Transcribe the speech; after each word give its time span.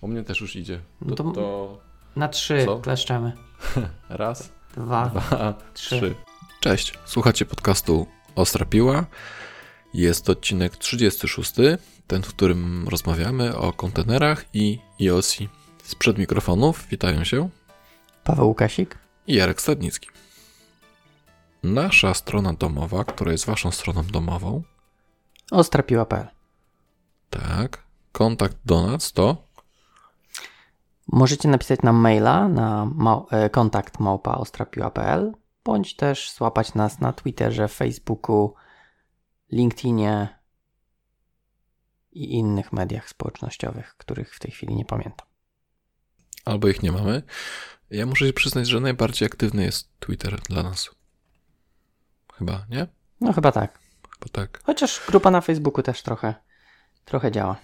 U 0.00 0.08
mnie 0.08 0.22
też 0.24 0.40
już 0.40 0.56
idzie. 0.56 0.80
No 1.00 1.16
To, 1.16 1.24
to- 1.24 1.32
to 1.32 1.78
Na 2.16 2.28
trzy 2.28 2.62
Co? 2.64 2.78
kleszczemy. 2.78 3.32
raz, 4.08 4.50
Dwa. 4.76 5.06
dwa, 5.08 5.54
trzy. 5.74 5.96
trzy. 5.96 6.14
Cześć, 6.60 6.98
słuchacie 7.04 7.44
podcastu 7.44 8.06
Ostra 8.34 8.64
Piła. 8.66 9.06
Jest 9.94 10.24
to 10.24 10.32
odcinek 10.32 10.76
36, 10.76 11.52
ten, 12.06 12.22
w 12.22 12.28
którym 12.28 12.88
rozmawiamy 12.88 13.56
o 13.56 13.72
kontenerach 13.72 14.44
i 14.54 14.78
IOC. 15.00 15.38
Sprzed 15.84 16.18
mikrofonów 16.18 16.86
witają 16.86 17.24
się 17.24 17.48
Paweł 18.24 18.48
Łukasik. 18.48 18.98
i 19.26 19.34
Jarek 19.34 19.60
Stadnicki. 19.60 20.08
Nasza 21.62 22.14
strona 22.14 22.52
domowa, 22.52 23.04
która 23.04 23.32
jest 23.32 23.46
waszą 23.46 23.70
stroną 23.70 24.02
domową, 24.04 24.62
Ostrapiła.pl 25.50 26.26
tak, 27.30 27.82
kontakt 28.12 28.56
do 28.64 28.86
nas 28.86 29.12
to 29.12 29.42
Możecie 31.12 31.48
napisać 31.48 31.82
nam 31.82 31.96
maila 31.96 32.48
na 32.48 32.84
ma- 32.94 33.24
e, 33.30 33.50
kontakt 33.50 33.98
małpa 34.00 34.34
ostrapiła.pl 34.34 35.32
bądź 35.64 35.96
też 35.96 36.32
złapać 36.32 36.74
nas 36.74 37.00
na 37.00 37.12
Twitterze, 37.12 37.68
Facebooku, 37.68 38.54
LinkedInie 39.52 40.38
i 42.12 42.34
innych 42.34 42.72
mediach 42.72 43.08
społecznościowych, 43.08 43.94
których 43.98 44.34
w 44.34 44.38
tej 44.38 44.50
chwili 44.50 44.74
nie 44.76 44.84
pamiętam. 44.84 45.26
albo 46.44 46.68
ich 46.68 46.82
nie 46.82 46.92
mamy. 46.92 47.22
Ja 47.90 48.06
muszę 48.06 48.26
się 48.26 48.32
przyznać, 48.32 48.68
że 48.68 48.80
najbardziej 48.80 49.26
aktywny 49.26 49.64
jest 49.64 49.98
Twitter 49.98 50.40
dla 50.40 50.62
nas. 50.62 50.90
Chyba, 52.34 52.66
nie? 52.70 52.86
No 53.20 53.32
chyba 53.32 53.52
tak. 53.52 53.78
Chyba 54.12 54.26
tak. 54.32 54.62
Chociaż 54.64 55.00
grupa 55.08 55.30
na 55.30 55.40
Facebooku 55.40 55.82
też 55.82 56.02
trochę, 56.02 56.34
trochę 57.04 57.32
działa. 57.32 57.56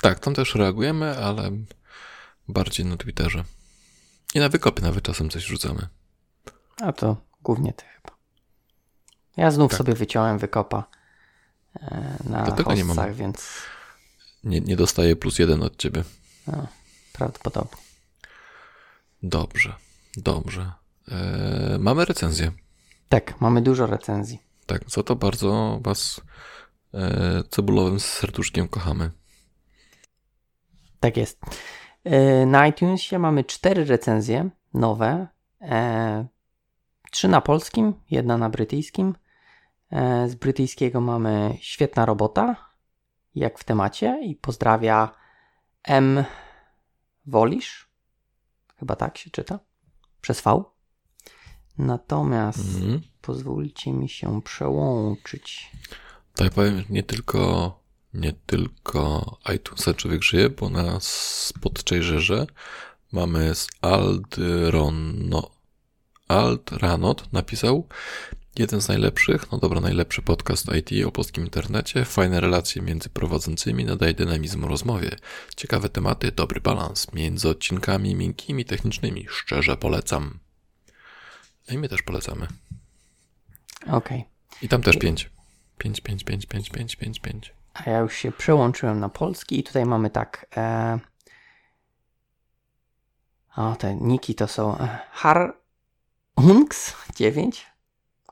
Tak, 0.00 0.18
tam 0.20 0.34
też 0.34 0.54
reagujemy, 0.54 1.18
ale 1.18 1.50
bardziej 2.52 2.86
na 2.86 2.96
Twitterze. 2.96 3.44
I 4.34 4.38
na 4.38 4.48
wykopy 4.48 4.82
nawet 4.82 5.04
czasem 5.04 5.30
coś 5.30 5.44
rzucamy. 5.44 5.88
A 6.80 6.92
to 6.92 7.16
głównie 7.42 7.72
ty 7.72 7.84
chyba. 7.84 8.16
Ja 9.36 9.50
znów 9.50 9.70
Tak. 9.70 9.78
sobie 9.78 9.94
wyciąłem 9.94 10.38
wykopa 10.38 10.84
e, 11.80 12.16
na 12.24 12.42
Dlatego 12.42 12.74
nie 12.74 12.84
mam. 12.84 13.14
więc 13.14 13.48
Nie, 14.44 14.60
nie 14.60 14.76
dostaję 14.76 15.16
plus 15.16 15.38
jeden 15.38 15.62
od 15.62 15.76
ciebie. 15.76 16.04
no, 16.46 16.66
prawdopodobnie. 17.12 17.78
Dobrze, 19.22 19.74
dobrze. 20.16 20.72
Eee, 21.08 21.78
mamy 21.78 22.04
recenzję. 22.04 22.52
Tak, 23.08 23.40
mamy 23.40 23.62
dużo 23.62 23.86
recenzji. 23.86 24.38
Tak, 24.66 24.90
za 24.90 25.02
to 25.02 25.16
bardzo 25.16 25.78
was 25.82 26.20
e, 26.94 27.42
cebulowym 27.50 28.00
serduszkiem 28.00 28.68
kochamy. 28.68 29.10
Tak 31.00 31.16
jest. 31.16 31.38
E, 32.04 32.46
Na 32.46 32.66
iTunesie 32.66 33.18
mamy 33.18 33.44
cztery 33.44 33.84
recenzje 33.84 34.50
nowe. 34.74 35.26
E, 35.60 36.26
Trzy 37.10 37.28
na 37.28 37.40
polskim, 37.40 37.94
jedna 38.10 38.38
na 38.38 38.50
brytyjskim. 38.50 39.14
E, 39.90 40.28
Z 40.28 40.34
brytyjskiego 40.34 41.00
mamy 41.00 41.56
świetna 41.60 42.06
robota, 42.06 42.56
jak 43.34 43.58
w 43.58 43.64
temacie, 43.64 44.20
i 44.24 44.34
pozdrawia 44.36 45.14
M. 45.84 46.24
Wolisz. 47.26 47.88
Chyba 48.78 48.96
tak 48.96 49.18
się 49.18 49.30
czyta. 49.30 49.58
Przez 50.20 50.40
V. 50.40 50.64
Natomiast 51.78 52.74
Mhm. 52.76 53.00
pozwólcie 53.20 53.92
mi 53.92 54.08
się 54.08 54.42
przełączyć. 54.42 55.70
Tak 56.34 56.52
powiem, 56.52 56.84
nie 56.90 57.02
tylko, 57.02 57.72
nie 58.14 58.32
tylko 58.46 59.38
iTunesa 59.54 59.94
człowiek 59.94 60.22
żyje, 60.22 60.50
bo 60.50 60.68
na 60.68 60.98
Spotchaserze 61.00 62.46
mamy 63.12 63.54
z 63.54 63.68
Aldrono, 63.80 65.50
Aldranot 66.28 67.32
napisał 67.32 67.88
jeden 68.58 68.80
z 68.80 68.88
najlepszych, 68.88 69.52
no 69.52 69.58
dobra, 69.58 69.80
najlepszy 69.80 70.22
podcast 70.22 70.66
IT 70.74 71.06
o 71.06 71.12
polskim 71.12 71.44
internecie, 71.44 72.04
fajne 72.04 72.40
relacje 72.40 72.82
między 72.82 73.08
prowadzącymi, 73.08 73.84
nadaje 73.84 74.14
dynamizmu 74.14 74.68
rozmowie, 74.68 75.16
ciekawe 75.56 75.88
tematy, 75.88 76.32
dobry 76.32 76.60
balans 76.60 77.12
między 77.12 77.48
odcinkami 77.48 78.14
miękkimi, 78.14 78.64
technicznymi, 78.64 79.26
szczerze 79.30 79.76
polecam. 79.76 80.38
No 81.68 81.74
i 81.74 81.78
my 81.78 81.88
też 81.88 82.02
polecamy. 82.02 82.46
Okej. 83.90 84.24
I 84.62 84.68
tam 84.68 84.82
też 84.82 84.96
pięć. 84.96 85.30
Pięć, 85.78 86.00
pięć, 86.00 86.24
pięć, 86.24 86.46
pięć, 86.46 86.70
pięć, 86.70 86.96
pięć, 86.96 87.20
pięć. 87.20 87.61
A 87.74 87.90
ja 87.90 87.98
już 87.98 88.14
się 88.14 88.32
przełączyłem 88.32 89.00
na 89.00 89.08
polski 89.08 89.60
i 89.60 89.62
tutaj 89.62 89.86
mamy 89.86 90.10
tak. 90.10 90.46
E... 90.56 90.98
O, 93.56 93.76
te 93.76 93.94
niki 93.94 94.34
to 94.34 94.48
są 94.48 94.78
e, 94.78 94.98
Harunks 95.10 96.96
9. 97.14 97.72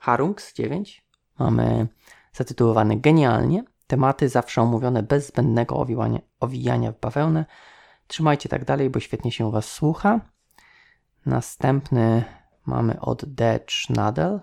Harunks 0.01 0.55
9. 0.55 1.07
Mamy 1.39 1.89
zatytułowany 2.33 3.01
genialnie. 3.01 3.65
Tematy 3.87 4.29
zawsze 4.29 4.63
omówione 4.63 5.03
bez 5.03 5.27
zbędnego 5.27 5.77
owijania, 5.77 6.21
owijania 6.41 6.93
w 6.93 7.01
bawełnę. 7.01 7.47
Trzymajcie 8.07 8.49
tak 8.49 8.65
dalej, 8.65 8.91
bo 8.91 9.01
świetnie 9.01 9.33
się 9.33 9.51
Was 9.51 9.73
słucha. 9.73 10.21
Następny 11.27 12.25
mamy 12.67 13.01
od 13.01 13.25
Dutch 13.25 13.91
Nadal. 13.91 14.41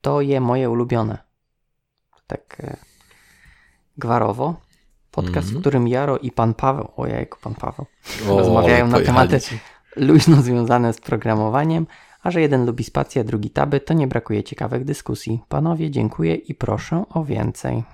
To 0.00 0.20
je 0.20 0.40
moje 0.40 0.70
ulubione. 0.70 1.18
Tak 2.26 2.56
e, 2.60 2.76
gwarowo. 3.98 4.60
Podcast, 5.10 5.36
Mhm. 5.48 5.56
w 5.56 5.60
którym 5.60 5.88
Jaro 5.88 6.18
i 6.18 6.30
pan 6.30 6.54
Paweł, 6.54 6.92
ojejku, 6.96 7.38
pan 7.42 7.54
Paweł, 7.54 7.86
O, 8.28 8.38
rozmawiają 8.38 8.86
na 8.86 9.00
tematy 9.00 9.40
luźno 9.96 10.42
związane 10.42 10.92
z 10.92 11.00
programowaniem, 11.00 11.86
a 12.22 12.30
że 12.30 12.40
jeden 12.40 12.66
lubi 12.66 12.84
spację, 12.84 13.24
drugi 13.24 13.50
taby, 13.50 13.80
to 13.80 13.94
nie 13.94 14.06
brakuje 14.06 14.44
ciekawych 14.44 14.84
dyskusji. 14.84 15.40
Panowie, 15.48 15.90
dziękuję 15.90 16.34
i 16.34 16.54
proszę 16.54 17.04
o 17.10 17.24
więcej. 17.24 17.84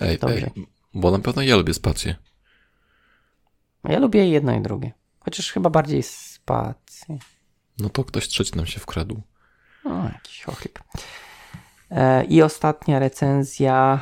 Ej, 0.00 0.18
Dobrze. 0.18 0.50
ej, 0.56 0.66
bo 0.94 1.10
na 1.10 1.18
pewno 1.18 1.42
ja 1.42 1.56
lubię 1.56 1.74
spację. 1.74 2.16
Ja 3.84 3.98
lubię 3.98 4.28
jedno 4.28 4.54
i 4.56 4.60
drugie. 4.60 4.92
Chociaż 5.20 5.52
chyba 5.52 5.70
bardziej 5.70 6.02
spację. 6.02 7.18
No 7.78 7.88
to 7.88 8.04
ktoś 8.04 8.28
trzeci 8.28 8.56
nam 8.56 8.66
się 8.66 8.80
wkradł. 8.80 9.22
O, 9.84 10.04
jakiś 10.04 10.42
chochlip. 10.42 10.78
E, 11.90 12.24
I 12.24 12.42
ostatnia 12.42 12.98
recenzja 12.98 14.00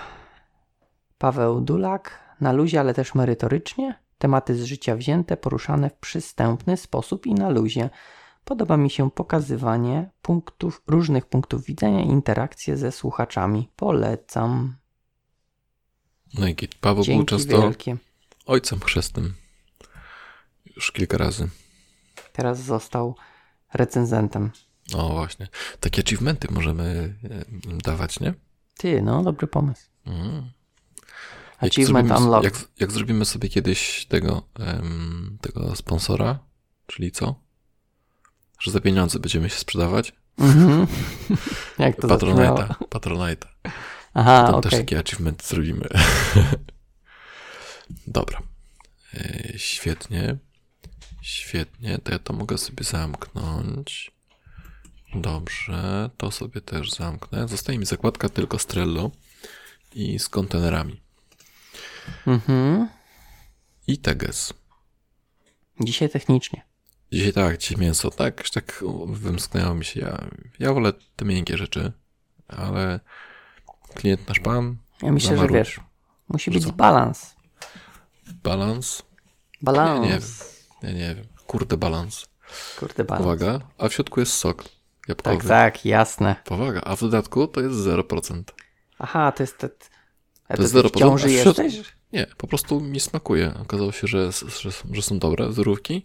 Paweł 1.19 1.61
Dulak. 1.61 2.27
Na 2.41 2.53
luzie, 2.53 2.81
ale 2.81 2.95
też 2.95 3.15
merytorycznie. 3.15 3.99
Tematy 4.19 4.55
z 4.55 4.65
życia 4.65 4.97
wzięte, 4.97 5.37
poruszane 5.37 5.91
w 5.91 5.95
przystępny 5.95 6.77
sposób 6.77 7.27
i 7.27 7.35
na 7.35 7.49
luzie. 7.49 7.91
Podoba 8.45 8.77
mi 8.77 8.91
się 8.91 9.11
pokazywanie 9.11 10.11
punktów, 10.23 10.83
różnych 10.87 11.27
punktów 11.27 11.65
widzenia 11.65 12.03
i 12.03 12.09
interakcje 12.09 12.77
ze 12.77 12.93
słuchaczami. 12.93 13.69
Polecam. 13.77 14.77
No 16.35 16.49
i 16.49 16.55
git. 16.55 16.75
Paweł 16.75 16.95
był 16.97 17.05
Dzięki 17.05 17.27
często 17.27 17.63
wielkie. 17.63 17.97
ojcem 18.47 18.81
chrzestnym. 18.81 19.35
Już 20.77 20.93
kilka 20.93 21.19
razy. 21.19 21.49
Teraz 22.33 22.59
został 22.63 23.17
recenzentem. 23.75 24.51
O, 24.95 25.09
właśnie. 25.13 25.49
Takie 25.81 26.03
achievementy 26.03 26.49
możemy 26.51 27.15
e, 27.25 27.45
dawać, 27.85 28.21
nie? 28.21 28.35
Ty, 28.79 29.03
no, 29.03 29.23
dobry 29.23 29.47
pomysł. 29.47 29.91
Mm. 30.07 30.51
Jak 31.63 31.73
Achievement 31.73 32.09
zrobimy, 32.09 32.27
unlocked. 32.27 32.61
Jak, 32.61 32.69
jak 32.81 32.93
zrobimy 32.93 33.25
sobie 33.25 33.49
kiedyś 33.49 34.07
tego, 34.07 34.43
em, 34.59 35.39
tego 35.41 35.77
sponsora, 35.77 36.39
czyli 36.87 37.13
co? 37.13 37.35
Że 38.61 38.71
za 38.71 38.81
pieniądze 38.81 39.19
będziemy 39.19 39.51
się 39.51 39.59
sprzedawać? 39.59 40.13
Mhm. 40.39 40.87
Jak 41.79 42.01
to 42.01 42.09
zabrzmiało? 42.09 42.59
Patronite'a. 42.59 42.75
Patronite'a. 42.89 43.47
Aha, 44.15 44.43
Tam 44.47 44.55
okej. 44.55 44.71
też 44.71 44.81
taki 44.81 44.97
achievement 44.97 45.43
zrobimy. 45.47 45.89
Dobra. 48.07 48.43
E, 49.15 49.53
Świetnie. 49.57 50.37
Świetnie. 51.23 51.99
To 51.99 52.13
ja 52.13 52.19
to 52.19 52.33
mogę 52.33 52.59
sobie 52.59 52.85
zamknąć. 52.85 54.11
Dobrze. 55.15 56.11
To 56.17 56.31
sobie 56.31 56.61
też 56.61 56.91
zamknę. 56.91 57.49
Zostaje 57.49 57.79
mi 57.79 57.87
zakładka 57.87 58.29
tylko 58.29 58.59
z 58.59 58.67
Trello 58.67 59.11
i 59.95 60.19
z 60.19 60.29
kontenerami. 60.29 61.06
Mhm. 62.27 62.89
I 63.87 63.99
teges. 63.99 64.53
Dzisiaj 65.81 66.11
technicznie. 66.11 66.63
Dzisiaj 67.13 67.33
tak, 67.33 67.59
dzisiaj 67.59 67.79
mięso. 67.79 68.11
Tak, 68.11 68.41
już 68.41 68.51
tak 68.51 68.85
wymsknęło 69.07 69.75
mi 69.75 69.85
się. 69.85 70.01
Ja, 70.01 70.25
ja 70.59 70.73
wolę 70.73 70.93
te 71.17 71.25
miękkie 71.25 71.57
rzeczy, 71.57 71.93
ale 72.49 73.01
klient 73.95 74.29
nasz 74.29 74.41
pan, 74.41 74.77
Ja 75.03 75.13
myślę, 75.13 75.37
że 75.37 75.43
Zamaru- 75.43 75.53
wiesz, 75.53 75.81
musi 76.29 76.51
być 76.51 76.67
balans. 76.73 77.37
balans. 78.43 79.03
Balans. 79.63 80.01
Nie, 80.03 80.09
nie 80.09 80.19
wiem. 80.19 80.97
Nie 80.97 81.15
wiem. 81.15 81.27
Kurde, 81.47 81.77
balans. 81.77 82.27
Kurde, 82.79 83.05
balans. 83.05 83.25
Powaga. 83.25 83.61
A 83.79 83.89
w 83.89 83.93
środku 83.93 84.21
jest 84.21 84.33
sok 84.33 84.65
jabłkowy. 85.09 85.37
Tak, 85.39 85.49
tak, 85.49 85.85
jasne. 85.85 86.37
Powaga. 86.45 86.81
A 86.81 86.97
w 86.97 87.01
dodatku 87.01 87.47
to 87.49 87.61
jest 87.61 87.77
0%. 87.77 88.43
Aha, 88.99 89.33
to 89.33 89.43
jest... 89.43 89.59
To, 89.59 89.69
a 90.49 90.57
To 90.57 90.63
jest 90.63 90.75
ty 90.75 90.83
w 90.83 90.87
0%, 90.87 90.99
ciąży 90.99 91.25
a 91.25 91.29
w 91.29 91.31
jesteś? 91.31 91.96
Nie, 92.13 92.27
po 92.37 92.47
prostu 92.47 92.81
mi 92.81 93.01
smakuje. 93.01 93.55
Okazało 93.55 93.93
się, 93.93 94.07
że, 94.07 94.33
że, 94.33 94.71
że 94.93 95.03
są 95.03 95.19
dobre 95.19 95.53
zerówki. 95.53 96.05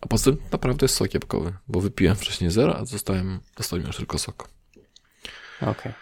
A 0.00 0.06
poza 0.06 0.24
tym 0.24 0.42
naprawdę 0.52 0.84
jest 0.84 0.94
sok 0.94 1.14
jabłkowy, 1.14 1.52
bo 1.68 1.80
wypiłem 1.80 2.16
wcześniej 2.16 2.50
zero, 2.50 2.78
a 2.78 2.84
zostałem, 2.84 3.40
zostałem 3.58 3.86
już 3.86 3.96
tylko 3.96 4.18
sok. 4.18 4.48
Okej. 5.60 5.70
Okay. 5.70 5.92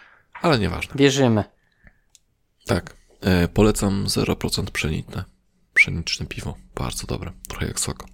Ale 0.41 0.59
nieważne. 0.59 0.95
Wierzymy. 0.95 1.43
Tak. 2.65 2.95
E, 3.21 3.47
polecam 3.47 4.05
0% 4.05 4.71
pszeniczne. 4.71 5.23
Pszeniczne 5.73 6.25
piwo. 6.25 6.57
Bardzo 6.75 7.07
dobre. 7.07 7.31
Trochę 7.47 7.67
jak 7.67 7.79
sok. 7.79 8.05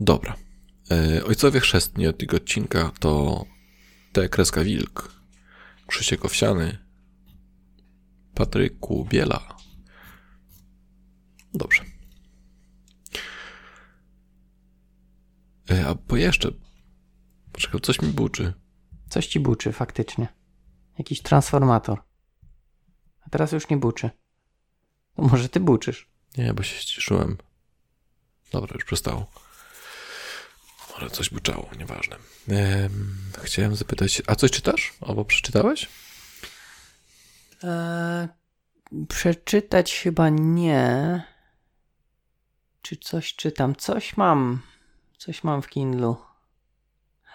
Dobra. 0.00 0.36
E, 0.90 1.24
ojcowie 1.24 1.60
chrzestni 1.60 2.06
od 2.06 2.18
tego 2.18 2.36
odcinka 2.36 2.90
to 3.00 3.44
T. 4.12 4.28
Kreska 4.28 4.64
Wilk, 4.64 5.12
Krzysiek 5.86 6.24
Owsiany, 6.24 6.83
Patryku 8.34 9.04
Biela. 9.04 9.56
Dobrze. 11.54 11.84
E, 15.70 15.86
a 15.86 15.94
bo 15.94 16.16
jeszcze. 16.16 16.50
Poczekaj, 17.52 17.80
coś 17.80 18.02
mi 18.02 18.08
buczy. 18.08 18.52
Coś 19.08 19.26
ci 19.26 19.40
buczy, 19.40 19.72
faktycznie. 19.72 20.28
Jakiś 20.98 21.22
transformator. 21.22 22.02
A 23.26 23.30
teraz 23.30 23.52
już 23.52 23.68
nie 23.68 23.76
buczy. 23.76 24.10
No 25.18 25.24
może 25.24 25.48
ty 25.48 25.60
buczysz. 25.60 26.08
Nie, 26.36 26.54
bo 26.54 26.62
się 26.62 26.80
ściszyłem. 26.80 27.36
Dobra, 28.52 28.74
już 28.74 28.84
przestało. 28.84 29.26
Ale 30.96 31.10
coś 31.10 31.30
buczało, 31.30 31.70
nieważne. 31.78 32.16
Ehm, 32.48 33.16
chciałem 33.42 33.76
zapytać, 33.76 34.22
a 34.26 34.34
coś 34.34 34.50
czytasz? 34.50 34.92
Albo 35.00 35.24
przeczytałeś? 35.24 35.88
Eee, 37.64 38.28
przeczytać 39.08 39.94
chyba 39.94 40.28
nie. 40.28 41.22
Czy 42.82 42.96
coś 42.96 43.34
czytam? 43.34 43.76
Coś 43.76 44.16
mam. 44.16 44.60
Coś 45.18 45.44
mam 45.44 45.62
w 45.62 45.68
Kindlu. 45.68 46.16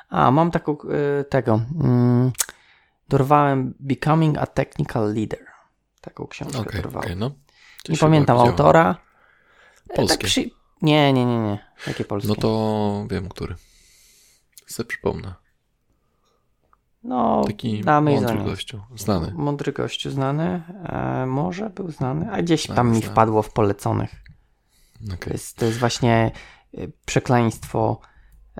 A, 0.09 0.31
mam 0.31 0.51
taką, 0.51 0.77
y, 1.21 1.23
tego. 1.23 1.61
Mm, 1.83 2.31
dorwałem 3.09 3.73
Becoming 3.79 4.37
a 4.37 4.45
Technical 4.45 5.13
Leader. 5.13 5.45
Taką 6.01 6.27
książkę 6.27 6.59
okay, 6.59 6.81
dorwałem. 6.81 7.05
Okay, 7.05 7.15
no. 7.15 7.31
Nie 7.89 7.97
pamiętam 7.97 8.37
autora. 8.37 8.95
E, 9.89 9.95
Polskie. 9.95 10.17
Tak 10.17 10.27
przy... 10.27 10.49
Nie, 10.81 11.13
nie, 11.13 11.25
nie, 11.25 11.39
nie. 11.39 11.59
Jakie 11.87 12.05
polskie? 12.05 12.29
No 12.29 12.35
to 12.35 13.07
wiem, 13.09 13.29
który. 13.29 13.55
Se 14.67 14.85
przypomnę. 14.85 15.33
No, 17.03 17.43
Taki 17.47 17.83
mądry 18.01 18.43
gościu, 18.43 18.81
znany. 18.95 19.31
Mądry 19.35 19.71
gościu, 19.71 20.11
znany. 20.11 20.63
E, 20.83 21.25
może 21.25 21.69
był 21.69 21.91
znany, 21.91 22.31
a 22.31 22.41
gdzieś 22.41 22.65
znany, 22.65 22.75
tam 22.75 22.91
mi 22.91 22.97
znany. 22.97 23.11
wpadło 23.11 23.41
w 23.41 23.53
poleconych. 23.53 24.23
Okay. 25.05 25.17
To, 25.17 25.29
jest, 25.29 25.57
to 25.57 25.65
jest 25.65 25.79
właśnie 25.79 26.31
y, 26.77 26.91
przekleństwo 27.05 27.99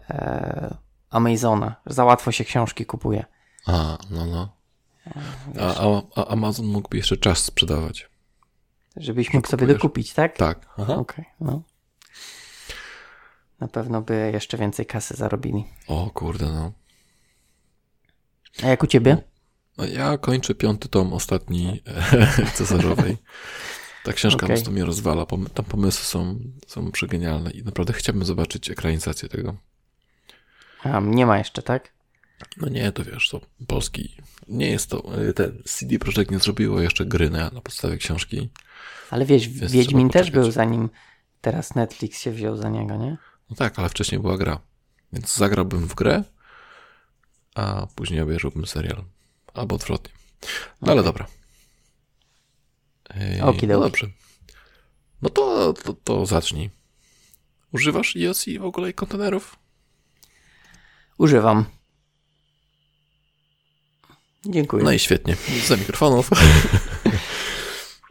e, 0.10 0.78
Amazona. 1.10 1.76
Za 1.86 2.06
łatwo 2.06 2.32
się 2.32 2.46
książki 2.46 2.86
kupuje. 2.86 3.26
A, 3.66 3.98
no, 4.10 4.26
no. 4.26 4.50
A, 5.60 5.88
a, 5.88 6.02
a 6.16 6.28
Amazon 6.28 6.66
mógłby 6.66 6.98
jeszcze 6.98 7.18
czas 7.18 7.44
sprzedawać. 7.44 8.10
Żebyś 8.98 9.34
mógł 9.34 9.48
sobie 9.48 9.68
dokupić, 9.68 10.14
tak? 10.14 10.38
Tak. 10.38 10.70
Okej, 10.78 10.96
okay, 10.96 11.26
no. 11.42 11.62
Na 13.60 13.68
pewno 13.68 14.02
by 14.02 14.32
jeszcze 14.34 14.58
więcej 14.58 14.86
kasy 14.86 15.14
zarobili. 15.14 15.66
O 15.88 16.10
kurde, 16.14 16.46
no. 16.46 16.72
A 18.64 18.68
jak 18.68 18.84
u 18.84 18.88
ciebie? 18.88 19.18
No, 19.78 19.86
ja 19.86 20.18
kończę 20.18 20.56
piąty 20.56 20.90
tom 20.90 21.14
ostatni 21.14 21.84
Cesarzowej. 22.56 23.18
Ta 24.04 24.14
książka 24.14 24.46
okay. 24.46 24.62
po 24.62 24.72
mnie 24.72 24.86
rozwala. 24.86 25.26
Tam 25.54 25.66
pomysły 25.66 26.06
są, 26.06 26.40
są 26.68 26.92
przegenialne 26.92 27.52
i 27.52 27.64
naprawdę 27.64 27.94
chciałbym 27.94 28.26
zobaczyć 28.26 28.70
ekranizację 28.70 29.30
tego. 29.30 29.56
A, 30.84 31.00
nie 31.00 31.26
ma 31.26 31.38
jeszcze, 31.38 31.62
tak? 31.62 31.94
No 32.58 32.70
nie, 32.70 32.92
to 32.92 33.04
wiesz, 33.04 33.30
to 33.30 33.42
polski. 33.68 34.16
Nie 34.48 34.70
jest 34.70 34.90
to. 34.90 35.04
E, 35.30 35.34
ten 35.34 35.64
CD 35.66 36.00
Projekt 36.00 36.32
nie 36.32 36.40
zrobiło 36.40 36.82
jeszcze 36.82 37.06
gry 37.06 37.30
na, 37.30 37.50
na 37.50 37.62
podstawie 37.62 37.98
książki. 37.98 38.50
Ale 39.10 39.26
wiesz, 39.26 39.48
Wiedźmin 39.48 40.10
też 40.10 40.32
był 40.32 40.52
zanim 40.52 40.90
teraz 41.42 41.76
Netflix 41.76 42.22
się 42.22 42.32
wziął 42.32 42.58
za 42.58 42.70
niego, 42.70 42.96
nie? 42.96 43.18
No 43.50 43.56
tak, 43.56 43.80
ale 43.80 43.90
wcześniej 43.90 44.22
była 44.22 44.38
gra. 44.38 44.60
Więc 45.14 45.36
zagrałbym 45.36 45.88
w 45.88 45.96
grę, 45.96 46.24
a 47.60 47.88
później 47.96 48.22
obejrzałbym 48.22 48.66
serial. 48.66 49.04
Albo 49.54 49.76
odwrotnie. 49.76 50.12
No 50.42 50.48
okay. 50.82 50.94
ale 50.94 51.04
dobra. 51.04 51.28
Ej, 53.10 53.68
no 53.68 53.80
dobrze. 53.80 54.08
No 55.22 55.30
to, 55.30 55.74
to, 55.74 55.94
to 55.94 56.26
zacznij. 56.26 56.70
Używasz 57.74 58.16
iOS 58.16 58.48
i 58.48 58.60
w 58.60 58.66
ogóle 58.66 58.94
kontenerów? 58.94 59.56
Używam. 61.18 61.66
Dziękuję. 64.46 64.84
No 64.84 64.92
i 64.92 65.00
świetnie. 65.00 65.36
Za 65.68 65.78
mikrofonów. 65.78 66.30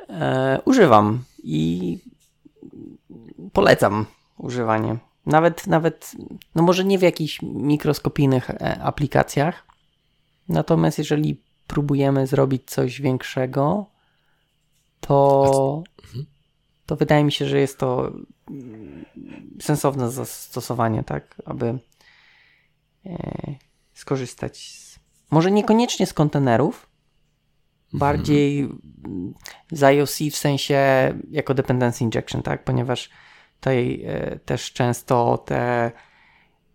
e, 0.09 0.61
używam 0.65 1.25
i 1.43 1.99
polecam 3.53 4.07
używanie. 4.37 4.99
Nawet, 5.29 5.67
nawet, 5.67 6.13
no 6.55 6.63
może 6.63 6.85
nie 6.85 6.99
w 6.99 7.03
jakichś 7.03 7.43
mikroskopijnych 7.43 8.51
e, 8.51 8.83
aplikacjach, 8.83 9.67
natomiast 10.49 10.99
jeżeli 10.99 11.43
próbujemy 11.67 12.27
zrobić 12.27 12.63
coś 12.67 13.01
większego, 13.01 13.87
to, 15.01 15.83
mhm. 16.05 16.27
to 16.87 16.97
wydaje 16.97 17.25
mi 17.25 17.33
się, 17.33 17.47
że 17.47 17.59
jest 17.59 17.79
to 17.79 18.13
sensowne 19.61 20.11
zastosowanie, 20.11 21.05
tak, 21.05 21.43
aby 21.45 21.79
e, 23.07 23.55
skorzystać 23.95 24.59
z, 24.59 24.99
może 25.31 25.51
niekoniecznie 25.51 26.07
z 26.07 26.13
kontenerów, 26.13 26.89
mhm. 27.85 27.99
bardziej 27.99 28.69
z 29.73 29.83
IOC 29.83 30.19
w 30.33 30.37
sensie 30.37 30.79
jako 31.31 31.55
dependency 31.55 32.05
injection, 32.05 32.43
tak, 32.43 32.65
ponieważ 32.65 33.11
tutaj 33.61 34.03
e, 34.07 34.39
też 34.39 34.73
często 34.73 35.39
te 35.39 35.93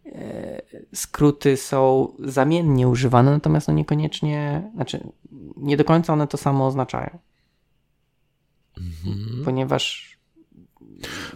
e, 0.05 0.61
skróty 0.93 1.57
są 1.57 2.13
zamiennie 2.19 2.87
używane, 2.87 3.31
natomiast 3.31 3.67
no 3.67 3.73
niekoniecznie, 3.73 4.71
znaczy 4.75 5.07
nie 5.57 5.77
do 5.77 5.83
końca 5.83 6.13
one 6.13 6.27
to 6.27 6.37
samo 6.37 6.67
oznaczają. 6.67 7.19
Mhm. 8.77 9.45
Ponieważ. 9.45 10.13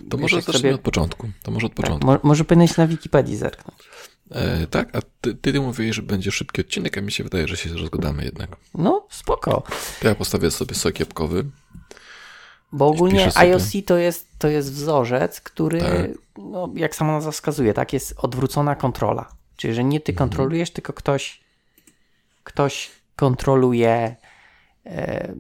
To 0.10 0.18
może 0.18 0.36
zacznijmy 0.36 0.60
sobie... 0.60 0.76
od 0.76 0.82
początku. 0.82 1.30
To 1.44 1.52
może 1.52 1.66
od 1.66 1.76
tak, 1.76 1.86
początku. 1.86 2.08
mo 2.08 2.20
może 2.24 2.44
powinieneś 2.44 2.78
na 2.78 2.88
Wikipedii 2.88 3.38
zerknąć. 3.38 3.78
E, 4.32 4.68
tak, 4.68 4.96
a 4.96 5.00
ty, 5.22 5.36
ty 5.36 5.62
mówiłeś, 5.62 5.96
że 5.96 6.02
będzie 6.02 6.32
szybki 6.32 6.62
odcinek, 6.62 6.98
a 6.98 7.02
mi 7.02 7.12
się 7.12 7.24
wydaje, 7.24 7.48
że 7.48 7.58
się 7.58 7.74
rozgadamy 7.74 8.26
jednak. 8.26 8.56
No, 8.74 9.08
spoko. 9.10 9.64
To 10.02 10.08
ja 10.08 10.16
postawię 10.16 10.52
sobie 10.52 10.76
sok 10.76 11.00
jabłkowy. 11.00 11.46
Bo 12.72 12.88
ogólnie 12.88 13.30
IOC 13.36 13.72
to 13.86 13.98
jest, 13.98 14.28
to 14.38 14.48
jest 14.48 14.74
wzorzec, 14.74 15.42
który, 15.42 15.80
tak. 15.80 16.10
no, 16.38 16.70
jak 16.76 16.96
sama 16.96 17.14
nazwa 17.14 17.32
wskazuje, 17.32 17.74
tak, 17.74 17.94
jest 17.94 18.16
odwrócona 18.18 18.76
kontrola. 18.76 19.30
Czyli, 19.56 19.74
że 19.74 19.84
nie 19.84 20.00
ty 20.00 20.12
mhm. 20.12 20.30
kontrolujesz, 20.30 20.72
tylko 20.72 20.94
ktoś, 20.94 21.44
ktoś 22.44 22.92
kontroluje 23.16 24.16
E, 24.88 25.34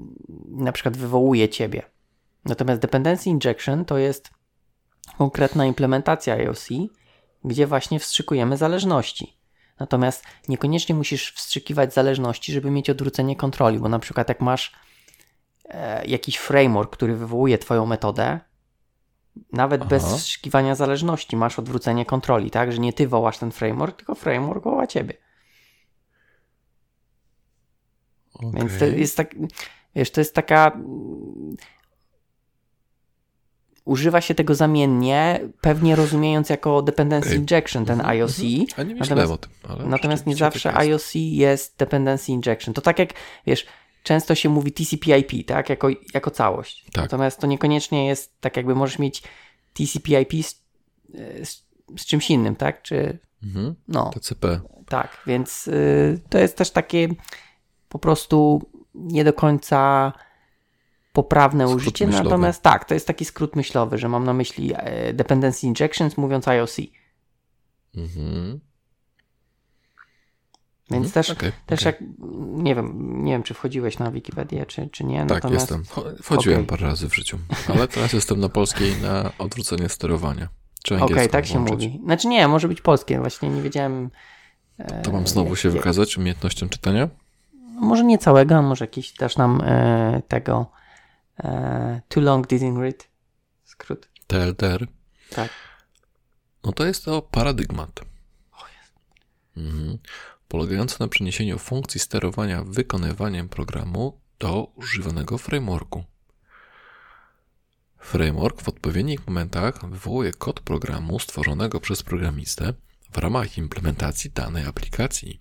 na 0.47 0.71
przykład 0.71 0.97
wywołuje 0.97 1.49
ciebie. 1.49 1.81
Natomiast 2.45 2.81
dependency 2.81 3.29
injection 3.29 3.85
to 3.85 3.97
jest 3.97 4.29
konkretna 5.17 5.65
implementacja 5.65 6.33
IOC, 6.33 6.67
gdzie 7.45 7.67
właśnie 7.67 7.99
wstrzykujemy 7.99 8.57
zależności. 8.57 9.37
Natomiast 9.79 10.23
niekoniecznie 10.47 10.95
musisz 10.95 11.31
wstrzykiwać 11.31 11.93
zależności, 11.93 12.53
żeby 12.53 12.71
mieć 12.71 12.89
odwrócenie 12.89 13.35
kontroli, 13.35 13.79
bo 13.79 13.89
na 13.89 13.99
przykład 13.99 14.29
jak 14.29 14.41
masz 14.41 14.73
jakiś 16.05 16.37
framework, 16.37 16.91
który 16.91 17.15
wywołuje 17.15 17.57
Twoją 17.57 17.85
metodę, 17.85 18.39
nawet 19.53 19.81
Aha. 19.81 19.89
bez 19.89 20.05
wstrzykiwania 20.05 20.75
zależności 20.75 21.37
masz 21.37 21.59
odwrócenie 21.59 22.05
kontroli, 22.05 22.51
tak? 22.51 22.71
Że 22.71 22.79
nie 22.79 22.93
Ty 22.93 23.07
wołasz 23.07 23.37
ten 23.37 23.51
framework, 23.51 23.97
tylko 23.97 24.15
framework 24.15 24.63
woła 24.63 24.87
Ciebie. 24.87 25.13
Okay. 28.33 28.51
Więc 28.51 28.79
to 28.79 28.85
jest 28.85 29.17
tak, 29.17 29.35
wiesz, 29.95 30.11
to 30.11 30.21
jest 30.21 30.35
taka. 30.35 30.71
Używa 33.85 34.21
się 34.21 34.35
tego 34.35 34.55
zamiennie, 34.55 35.39
pewnie 35.61 35.95
rozumiejąc 35.95 36.49
jako 36.49 36.81
dependency 36.81 37.29
okay. 37.29 37.39
injection 37.39 37.85
ten 37.85 37.99
mhm, 37.99 38.09
IOC. 38.09 38.39
Mm 38.39 38.51
-hmm. 38.51 38.73
A 38.77 38.83
nie 38.83 38.95
natomiast, 38.95 39.31
o 39.31 39.37
tym. 39.37 39.51
natomiast 39.89 40.25
nie 40.25 40.35
zawsze 40.35 40.73
IOC 40.73 41.11
jest 41.15 41.77
dependency 41.77 42.31
injection. 42.31 42.73
To 42.73 42.81
tak 42.81 42.99
jak, 42.99 43.13
wiesz, 43.45 43.65
często 44.07 44.35
się 44.35 44.49
mówi 44.49 44.71
TCP/IP, 44.71 45.45
tak, 45.47 45.69
jako, 45.69 45.87
jako 46.13 46.31
całość. 46.31 46.85
Tak. 46.85 46.95
Natomiast 47.03 47.39
to 47.39 47.47
niekoniecznie 47.47 48.07
jest 48.07 48.41
tak, 48.41 48.57
jakby 48.57 48.75
możesz 48.75 48.99
mieć 48.99 49.23
TCP/IP 49.73 50.43
z, 50.43 50.63
z, 51.43 51.63
z 51.97 52.05
czymś 52.05 52.29
innym, 52.29 52.55
tak? 52.55 52.81
Czy 52.81 53.19
mhm. 53.43 53.75
no. 53.87 54.09
TCP. 54.13 54.61
Tak, 54.89 55.23
więc 55.25 55.67
y, 55.67 56.21
to 56.29 56.37
jest 56.37 56.57
też 56.57 56.71
takie 56.71 57.07
po 57.89 57.99
prostu 57.99 58.69
nie 58.93 59.23
do 59.23 59.33
końca 59.33 60.13
poprawne 61.13 61.67
Skrót 61.67 61.81
użycie, 61.81 62.07
myślowy. 62.07 62.23
natomiast 62.23 62.63
tak, 62.63 62.85
to 62.85 62.93
jest 62.93 63.07
taki 63.07 63.25
skrót 63.25 63.55
myślowy, 63.55 63.97
że 63.97 64.09
mam 64.09 64.23
na 64.23 64.33
myśli 64.33 64.73
e, 64.75 65.13
dependency 65.13 65.67
injections 65.67 66.17
mówiąc 66.17 66.47
IOC. 66.47 66.77
Mhm. 67.95 68.59
Więc 70.91 71.05
Mhm, 71.05 71.13
też, 71.13 71.29
okej, 71.29 71.51
też 71.65 71.79
okej. 71.81 71.93
jak, 71.93 72.19
nie 72.63 72.75
wiem, 72.75 73.15
nie 73.23 73.31
wiem, 73.31 73.43
czy 73.43 73.53
wchodziłeś 73.53 73.99
na 73.99 74.11
Wikipedię, 74.11 74.65
czy, 74.65 74.89
czy 74.91 75.03
nie, 75.03 75.19
Tak, 75.19 75.29
natomiast 75.29 75.71
jestem. 75.71 75.83
Cho- 75.83 76.23
Wchodziłem 76.23 76.57
Okej. 76.59 76.67
parę 76.67 76.87
razy 76.87 77.09
w 77.09 77.15
życiu, 77.15 77.37
ale 77.67 77.87
teraz 77.87 78.13
jestem 78.13 78.39
na 78.39 78.49
polskiej 78.49 79.01
na 79.01 79.31
odwrócenie 79.39 79.89
sterowania. 79.89 80.47
Okej, 80.85 81.01
angielską 81.01 81.31
tak 81.31 81.45
się 81.45 81.53
włączyć. 81.65 81.87
mówi. 81.91 82.01
Znaczy 82.05 82.27
nie, 82.27 82.47
może 82.47 82.67
być 82.67 82.81
polskie, 82.81 83.19
właśnie 83.19 83.49
nie 83.49 83.61
wiedziałem. 83.61 84.09
e, 84.77 85.01
To 85.01 85.11
mam 85.11 85.27
znowu 85.27 85.55
się 85.55 85.69
wykazać 85.69 86.17
umiejętnością 86.17 86.69
czytania? 86.69 87.09
Może 87.79 88.03
nie 88.03 88.17
całego, 88.17 88.55
a 88.55 88.61
może 88.61 88.83
jakiś 88.85 89.13
dasz 89.13 89.37
nam 89.37 89.61
e, 89.65 90.21
tego 90.27 90.71
e, 91.39 92.01
Too 92.09 92.21
Long 92.23 92.47
Didn't 92.47 92.81
Read 92.81 93.07
skrót. 93.65 94.09
TLDR. 94.27 94.87
Tak. 95.29 95.49
No 96.63 96.71
to 96.71 96.85
jest 96.85 97.05
to 97.05 97.21
paradygmat. 97.21 97.89
Mhm. 99.57 99.97
Polegający 100.47 100.99
na 100.99 101.07
przeniesieniu 101.07 101.57
funkcji 101.59 101.99
sterowania 101.99 102.63
wykonywaniem 102.63 103.49
programu 103.49 104.21
do 104.39 104.63
używanego 104.75 105.37
frameworku. 105.37 106.03
Framework 107.99 108.61
w 108.61 108.69
odpowiednich 108.69 109.27
momentach 109.27 109.89
wywołuje 109.89 110.33
kod 110.33 110.59
programu 110.59 111.19
stworzonego 111.19 111.79
przez 111.79 112.03
programistę 112.03 112.73
w 113.11 113.17
ramach 113.17 113.57
implementacji 113.57 114.31
danej 114.31 114.65
aplikacji. 114.65 115.39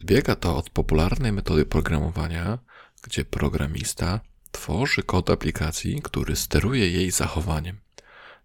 Odbiega 0.00 0.36
to 0.36 0.56
od 0.56 0.70
popularnej 0.70 1.32
metody 1.32 1.66
programowania, 1.66 2.58
gdzie 3.02 3.24
programista 3.24 4.20
tworzy 4.52 5.02
kod 5.02 5.30
aplikacji, 5.30 6.02
który 6.02 6.36
steruje 6.36 6.90
jej 6.90 7.10
zachowaniem. 7.10 7.78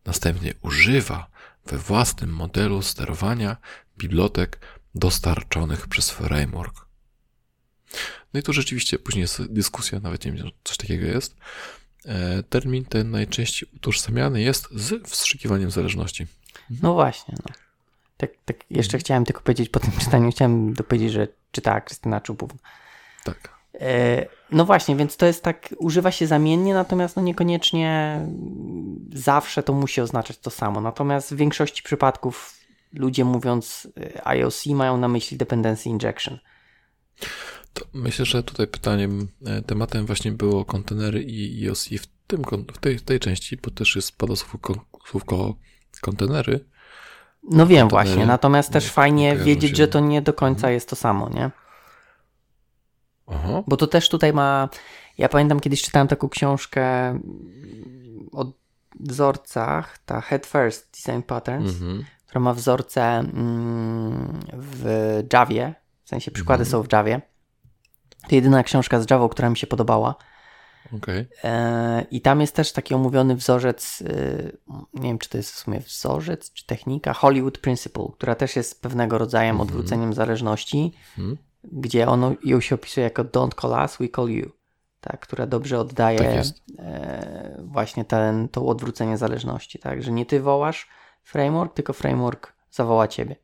Następnie 0.05 0.53
używa 0.61 1.27
we 1.65 1.77
własnym 1.77 2.29
modelu 2.29 2.81
sterowania 2.81 3.57
bibliotek 3.97 4.59
dostarczonych 4.95 5.87
przez 5.87 6.09
framework. 6.09 6.85
No 8.33 8.39
i 8.39 8.43
tu 8.43 8.53
rzeczywiście 8.53 8.99
później 8.99 9.21
jest 9.21 9.53
dyskusja, 9.53 9.99
nawet 9.99 10.25
nie 10.25 10.31
wiem, 10.31 10.45
czy 10.45 10.51
coś 10.63 10.77
takiego 10.77 11.05
jest. 11.05 11.35
E, 12.05 12.43
Termin 12.43 12.85
ten 12.85 13.11
najczęściej 13.11 13.69
utożsamiany 13.75 14.41
jest 14.41 14.67
z 14.71 15.07
wstrzykiwaniem 15.07 15.71
zależności. 15.71 16.27
No 16.81 16.93
właśnie. 16.93 17.35
No. 17.47 17.55
Tak, 18.17 18.31
tak 18.45 18.57
jeszcze 18.69 18.97
chciałem 18.97 19.25
tylko 19.25 19.41
powiedzieć 19.41 19.69
po 19.69 19.79
tym 19.79 19.91
czytaniu, 19.99 20.31
chciałem 20.31 20.73
dopowiedzieć, 20.73 21.11
że 21.11 21.27
czytała 21.51 21.81
Krystyna 21.81 22.21
Czubów. 22.21 22.51
Tak. 23.23 23.59
E, 23.81 24.25
No 24.51 24.65
właśnie, 24.65 24.95
więc 24.95 25.17
to 25.17 25.25
jest 25.25 25.43
tak, 25.43 25.69
używa 25.77 26.11
się 26.11 26.27
zamiennie, 26.27 26.73
natomiast 26.73 27.15
no 27.15 27.21
niekoniecznie 27.21 28.21
zawsze 29.13 29.63
to 29.63 29.73
musi 29.73 30.01
oznaczać 30.01 30.37
to 30.37 30.49
samo. 30.49 30.81
Natomiast 30.81 31.33
w 31.33 31.37
większości 31.37 31.83
przypadków 31.83 32.58
ludzie 32.93 33.25
mówiąc 33.25 33.87
e, 33.97 34.27
IOC 34.27 34.65
mają 34.65 34.97
na 34.97 35.07
myśli 35.07 35.37
dependency 35.37 35.89
injection. 35.89 36.39
To 37.73 37.85
myślę, 37.93 38.25
że 38.25 38.43
tutaj 38.43 38.67
pytaniem, 38.67 39.27
e, 39.45 39.61
tematem 39.61 40.05
właśnie 40.05 40.31
było 40.31 40.65
kontenery 40.65 41.23
i 41.23 41.65
IOC 41.65 41.87
w, 41.89 42.07
tym, 42.27 42.41
w 42.73 42.77
tej, 42.77 42.99
tej 42.99 43.19
części, 43.19 43.57
bo 43.57 43.71
też 43.71 43.95
jest 43.95 44.17
pada 44.17 44.35
słówko, 44.35 44.85
słówko 45.07 45.55
kontenery. 46.01 46.65
No 47.43 47.67
wiem 47.67 47.89
Kontenery 47.89 48.09
właśnie, 48.09 48.25
natomiast 48.25 48.71
też 48.71 48.83
nie- 48.83 48.89
fajnie 48.89 49.35
wiedzieć, 49.37 49.69
się. 49.71 49.75
że 49.77 49.87
to 49.87 49.99
nie 49.99 50.21
do 50.21 50.33
końca 50.33 50.71
jest 50.71 50.89
to 50.89 50.95
samo, 50.95 51.29
nie? 51.29 51.51
Aha. 53.27 53.63
Bo 53.67 53.77
to 53.77 53.87
też 53.87 54.09
tutaj 54.09 54.33
ma. 54.33 54.69
Ja 55.17 55.29
pamiętam 55.29 55.59
kiedyś 55.59 55.81
czytałem 55.81 56.07
taką 56.07 56.29
książkę 56.29 57.09
mm, 57.09 58.29
o 58.31 58.53
wzorcach, 58.99 59.97
ta 60.05 60.21
Head 60.21 60.45
First 60.45 60.91
Design 60.93 61.21
Patterns, 61.21 61.69
Mhm. 61.81 62.05
Która 62.29 62.41
ma 62.41 62.53
wzorce 62.53 63.01
mm, 63.03 64.39
w 64.53 64.83
Javie, 65.33 65.73
w 66.03 66.09
sensie 66.09 66.31
przykłady 66.31 66.61
Mhm. 66.63 66.71
są 66.71 66.87
w 66.87 66.91
Javie. 66.93 67.21
To 68.29 68.35
jedyna 68.35 68.63
książka 68.63 69.01
z 69.01 69.09
Java, 69.11 69.29
która 69.29 69.49
mi 69.49 69.57
się 69.57 69.67
podobała. 69.67 70.15
Okej. 70.95 71.27
E, 71.43 72.05
I 72.11 72.21
tam 72.21 72.41
jest 72.41 72.55
też 72.55 72.71
taki 72.71 72.93
omówiony 72.93 73.35
wzorzec, 73.35 74.01
y, 74.01 74.57
nie 74.93 75.09
wiem 75.09 75.17
czy 75.17 75.29
to 75.29 75.37
jest 75.37 75.51
w 75.51 75.57
sumie 75.59 75.79
wzorzec 75.79 76.53
czy 76.53 76.65
technika, 76.65 77.13
Hollywood 77.13 77.57
Principle, 77.57 78.05
która 78.13 78.35
też 78.35 78.55
jest 78.55 78.81
pewnego 78.81 79.17
rodzaju 79.17 79.49
Mhm. 79.49 79.61
odwróceniem 79.69 80.13
zależności, 80.13 80.93
Mhm. 81.17 81.37
gdzie 81.63 82.07
ono 82.07 82.31
ją 82.43 82.59
się 82.61 82.75
opisuje 82.75 83.03
jako 83.03 83.23
don't 83.23 83.61
call 83.61 83.71
us, 83.83 83.97
we 83.97 84.07
call 84.15 84.27
you, 84.29 84.51
tak, 85.01 85.19
która 85.19 85.47
dobrze 85.47 85.79
oddaje 85.79 86.19
Tak 86.19 86.45
e, 86.79 87.61
właśnie 87.63 88.05
ten, 88.05 88.49
to 88.49 88.65
odwrócenie 88.65 89.17
zależności, 89.17 89.79
tak, 89.79 90.03
że 90.03 90.11
nie 90.11 90.25
ty 90.25 90.39
wołasz 90.41 90.87
framework, 91.29 91.73
tylko 91.73 91.93
framework 91.93 92.53
zawoła 92.71 93.07
ciebie. 93.07 93.35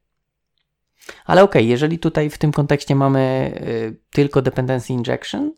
Ale 1.26 1.44
okej, 1.44 1.68
jeżeli 1.68 2.00
tutaj 2.00 2.30
w 2.30 2.38
tym 2.38 2.52
kontekście 2.52 2.96
mamy 2.96 3.54
y, 3.62 4.00
tylko 4.12 4.42
dependency 4.42 4.94
injection, 4.94 5.52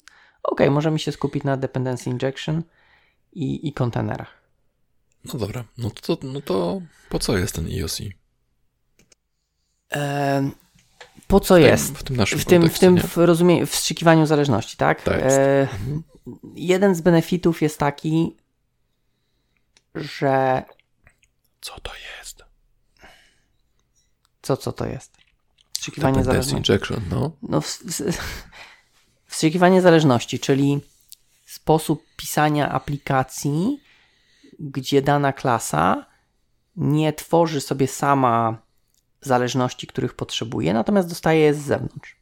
okej, 0.44 0.72
możemy 0.72 1.00
się 1.00 1.12
skupić 1.12 1.44
na 1.44 1.58
dependency 1.58 2.10
injection 2.10 2.64
i, 3.34 3.68
i 3.68 3.74
kontenerach. 3.74 4.34
No 5.34 5.40
dobra, 5.40 5.64
no 5.78 5.92
to, 6.02 6.18
no 6.24 6.42
to 6.42 6.82
po 7.10 7.20
co 7.20 7.38
jest 7.38 7.56
ten 7.56 7.66
IOC? 7.68 8.00
Em, 9.90 10.52
po 11.28 11.40
co 11.40 11.56
W 11.56 11.58
tym- 11.58 11.68
jest? 11.68 11.98
W 11.98 12.04
tym 12.04 12.16
naszym 12.16 12.40
W 12.40 12.46
tym, 12.46 12.70
w 12.70 12.80
tym 12.80 12.98
w 13.00 13.18
rozumieniu, 13.18 13.66
w 13.66 13.72
wstrzykiwaniu 13.72 14.26
zależności, 14.26 14.78
tak? 14.78 15.02
Tak. 15.02 15.20
E, 15.22 15.68
jeden 16.56 16.96
z 16.96 17.02
benefitów 17.02 17.62
jest 17.62 17.80
taki, 17.80 18.38
że 19.96 20.64
Co 21.62 21.80
to 21.80 21.92
jest? 21.96 22.28
co, 24.48 24.58
co 24.58 24.72
to 24.72 24.86
jest? 24.86 25.18
Wstrzykiwanie 25.74 26.24
zależności. 26.24 26.72
injection, 26.72 27.02
no. 27.10 27.32
No, 27.42 27.62
w, 27.62 27.68
w, 27.68 28.02
wstrzykiwanie 29.32 29.82
zależności, 29.82 30.40
czyli 30.40 30.80
sposób 31.46 32.04
pisania 32.18 32.70
aplikacji, 32.72 33.80
gdzie 34.60 35.02
dana 35.02 35.34
klasa 35.34 36.06
nie 36.76 37.14
tworzy 37.14 37.62
sobie 37.62 37.88
sama 37.88 38.62
zależności, 39.22 39.88
których 39.88 40.14
potrzebuje, 40.14 40.74
natomiast 40.74 41.10
dostaje 41.10 41.40
je 41.40 41.54
z 41.54 41.62
zewnątrz. 41.62 42.16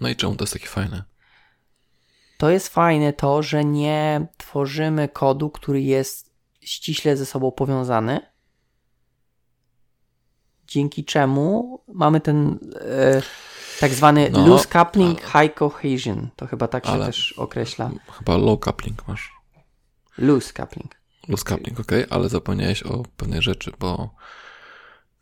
No 0.00 0.08
i 0.08 0.16
czemu 0.16 0.36
to 0.36 0.44
jest 0.44 0.52
takie 0.52 0.66
fajne? 0.66 1.02
To 2.38 2.50
jest 2.50 2.68
fajne 2.68 3.12
to, 3.12 3.42
że 3.42 3.64
nie 3.64 4.26
tworzymy 4.36 5.08
kodu, 5.08 5.50
który 5.50 5.82
jest 5.82 6.27
ściśle 6.68 7.16
ze 7.16 7.26
sobą 7.26 7.52
powiązany, 7.52 8.20
dzięki 10.66 11.04
czemu 11.04 11.78
mamy 11.94 12.20
ten 12.20 12.58
e, 12.80 13.22
tak 13.80 13.94
zwany 13.94 14.30
No, 14.30 14.46
loose 14.46 14.68
coupling, 14.68 15.20
ale- 15.34 15.46
high 15.46 15.54
cohesion. 15.54 16.28
To 16.36 16.46
chyba 16.46 16.68
tak 16.68 16.86
się 16.86 16.98
też 16.98 17.32
określa. 17.32 17.90
Chyba 18.18 18.36
low 18.36 18.60
coupling 18.60 19.08
masz. 19.08 19.32
Loose 20.18 20.52
coupling. 20.52 20.94
Loose 21.28 21.44
coupling, 21.44 21.80
ok, 21.80 21.92
ale 22.10 22.28
zapomniałeś 22.28 22.82
o 22.82 23.02
pewnej 23.16 23.42
rzeczy, 23.42 23.72
bo 23.78 24.14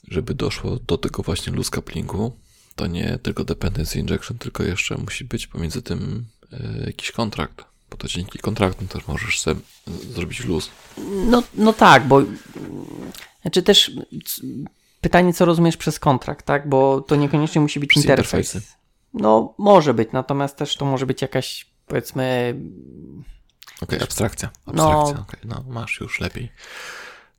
żeby 0.09 0.35
doszło 0.35 0.77
do 0.77 0.99
tego 0.99 1.23
właśnie 1.23 1.53
loose 1.53 1.71
couplingu, 1.71 2.41
to 2.77 2.87
nie 2.87 3.19
tylko 3.23 3.45
dependency 3.45 3.99
injection, 3.99 4.39
tylko 4.39 4.63
jeszcze 4.63 4.97
musi 4.97 5.25
być 5.25 5.47
pomiędzy 5.47 5.83
tym 5.83 6.27
e, 6.53 6.87
jakiś 6.87 7.11
kontrakt, 7.13 7.65
bo 7.97 8.03
to 8.03 8.09
dzięki 8.09 8.39
kontraktom 8.39 8.89
też 8.89 9.07
możesz 9.07 9.41
sobie 9.41 9.61
zrobić 9.87 10.45
luz. 10.45 10.71
No, 11.27 11.43
no 11.55 11.73
tak, 11.73 12.09
bo 12.09 12.23
znaczy 13.43 13.63
też 13.63 13.91
pytanie, 15.01 15.35
co 15.35 15.45
rozumiesz 15.45 15.77
przez 15.77 15.99
kontrakt, 15.99 16.47
tak? 16.47 16.69
Bo 16.69 17.01
to 17.01 17.17
niekoniecznie 17.17 17.61
musi 17.61 17.81
być 17.81 17.91
Przez 17.91 18.05
interfejs. 18.05 18.55
interfejsy. 18.55 18.77
No, 19.15 19.55
może 19.59 19.95
być, 19.95 20.09
natomiast 20.13 20.57
też 20.57 20.77
to 20.77 20.85
może 20.85 21.07
być 21.07 21.23
jakaś, 21.23 21.67
powiedzmy, 21.87 22.55
Okej, 23.83 24.03
abstrakcja. 24.03 24.51
No. 24.67 24.73
Abstrakcja, 24.73 25.23
okej, 25.29 25.41
no 25.45 25.65
masz 25.69 26.01
już 26.01 26.21
lepiej. 26.21 26.53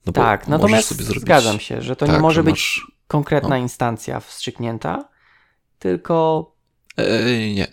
No 0.06 0.12
tak, 0.12 0.48
natomiast 0.48 0.88
sobie 0.88 1.04
zrobić... 1.04 1.22
zgadzam 1.22 1.60
się, 1.60 1.82
że 1.82 1.96
to 1.96 2.06
nie 2.06 2.12
tak, 2.12 2.22
może 2.22 2.34
że 2.34 2.42
być 2.44 2.54
masz- 2.54 2.92
konkretna 3.08 3.48
no. 3.48 3.56
instancja 3.56 4.20
wstrzyknięta, 4.20 5.08
tylko, 5.78 6.46
Ej, 6.96 7.54
nie, 7.54 7.66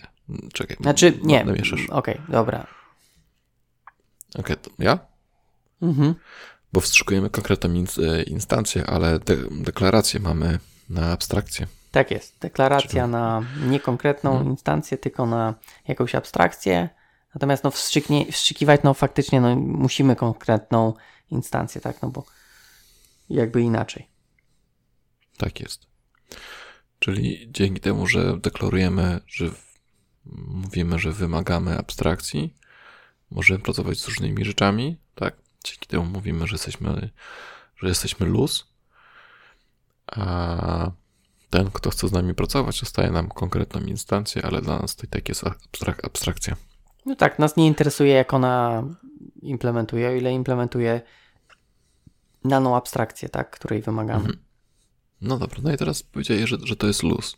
czekaj. 0.52 0.76
znaczy, 0.80 1.18
nie, 1.22 1.44
Namieszasz. 1.44 1.86
okej, 1.90 2.20
dobra. 2.28 2.75
Okej, 4.38 4.56
to 4.56 4.70
ja? 4.78 4.98
Mhm. 5.82 6.14
Bo 6.72 6.80
wstrzykujemy 6.80 7.30
konkretną 7.30 7.70
e, 7.70 8.22
instancję, 8.22 8.86
ale 8.86 9.18
de 9.18 9.36
deklarację 9.50 10.20
mamy 10.20 10.58
na 10.88 11.12
abstrakcję. 11.12 11.66
Tak 11.90 12.10
jest. 12.10 12.38
Deklaracja 12.40 12.88
Czyli- 13.02 13.12
na 13.12 13.42
niekonkretną 13.66 14.30
Mhm. 14.30 14.50
instancję, 14.50 14.98
tylko 14.98 15.26
na 15.26 15.54
jakąś 15.88 16.14
abstrakcję. 16.14 16.88
Natomiast 17.34 17.64
no, 17.64 17.70
wstrzykiwać, 17.70 18.80
no 18.84 18.94
faktycznie 18.94 19.40
no, 19.40 19.56
musimy 19.56 20.16
konkretną 20.16 20.94
instancję, 21.30 21.80
tak? 21.80 22.02
No 22.02 22.08
bo 22.10 22.24
jakby 23.30 23.62
inaczej. 23.62 24.08
Tak 25.36 25.60
jest. 25.60 25.86
Czyli 26.98 27.48
dzięki 27.50 27.80
temu, 27.80 28.06
że 28.06 28.38
deklarujemy, 28.38 29.20
że 29.26 29.44
mówimy, 30.46 30.98
że 30.98 31.12
wymagamy 31.12 31.78
abstrakcji, 31.78 32.54
możemy 33.30 33.58
pracować 33.60 33.98
z 33.98 34.08
różnymi 34.08 34.44
rzeczami, 34.44 34.96
tak? 35.14 35.36
Dzięki 35.64 35.86
temu 35.86 36.04
mówimy, 36.04 36.46
że 36.46 36.54
jesteśmy, 36.54 37.10
że 37.76 37.88
jesteśmy 37.88 38.26
luz, 38.26 38.66
a 40.06 40.90
ten, 41.50 41.70
kto 41.70 41.90
chce 41.90 42.08
z 42.08 42.12
nami 42.12 42.34
pracować, 42.34 42.80
dostaje 42.80 43.10
nam 43.10 43.28
konkretną 43.28 43.80
instancję, 43.80 44.44
ale 44.44 44.62
dla 44.62 44.78
nas 44.78 44.96
to 44.96 45.06
i 45.06 45.08
tak 45.08 45.28
jest 45.28 45.44
abstrak 45.44 46.04
abstrakcja. 46.04 46.56
No 47.06 47.16
tak, 47.16 47.38
nas 47.38 47.56
nie 47.56 47.66
interesuje, 47.66 48.12
jak 48.12 48.34
ona 48.34 48.84
implementuje, 49.42 50.08
o 50.08 50.12
ile 50.12 50.32
implementuje 50.32 51.00
daną 52.44 52.76
abstrakcję, 52.76 53.28
tak, 53.28 53.50
której 53.50 53.82
wymagamy. 53.82 54.20
Mhm. 54.20 54.38
No 55.20 55.38
dobra, 55.38 55.60
no 55.62 55.72
i 55.72 55.76
teraz 55.76 56.02
powiedziałeś, 56.02 56.50
że, 56.50 56.56
że 56.62 56.76
to 56.76 56.86
jest 56.86 57.02
luz. 57.02 57.36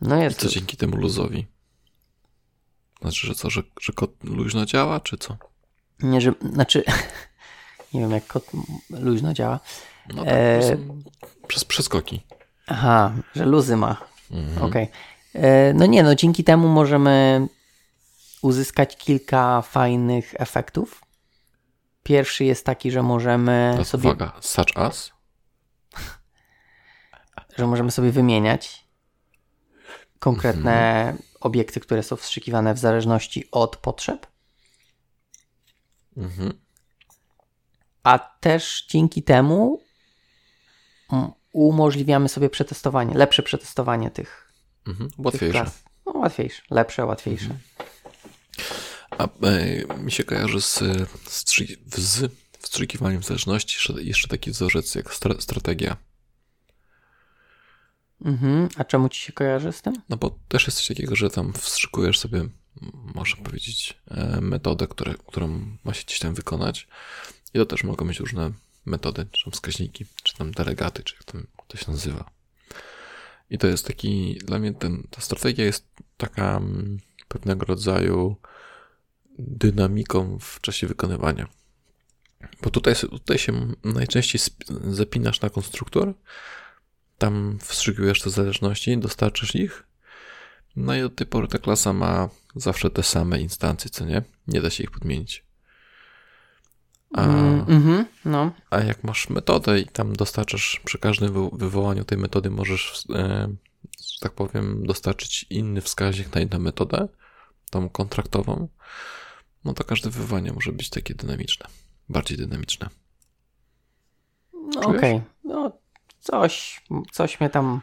No 0.00 0.22
jest. 0.22 0.38
I 0.38 0.40
co 0.40 0.48
dzięki 0.48 0.76
temu 0.76 0.96
luzowi? 0.96 1.46
Znaczy, 3.00 3.26
że 3.26 3.34
co, 3.34 3.50
że, 3.50 3.62
że 3.80 3.92
kod 3.92 4.24
luźno 4.24 4.66
działa, 4.66 5.00
czy 5.00 5.16
co? 5.16 5.36
Nie, 6.00 6.20
że, 6.20 6.32
znaczy, 6.52 6.84
nie 7.94 8.00
wiem 8.00 8.10
jak 8.10 8.26
kod 8.26 8.50
luźno 8.90 9.32
działa. 9.32 9.60
No 10.14 10.24
tak, 10.24 10.34
e... 10.34 10.60
przez 11.46 11.64
przeskoki. 11.64 12.20
Aha, 12.66 13.12
że 13.34 13.46
luzy 13.46 13.76
ma. 13.76 13.96
Mhm. 14.30 14.62
Okej. 14.68 14.84
Okay. 14.84 15.42
E, 15.42 15.74
no 15.74 15.86
nie, 15.86 16.02
no 16.02 16.14
dzięki 16.14 16.44
temu 16.44 16.68
możemy 16.68 17.46
uzyskać 18.42 18.96
kilka 18.96 19.62
fajnych 19.62 20.34
efektów. 20.38 21.02
Pierwszy 22.02 22.44
jest 22.44 22.66
taki, 22.66 22.90
że 22.90 23.02
możemy 23.02 23.70
Teraz 23.72 23.88
sobie... 23.88 24.08
Uwaga, 24.08 24.32
such 24.40 24.76
as? 24.76 25.10
że 27.58 27.66
możemy 27.66 27.90
sobie 27.90 28.10
wymieniać 28.10 28.86
konkretne 30.18 31.00
mhm. 31.00 31.25
Obiekty, 31.40 31.80
które 31.80 32.02
są 32.02 32.16
wstrzykiwane 32.16 32.74
w 32.74 32.78
zależności 32.78 33.48
od 33.50 33.76
potrzeb. 33.76 34.26
Mhm. 36.16 36.52
A 38.02 38.18
też 38.18 38.86
dzięki 38.88 39.22
temu 39.22 39.82
umożliwiamy 41.52 42.28
sobie 42.28 42.50
przetestowanie, 42.50 43.14
lepsze 43.14 43.42
przetestowanie 43.42 44.10
tych. 44.10 44.52
Mhm. 44.86 45.10
Łatwiejsze. 45.18 45.64
Tych 45.64 45.72
no, 46.06 46.12
łatwiejsze, 46.12 46.62
lepsze, 46.70 47.06
łatwiejsze. 47.06 47.44
Mhm. 47.44 47.60
A 49.10 49.28
e, 49.46 49.98
mi 49.98 50.12
się 50.12 50.24
kojarzy 50.24 50.60
z, 50.60 50.78
z, 51.28 51.44
z 51.96 52.32
wstrzykiwaniem 52.58 53.22
zależności 53.22 53.76
jeszcze, 53.76 54.02
jeszcze 54.02 54.28
taki 54.28 54.50
wzorzec 54.50 54.94
jak 54.94 55.14
stra, 55.14 55.34
strategia. 55.38 55.96
Mhm. 58.24 58.68
A 58.76 58.84
czemu 58.84 59.08
ci 59.08 59.20
się 59.20 59.32
kojarzy 59.32 59.72
z 59.72 59.82
tym? 59.82 59.94
No 60.08 60.16
bo 60.16 60.38
też 60.48 60.66
jest 60.66 60.78
coś 60.78 60.88
takiego, 60.88 61.16
że 61.16 61.30
tam 61.30 61.52
wstrzykujesz 61.52 62.18
sobie, 62.18 62.44
można 63.14 63.44
powiedzieć, 63.44 63.98
e, 64.08 64.40
metodę, 64.40 64.86
które, 64.86 65.14
którą 65.26 65.76
ma 65.84 65.94
się 65.94 66.04
gdzieś 66.04 66.18
tam 66.18 66.34
wykonać. 66.34 66.88
I 67.54 67.58
to 67.58 67.66
też 67.66 67.84
mogą 67.84 68.06
być 68.06 68.20
różne 68.20 68.52
metody, 68.86 69.26
czy 69.32 69.44
tam 69.44 69.52
wskaźniki, 69.52 70.04
czy 70.22 70.36
tam 70.36 70.52
delegaty, 70.52 71.02
czy 71.02 71.14
jak 71.14 71.24
tam 71.24 71.46
to 71.68 71.76
się 71.76 71.90
nazywa. 71.90 72.30
I 73.50 73.58
to 73.58 73.66
jest 73.66 73.86
taki, 73.86 74.38
dla 74.44 74.58
mnie 74.58 74.74
ten, 74.74 75.02
ta 75.10 75.20
strategia 75.20 75.64
jest 75.64 75.86
taka 76.16 76.60
pewnego 77.28 77.66
rodzaju 77.66 78.36
dynamiką 79.38 80.38
w 80.40 80.60
czasie 80.60 80.86
wykonywania. 80.86 81.48
Bo 82.62 82.70
tutaj, 82.70 82.94
tutaj 82.94 83.38
się 83.38 83.72
najczęściej 83.84 84.40
zapinasz 84.90 85.40
na 85.40 85.50
konstruktor, 85.50 86.14
tam 87.18 87.58
wstrzykujesz 87.60 88.20
te 88.20 88.30
zależności, 88.30 88.98
dostarczysz 88.98 89.54
ich. 89.54 89.86
No 90.76 90.94
i 90.94 91.02
od 91.02 91.16
tej 91.16 91.26
pory 91.26 91.48
ta 91.48 91.58
klasa 91.58 91.92
ma 91.92 92.28
zawsze 92.56 92.90
te 92.90 93.02
same 93.02 93.40
instancje, 93.40 93.90
co 93.90 94.04
nie? 94.04 94.22
Nie 94.48 94.60
da 94.60 94.70
się 94.70 94.84
ich 94.84 94.90
podmienić. 94.90 95.46
A, 97.12 97.24
mm, 97.24 97.64
mm-hmm, 97.64 98.04
no. 98.24 98.52
a 98.70 98.80
jak 98.80 99.04
masz 99.04 99.28
metodę 99.28 99.80
i 99.80 99.86
tam 99.86 100.16
dostarczasz 100.16 100.80
przy 100.84 100.98
każdym 100.98 101.50
wywołaniu 101.52 102.04
tej 102.04 102.18
metody 102.18 102.50
możesz, 102.50 103.04
e, 103.14 103.48
że 103.82 104.20
tak 104.20 104.32
powiem, 104.32 104.86
dostarczyć 104.86 105.46
inny 105.50 105.80
wskaźnik 105.80 106.34
na 106.34 106.40
inną 106.40 106.58
metodę, 106.58 107.08
tą 107.70 107.88
kontraktową, 107.88 108.68
no 109.64 109.74
to 109.74 109.84
każde 109.84 110.10
wywołanie 110.10 110.52
może 110.52 110.72
być 110.72 110.90
takie 110.90 111.14
dynamiczne, 111.14 111.66
bardziej 112.08 112.38
dynamiczne. 112.38 112.88
No 114.52 114.80
okej, 114.80 115.14
okay. 115.14 115.22
no 115.44 115.78
coś, 116.26 116.84
coś 117.12 117.40
mnie 117.40 117.50
tam. 117.50 117.80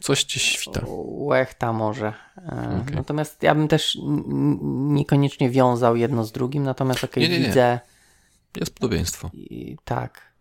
Coś 0.00 0.24
ci 0.24 0.40
świta. 0.40 0.80
Łechta 1.06 1.72
może. 1.72 2.14
E, 2.36 2.80
okay. 2.82 2.96
Natomiast 2.96 3.42
ja 3.42 3.54
bym 3.54 3.68
też 3.68 3.98
niekoniecznie 4.72 5.50
wiązał 5.50 5.96
jedno 5.96 6.24
z 6.24 6.32
drugim, 6.32 6.62
natomiast 6.62 7.04
okej, 7.04 7.26
okay, 7.26 7.38
widzę. 7.38 7.80
Jest 8.56 8.74
podobieństwo. 8.74 9.30
I, 9.34 9.76
tak. 9.84 10.32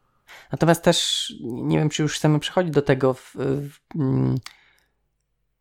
Natomiast 0.51 0.83
też 0.83 1.29
nie 1.41 1.77
wiem, 1.77 1.89
czy 1.89 2.01
już 2.01 2.15
chcemy 2.15 2.39
przechodzić 2.39 2.73
do 2.73 2.81
tego, 2.81 3.13
w, 3.13 3.35
w, 3.35 3.77
m, 3.95 4.37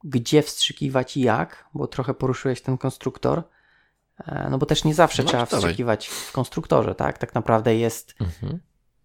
gdzie 0.04 0.42
wstrzykiwać 0.42 1.16
i 1.16 1.20
jak, 1.20 1.68
bo 1.74 1.86
trochę 1.86 2.14
poruszyłeś 2.14 2.62
ten 2.62 2.78
konstruktor. 2.78 3.42
E, 4.18 4.48
no 4.50 4.58
bo 4.58 4.66
też 4.66 4.84
nie 4.84 4.94
zawsze 4.94 5.22
no, 5.22 5.28
trzeba 5.28 5.44
dawaj. 5.44 5.60
wstrzykiwać 5.60 6.08
w 6.08 6.32
konstruktorze, 6.32 6.94
tak? 6.94 7.18
Tak 7.18 7.34
naprawdę 7.34 7.76
jest 7.76 8.14
mhm 8.20 8.60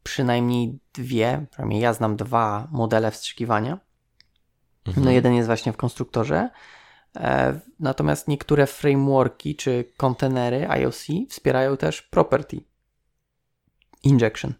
przynajmniej 0.05 0.79
dwie, 0.93 1.45
przynajmniej 1.51 1.81
ja 1.81 1.93
znam 1.93 2.15
dwa 2.15 2.67
modele 2.71 3.11
wstrzykiwania. 3.11 3.79
Mhm. 4.85 5.05
No 5.05 5.11
jeden 5.11 5.33
jest 5.33 5.47
właśnie 5.47 5.73
w 5.73 5.77
konstruktorze, 5.77 6.49
e, 7.15 7.59
natomiast 7.79 8.27
niektóre 8.27 8.67
frameworki 8.67 9.55
czy 9.55 9.85
kontenery 9.97 10.69
IOC 10.69 11.05
wspierają 11.29 11.77
też 11.77 12.01
property 12.01 12.61
injection. 14.03 14.53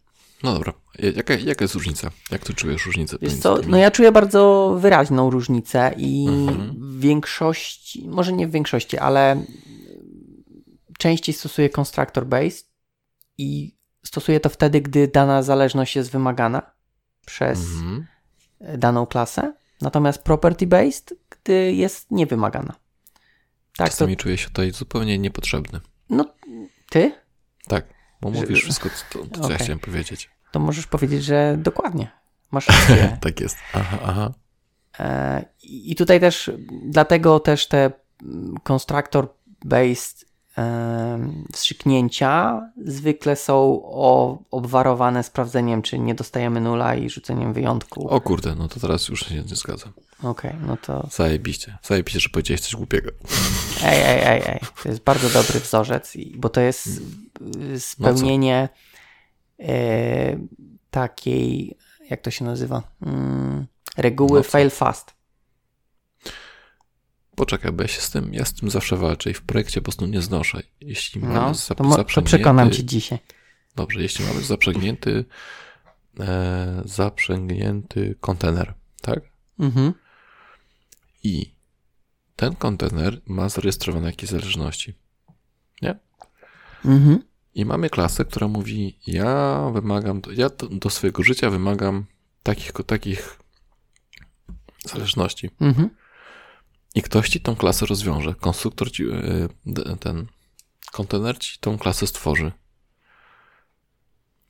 No 0.43 0.53
dobra, 0.53 0.73
jaka, 1.15 1.33
jaka 1.33 1.63
jest 1.63 1.73
różnica? 1.73 2.11
Jak 2.31 2.43
ty 2.43 2.53
czujesz 2.53 2.85
różnicę? 2.85 3.17
Wiesz 3.21 3.35
co, 3.37 3.57
no 3.67 3.77
ja 3.77 3.91
czuję 3.91 4.11
bardzo 4.11 4.75
wyraźną 4.79 5.29
różnicę 5.29 5.93
i 5.97 6.27
mhm. 6.29 6.75
w 6.77 6.99
większości, 6.99 8.07
może 8.07 8.33
nie 8.33 8.47
w 8.47 8.51
większości, 8.51 8.97
ale 8.97 9.45
częściej 10.97 11.35
stosuję 11.35 11.69
constructor 11.69 12.25
based 12.25 12.67
i 13.37 13.75
Stosuję 14.05 14.39
to 14.39 14.49
wtedy, 14.49 14.81
gdy 14.81 15.07
dana 15.07 15.43
zależność 15.43 15.95
jest 15.95 16.11
wymagana 16.11 16.61
przez 17.25 17.59
mhm. 17.59 18.05
daną 18.77 19.05
klasę, 19.05 19.53
natomiast 19.81 20.23
property 20.23 20.67
based, 20.67 21.13
gdy 21.29 21.73
jest 21.73 22.11
niewymagana. 22.11 22.75
Tak, 23.77 23.89
Czasami 23.89 24.17
to... 24.17 24.23
czuję 24.23 24.37
się 24.37 24.47
tutaj 24.47 24.71
zupełnie 24.71 25.19
niepotrzebny. 25.19 25.79
No, 26.09 26.25
ty? 26.89 27.11
Tak, 27.67 27.85
bo 28.21 28.29
mówisz 28.29 28.61
wszystko, 28.61 28.89
to, 28.89 29.19
to 29.19 29.25
co 29.35 29.39
okay. 29.39 29.51
ja 29.51 29.57
chciałem 29.57 29.79
powiedzieć. 29.79 30.29
To 30.51 30.59
możesz 30.59 30.87
powiedzieć, 30.87 31.23
że 31.23 31.57
dokładnie. 31.59 32.11
Masz 32.51 32.67
rację. 32.67 33.17
tak 33.21 33.39
jest. 33.39 33.57
Aha, 33.73 33.99
aha. 34.03 34.33
E, 34.99 35.45
I 35.63 35.95
tutaj 35.95 36.19
też, 36.19 36.51
dlatego 36.85 37.39
też 37.39 37.67
te 37.67 37.91
constructor 38.63 39.33
based 39.65 40.25
wstrzyknięcia 41.53 42.61
zwykle 42.85 43.35
są 43.35 43.83
obwarowane 44.51 45.23
sprawdzeniem, 45.23 45.81
czy 45.81 45.99
nie 45.99 46.15
dostajemy 46.15 46.61
nula 46.61 46.95
i 46.95 47.09
rzuceniem 47.09 47.53
wyjątku. 47.53 48.09
O 48.09 48.21
kurde, 48.21 48.55
no 48.55 48.67
to 48.67 48.79
teraz 48.79 49.07
już 49.07 49.25
się 49.25 49.35
nie 49.35 49.55
zgadzam. 49.55 49.93
Okej, 50.23 50.51
okay, 50.51 50.67
no 50.67 50.77
to... 50.77 51.07
Zajebiście. 51.11 51.77
Zajebiście, 51.83 52.19
że 52.19 52.29
powiedziałeś 52.29 52.61
coś 52.61 52.75
głupiego. 52.75 53.11
Ej, 53.83 54.01
ej, 54.01 54.19
ej, 54.23 54.41
ej. 54.47 54.59
To 54.83 54.89
jest 54.89 55.03
bardzo 55.03 55.29
dobry 55.29 55.59
wzorzec, 55.59 56.13
bo 56.35 56.49
to 56.49 56.61
jest 56.61 56.89
no 57.49 57.79
spełnienie 57.79 58.69
no 59.59 59.65
takiej, 60.91 61.77
jak 62.09 62.21
to 62.21 62.31
się 62.31 62.45
nazywa, 62.45 62.83
mm, 63.01 63.65
reguły 63.97 64.39
no 64.39 64.43
fail 64.43 64.69
fast. 64.69 65.13
Poczekaj, 67.35 67.71
bo 67.71 67.81
ja 67.83 67.87
się 67.87 68.01
z 68.01 68.09
tym, 68.09 68.33
ja 68.33 68.45
z 68.45 68.53
tym 68.53 68.69
zawsze 68.69 68.97
walczę 68.97 69.29
i 69.31 69.33
w 69.33 69.41
projekcie 69.41 69.81
po 69.81 69.83
prostu 69.83 70.05
nie 70.05 70.21
znoszę. 70.21 70.63
Jeśli 70.81 71.21
no, 71.21 71.27
mamy 71.27 71.55
to, 71.75 71.83
mo- 71.83 72.03
to 72.03 72.21
przekonam 72.21 72.71
cię 72.71 72.83
dzisiaj. 72.83 73.19
Dobrze, 73.75 74.01
jeśli 74.01 74.25
mamy 74.25 74.41
zaprzęgnięty 74.41 75.25
e, 76.19 76.81
zaprzęgnięty 76.85 78.15
kontener, 78.21 78.73
tak? 79.01 79.19
Mhm. 79.59 79.93
I 81.23 81.55
ten 82.35 82.55
kontener 82.55 83.21
ma 83.25 83.49
zarejestrowane 83.49 84.07
jakieś 84.07 84.29
zależności. 84.29 84.93
Nie? 85.81 85.99
Mhm. 86.85 87.23
I 87.55 87.65
mamy 87.65 87.89
klasę, 87.89 88.25
która 88.25 88.47
mówi, 88.47 88.99
ja 89.07 89.61
wymagam, 89.73 90.21
ja 90.35 90.49
do, 90.49 90.67
do 90.67 90.89
swojego 90.89 91.23
życia 91.23 91.49
wymagam 91.49 92.05
takich, 92.43 92.71
takich 92.71 93.39
zależności. 94.85 95.49
Mhm 95.61 95.89
i 96.95 97.01
ktoś 97.01 97.29
ci 97.29 97.41
tą 97.41 97.55
klasę 97.55 97.85
rozwiąże. 97.85 98.35
Konstruktor 98.35 98.91
ci, 98.91 99.03
e, 99.09 99.97
ten 99.99 100.27
kontener 100.91 101.39
ci 101.39 101.59
tą 101.59 101.77
klasę 101.77 102.07
stworzy. 102.07 102.51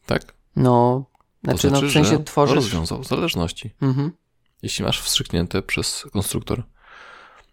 Tak? 0.06 0.34
No, 0.56 1.06
znaczy, 1.44 1.62
to 1.62 1.70
znaczy 1.70 1.84
no 1.86 1.90
w 1.90 1.94
sensie 1.94 2.24
tworzysz... 2.24 2.56
rozwiązał 2.56 3.04
zależności. 3.04 3.72
Mhm. 3.82 4.12
Jeśli 4.62 4.86
masz 4.86 5.02
wstrzyknięte 5.02 5.62
przez 5.62 6.06
konstruktor, 6.14 6.64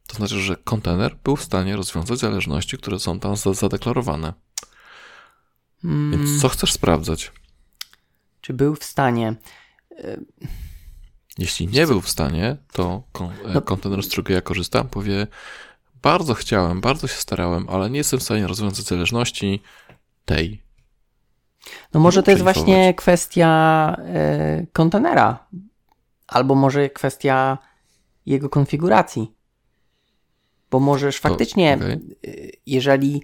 to 0.07 0.17
znaczy, 0.17 0.41
że 0.41 0.57
kontener 0.57 1.17
był 1.25 1.37
w 1.37 1.45
stanie 1.45 1.77
rozwiązać 1.77 2.19
zależności, 2.19 2.79
które 2.79 2.99
są 2.99 3.21
tam 3.21 3.37
zadeklarowane. 3.37 4.33
Mm, 5.85 6.11
Więc 6.11 6.41
co 6.41 6.49
chcesz 6.49 6.73
sprawdzać? 6.73 7.33
Czy 8.41 8.55
był 8.55 8.77
w 8.77 8.85
stanie. 8.85 9.35
Jeśli 11.39 11.69
nie 11.69 11.87
był 11.87 12.01
w 12.01 12.09
stanie, 12.09 12.57
to 12.73 13.03
e, 13.21 13.53
No. 13.55 13.63
kontener, 13.63 14.03
z 14.03 14.09
którego 14.09 14.33
ja 14.33 14.41
korzystam, 14.41 14.89
powie 14.89 15.27
bardzo 16.03 16.35
chciałem, 16.35 16.81
bardzo 16.81 17.09
się 17.09 17.17
starałem, 17.17 17.69
ale 17.69 17.91
nie 17.91 17.99
jestem 17.99 18.21
w 18.21 18.23
stanie 18.23 18.47
rozwiązać 18.47 18.85
zależności 18.87 19.63
tej. 20.25 20.63
No 21.95 22.01
może 22.01 22.23
to 22.23 22.31
jest 22.31 22.43
właśnie 22.43 22.95
kwestia 22.95 23.97
e, 23.99 24.67
kontenera. 24.73 25.47
Albo 26.27 26.55
może 26.55 26.91
kwestia 26.91 27.59
jego 28.27 28.49
konfiguracji. 28.49 29.33
Bo 30.71 30.81
możesz 30.81 31.19
faktycznie, 31.19 31.79
okej. 31.81 31.99
y, 32.25 32.53
jeżeli 32.67 33.23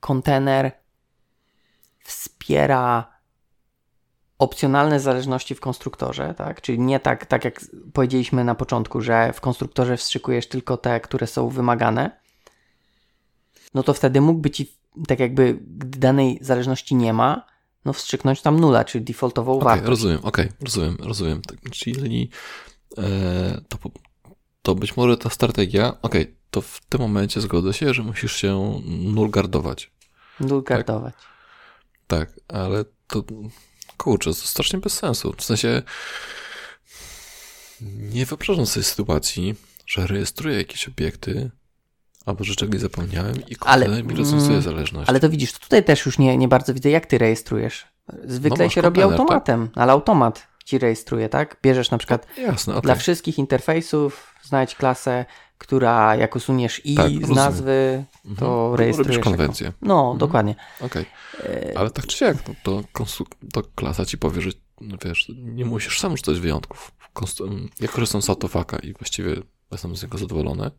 kontener 0.00 0.72
wspiera 2.04 3.13
opcjonalne 4.38 5.00
zależności 5.00 5.54
w 5.54 5.60
konstruktorze, 5.60 6.34
tak? 6.38 6.60
Czyli 6.60 6.78
nie 6.78 7.00
tak, 7.00 7.26
tak 7.26 7.44
jak 7.44 7.60
powiedzieliśmy 7.92 8.44
na 8.44 8.54
początku, 8.54 9.00
że 9.00 9.32
w 9.32 9.40
konstruktorze 9.40 9.96
wstrzykujesz 9.96 10.48
tylko 10.48 10.76
te, 10.76 11.00
które 11.00 11.26
są 11.26 11.48
wymagane, 11.48 12.10
no 13.74 13.82
to 13.82 13.94
wtedy 13.94 14.20
mógłby 14.20 14.50
ci, 14.50 14.72
tak 15.08 15.20
jakby 15.20 15.58
gdy 15.62 15.98
danej 15.98 16.38
zależności 16.40 16.94
nie 16.94 17.12
ma, 17.12 17.46
no 17.84 17.92
wstrzyknąć 17.92 18.42
tam 18.42 18.60
nula, 18.60 18.84
czyli 18.84 19.04
defaultową 19.04 19.52
Okej, 19.52 19.64
wartość. 19.64 19.88
rozumiem, 19.88 20.18
okej, 20.22 20.48
rozumiem, 20.60 20.96
rozumiem. 21.00 21.42
Tak, 21.42 21.70
Czyli 21.70 22.30
e, 22.98 23.60
to, 23.68 23.78
to 24.62 24.74
być 24.74 24.96
może 24.96 25.16
ta 25.16 25.30
strategia, 25.30 25.96
okej, 26.02 26.36
to 26.50 26.60
w 26.60 26.80
tym 26.88 27.00
momencie 27.00 27.40
zgodzę 27.40 27.72
się, 27.72 27.94
że 27.94 28.02
musisz 28.02 28.36
się 28.36 28.80
nulgardować. 28.86 29.90
Nul 30.40 30.62
gardować. 30.62 31.14
Tak, 32.06 32.40
ale 32.48 32.84
to 33.06 33.22
kurczę, 33.96 34.30
to 34.30 34.34
strasznie 34.34 34.78
bez 34.78 34.92
sensu. 34.92 35.34
W 35.36 35.44
sensie 35.44 35.82
nie 37.80 38.26
wyobrażam 38.26 38.66
sobie 38.66 38.84
sytuacji, 38.84 39.54
że 39.86 40.06
rejestruję 40.06 40.56
jakieś 40.56 40.88
obiekty, 40.88 41.50
albo 42.26 42.44
że 42.44 42.54
czegoś 42.54 42.80
zapomniałem 42.80 43.36
i 43.48 43.56
Ale, 43.60 44.02
mi 44.02 44.14
rozwiązuje 44.14 44.50
mm, 44.50 44.62
zależność. 44.62 45.08
Ale 45.08 45.20
to 45.20 45.28
widzisz, 45.28 45.52
to 45.52 45.58
tutaj 45.58 45.84
też 45.84 46.06
już 46.06 46.18
nie, 46.18 46.36
nie 46.36 46.48
bardzo 46.48 46.74
widzę, 46.74 46.90
jak 46.90 47.06
ty 47.06 47.18
rejestrujesz. 47.18 47.86
Zwykle 48.24 48.64
No 48.64 48.70
się 48.70 48.80
robi 48.80 49.02
automatem, 49.02 49.70
ale 49.74 49.92
automat 49.92 50.46
ci 50.64 50.78
rejestruje, 50.78 51.28
tak? 51.28 51.56
Bierzesz 51.62 51.90
na 51.90 51.98
przykład 51.98 52.26
Jasne, 52.38 52.72
okej. 52.72 52.82
dla 52.82 52.94
wszystkich 52.94 53.38
interfejsów, 53.38 54.34
znajdź 54.42 54.74
klasę, 54.74 55.24
która 55.58 56.16
jak 56.16 56.36
usuniesz 56.36 56.80
i 56.86 56.94
Tak, 56.94 57.10
z 57.10 57.14
rozumiem. 57.14 57.34
nazwy, 57.36 58.04
Mhm. 58.24 58.36
to 58.36 58.66
Robisz 58.66 58.78
rejestrujesz. 58.80 59.16
jako- 59.16 59.30
konwencję. 59.30 59.72
No, 59.82 60.14
dokładnie. 60.18 60.54
Okej. 60.80 61.04
E, 61.44 61.78
Ale 61.78 61.90
tak 61.90 62.06
czy 62.06 62.16
siak, 62.16 62.36
no 62.48 62.54
to, 62.62 62.82
to 63.52 63.62
klasa 63.74 64.04
ci 64.04 64.18
powie, 64.18 64.40
że 64.40 64.50
no 64.80 64.96
wiesz, 65.04 65.32
nie 65.36 65.64
musisz 65.64 66.00
sam 66.00 66.16
rzucać 66.16 66.40
wyjątków. 66.40 66.92
Ja 67.80 67.88
korzystam 67.88 68.22
z 68.22 68.30
autofaka 68.30 68.78
i 68.78 68.92
właściwie 68.92 69.36
jestem 69.72 69.96
z 69.96 70.02
niego 70.02 70.18
zadowolony. 70.18 70.70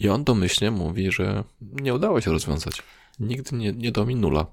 I 0.00 0.08
on 0.08 0.24
domyślnie 0.24 0.70
mówi, 0.70 1.12
że 1.12 1.44
nie 1.60 1.94
udało 1.94 2.20
się 2.20 2.30
rozwiązać. 2.30 2.82
Nigdy 3.20 3.56
nie, 3.56 3.72
nie 3.72 3.92
do 3.92 4.06
mi 4.06 4.16
nula. 4.16 4.46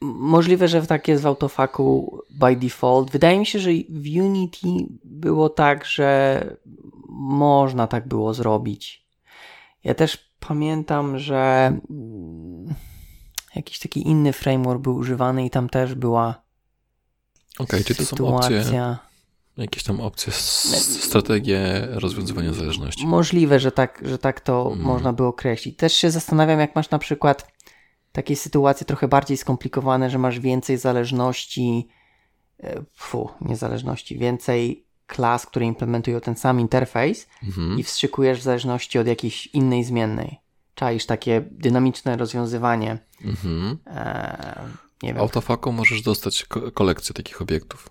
Możliwe, 0.00 0.68
że 0.68 0.86
tak 0.86 1.08
jest 1.08 1.22
w 1.22 1.26
autofaku 1.26 2.18
by 2.30 2.56
default. 2.56 3.10
Wydaje 3.10 3.38
mi 3.38 3.46
się, 3.46 3.58
że 3.58 3.70
w 3.88 4.18
Unity 4.20 4.68
było 5.04 5.48
tak, 5.48 5.84
że 5.84 6.56
można 7.18 7.86
tak 7.86 8.08
było 8.08 8.34
zrobić. 8.34 9.06
Ja 9.84 9.94
też 9.94 10.30
pamiętam, 10.40 11.18
że 11.18 11.72
mm, 11.90 12.74
jakiś 13.54 13.78
taki 13.78 14.08
inny 14.08 14.32
framework 14.32 14.80
był 14.80 14.94
używany 14.96 15.46
i 15.46 15.50
tam 15.50 15.68
też 15.68 15.94
była 15.94 16.42
Okej, 17.58 17.84
czy 17.84 17.94
to 17.94 18.04
są 18.04 18.36
opcje, 18.36 18.64
jakieś 19.56 19.82
tam 19.82 20.00
opcje, 20.00 20.32
strategie 20.32 21.88
rozwiązywania 21.90 22.52
zależności? 22.52 23.06
Możliwe, 23.06 23.60
że 23.60 23.72
tak, 23.72 24.02
że 24.04 24.18
tak 24.18 24.40
to 24.40 24.70
Mm. 24.72 24.84
można 24.84 25.12
by 25.12 25.24
określić. 25.24 25.76
Też 25.76 25.92
się 25.92 26.10
zastanawiam, 26.10 26.60
jak 26.60 26.76
masz 26.76 26.90
na 26.90 26.98
przykład 26.98 27.52
takie 28.12 28.36
sytuacje 28.36 28.86
trochę 28.86 29.08
bardziej 29.08 29.36
skomplikowane, 29.36 30.10
że 30.10 30.18
masz 30.18 30.40
więcej 30.40 30.78
zależności, 30.78 31.88
e, 32.62 32.82
fu, 32.94 33.30
niezależności, 33.40 34.18
więcej 34.18 34.85
klas, 35.06 35.46
które 35.46 35.66
implementują 35.66 36.20
ten 36.20 36.36
sam 36.36 36.60
interfejs 36.60 37.26
Mhm. 37.42 37.78
i 37.78 37.82
wstrzykujesz 37.82 38.38
w 38.38 38.42
zależności 38.42 38.98
od 38.98 39.06
jakiejś 39.06 39.46
innej 39.46 39.84
zmiennej. 39.84 40.40
Czaisz 40.74 41.06
takie 41.06 41.44
dynamiczne 41.50 42.16
rozwiązywanie. 42.16 42.98
Mhm. 43.24 43.78
E, 43.86 44.68
nie 45.02 45.08
wiem. 45.08 45.16
W 45.16 45.20
autofaku 45.20 45.72
możesz 45.72 46.02
dostać 46.02 46.44
ko- 46.44 46.72
kolekcję 46.72 47.14
takich 47.14 47.42
obiektów. 47.42 47.90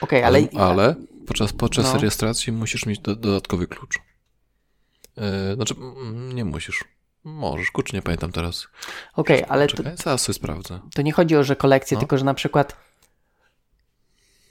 Okej, 0.00 0.22
ale, 0.24 0.38
Ale, 0.54 0.64
ale 0.70 0.94
podczas, 1.26 1.52
podczas 1.52 1.92
No. 1.92 1.98
rejestracji 1.98 2.52
musisz 2.52 2.86
mieć 2.86 2.98
do, 3.00 3.16
dodatkowy 3.16 3.66
klucz. 3.66 3.98
Yy, 5.16 5.54
znaczy, 5.54 5.74
nie 6.34 6.44
musisz. 6.44 6.84
Możesz, 7.24 7.70
kurczę, 7.70 7.96
nie 7.96 8.02
pamiętam 8.02 8.32
teraz. 8.32 8.66
okej, 9.14 9.44
ale 9.48 9.66
to, 9.66 9.76
Czekaj, 9.76 9.96
zaraz 9.96 10.22
sobie 10.22 10.34
sprawdzę. 10.34 10.80
to 10.94 11.02
nie 11.02 11.12
chodzi 11.12 11.36
o, 11.36 11.44
że 11.44 11.56
kolekcję, 11.56 11.94
No. 11.94 12.00
tylko 12.00 12.18
że 12.18 12.24
na 12.24 12.34
przykład 12.34 12.76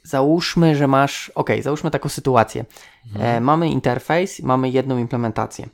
załóżmy, 0.10 0.76
że 0.76 0.88
masz, 0.88 1.32
ok, 1.36 1.50
załóżmy 1.62 1.91
taką 1.91 2.10
sytuację. 2.10 2.65
Mhm. 3.08 3.26
E, 3.26 3.41
mamy 3.41 3.69
interfejs, 3.69 4.39
mamy 4.39 4.69
jedną 4.69 4.98
implementację. 4.98 5.69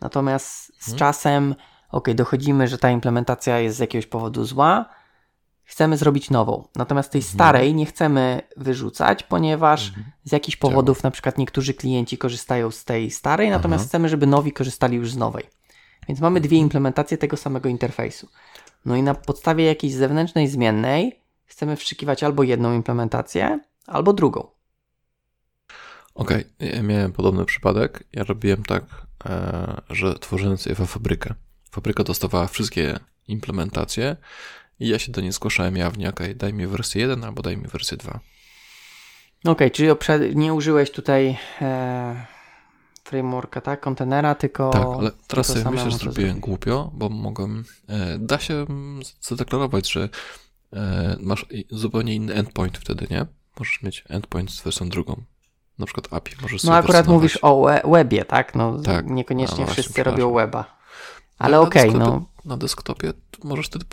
Natomiast 0.00 0.66
z 0.66 0.88
Mhm. 0.88 0.98
czasem, 0.98 1.54
ok, 1.90 2.08
dochodzimy, 2.14 2.68
że 2.68 2.78
ta 2.78 2.90
implementacja 2.90 3.58
jest 3.58 3.76
z 3.76 3.80
jakiegoś 3.80 4.06
powodu 4.06 4.44
zła, 4.44 4.84
chcemy 5.64 5.96
zrobić 5.96 6.30
nową. 6.30 6.68
Natomiast 6.76 7.10
tej 7.12 7.22
starej 7.22 7.74
nie 7.74 7.86
chcemy 7.86 8.40
wyrzucać, 8.56 9.22
ponieważ 9.22 9.88
Mhm. 9.88 10.06
z 10.24 10.32
jakichś 10.32 10.56
powodów 10.56 11.02
na 11.02 11.10
przykład 11.10 11.38
niektórzy 11.38 11.74
klienci 11.74 12.18
korzystają 12.18 12.70
z 12.70 12.84
tej 12.84 13.10
starej, 13.10 13.50
natomiast 13.50 13.82
Aha. 13.82 13.88
chcemy, 13.88 14.08
żeby 14.08 14.26
nowi 14.26 14.52
korzystali 14.52 14.96
już 14.96 15.12
z 15.12 15.16
nowej. 15.16 15.44
Więc 16.08 16.20
mamy 16.20 16.40
dwie 16.40 16.58
implementacje 16.58 17.18
tego 17.18 17.36
samego 17.36 17.68
interfejsu. 17.68 18.28
No 18.84 18.96
i 18.96 19.02
na 19.02 19.14
podstawie 19.14 19.64
jakiejś 19.64 19.94
zewnętrznej 19.94 20.48
zmiennej 20.48 21.20
chcemy 21.46 21.76
wszczykiwać 21.76 22.22
albo 22.22 22.42
jedną 22.42 22.74
implementację, 22.74 23.60
albo 23.86 24.12
drugą. 24.12 24.54
Okej, 26.14 26.44
ja 26.60 26.82
miałem 26.82 27.12
podobny 27.12 27.44
przypadek. 27.44 28.04
Ja 28.12 28.24
robiłem 28.24 28.62
tak, 28.62 28.84
e, 29.26 29.80
że 29.90 30.18
tworzyłem 30.18 30.58
sobie 30.58 30.74
fabrykę. 30.74 31.34
Fabryka 31.70 32.04
dostawała 32.04 32.46
wszystkie 32.46 32.98
implementacje 33.28 34.16
i 34.80 34.88
ja 34.88 34.98
się 34.98 35.12
do 35.12 35.20
niej 35.20 35.32
zgłaszałem 35.32 35.76
jawnie. 35.76 36.08
Okej, 36.10 36.36
daj 36.36 36.52
mi 36.52 36.66
wersję 36.66 37.00
1 37.00 37.24
albo 37.24 37.42
daj 37.42 37.56
mi 37.56 37.68
wersję 37.68 37.96
2. 37.96 38.20
Okej, 39.44 39.70
czyli 39.70 39.88
obszar- 39.90 40.34
nie 40.34 40.54
użyłeś 40.54 40.90
tutaj 40.90 41.38
e, 41.60 42.26
frameworka, 43.04 43.60
tak? 43.60 43.80
Kontenera, 43.80 44.34
tylko. 44.34 44.70
Tak, 44.70 44.86
ale 44.98 45.10
teraz 45.26 45.46
sobie 45.46 45.70
myślę, 45.70 45.90
że 45.90 45.98
zrobiłem 45.98 46.40
głupio, 46.40 46.90
bo 46.94 47.08
mogłem. 47.08 47.64
E, 47.88 48.18
da 48.18 48.38
się 48.38 48.66
zadeklarować, 49.20 49.92
że 49.92 50.08
masz 51.20 51.46
i- 51.50 51.66
zupełnie 51.70 52.14
inny 52.14 52.34
endpoint 52.34 52.78
wtedy, 52.78 53.06
nie? 53.10 53.26
Możesz 53.58 53.82
mieć 53.82 54.04
endpoint 54.08 54.50
z 54.50 54.60
wersją 54.62 54.88
drugą. 54.88 55.22
Na 55.78 55.86
przykład 55.86 56.12
API 56.12 56.34
możesz 56.42 56.62
No 56.62 56.66
sobie 56.66 56.76
akurat 56.78 56.96
wersjonować. 56.96 57.22
mówisz 57.22 57.38
o 57.42 57.62
we- 57.64 57.82
webie, 57.90 58.24
tak? 58.24 58.54
No 58.54 58.78
Tak. 58.82 59.06
niekoniecznie 59.10 59.64
No 59.64 59.70
wszyscy 59.72 60.02
robią 60.02 60.32
weba. 60.34 60.76
Ale 61.38 61.60
okej, 61.60 61.90
desktopie- 61.90 61.98
no. 61.98 62.26
Na 62.44 62.56
desktopie 62.56 63.12
to 63.12 63.48
możesz 63.48 63.66
wtedy. 63.66 63.84